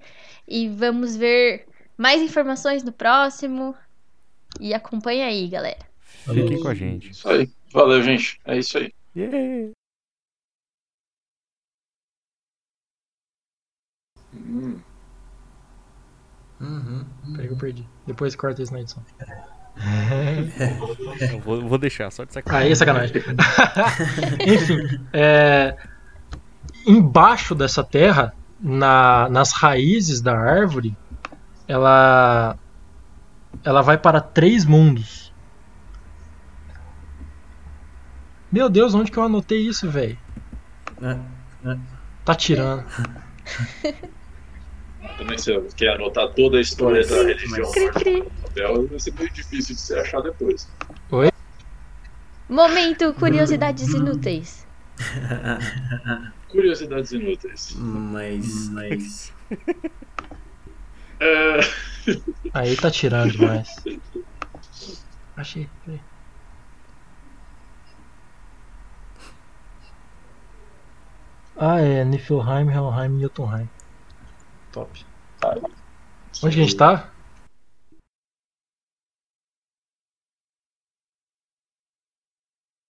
E 0.48 0.68
vamos 0.68 1.16
ver 1.16 1.66
mais 1.96 2.20
informações 2.20 2.82
no 2.82 2.92
próximo. 2.92 3.74
E 4.61 4.74
acompanha 4.74 5.26
aí, 5.26 5.46
galera. 5.48 5.78
Fiquem 6.01 6.61
com 6.61 6.68
a 6.68 6.74
gente. 6.74 7.11
Isso 7.11 7.28
aí. 7.28 7.48
Valeu, 7.72 8.03
gente. 8.03 8.40
É 8.44 8.59
isso 8.59 8.78
aí. 8.78 8.92
Yeah! 9.14 9.72
Hum. 14.34 14.80
Uhum. 16.61 17.05
Peraí 17.32 17.48
que 17.48 17.55
eu 17.55 17.59
perdi. 17.59 17.88
Depois 18.07 18.36
corta 18.36 18.62
isso 18.62 18.72
na 18.72 18.80
edição. 18.80 19.03
Eu 21.20 21.40
vou, 21.40 21.68
vou 21.68 21.78
deixar, 21.78 22.10
só 22.10 22.24
de 22.24 22.32
sacanagem. 22.32 22.66
Aí 22.66 22.72
é 22.72 22.74
sacanagem. 22.74 23.16
Enfim, 24.46 24.78
é, 25.12 25.76
embaixo 26.86 27.54
dessa 27.54 27.82
terra, 27.82 28.32
na- 28.60 29.28
nas 29.30 29.52
raízes 29.52 30.20
da 30.20 30.36
árvore, 30.36 30.96
ela, 31.66 32.56
ela 33.64 33.82
vai 33.82 33.96
para 33.98 34.20
três 34.20 34.64
mundos. 34.64 35.32
Meu 38.52 38.68
Deus, 38.68 38.94
onde 38.94 39.10
que 39.10 39.18
eu 39.18 39.22
anotei 39.22 39.60
isso, 39.66 39.88
velho? 39.90 40.18
É, 41.02 41.70
é. 41.70 41.76
Tá 42.24 42.34
tirando. 42.34 42.84
Também 45.20 45.36
se 45.36 45.52
você 45.52 45.76
quer 45.76 45.96
anotar 45.96 46.30
toda 46.30 46.56
a 46.56 46.62
história 46.62 47.06
da 47.06 47.16
religião 47.16 47.70
norte 47.70 48.22
do 48.22 48.30
papel, 48.40 48.88
vai 48.88 48.98
ser 48.98 49.12
muito 49.12 49.34
difícil 49.34 49.74
de 49.74 49.80
você 49.82 49.98
achar 49.98 50.22
depois. 50.22 50.66
Momento 52.48 53.12
curiosidades 53.12 53.86
inúteis. 53.92 54.66
Curiosidades 56.48 57.12
inúteis. 57.12 57.74
Mas, 57.76 58.70
mas. 58.70 59.32
É, 61.20 61.60
Aí 62.54 62.74
tá 62.76 62.90
tirando 62.90 63.30
demais. 63.30 63.68
Achei. 65.36 65.68
peraí. 65.84 66.00
Ah, 71.56 71.78
é 71.78 72.04
Niflheim, 72.06 72.70
Helheim 72.70 73.18
e 73.18 73.20
Jotunheim. 73.20 73.68
Top. 74.72 75.09
Onde 76.43 76.55
que 76.57 76.62
a 76.62 76.64
gente 76.64 76.76
tá? 76.76 77.11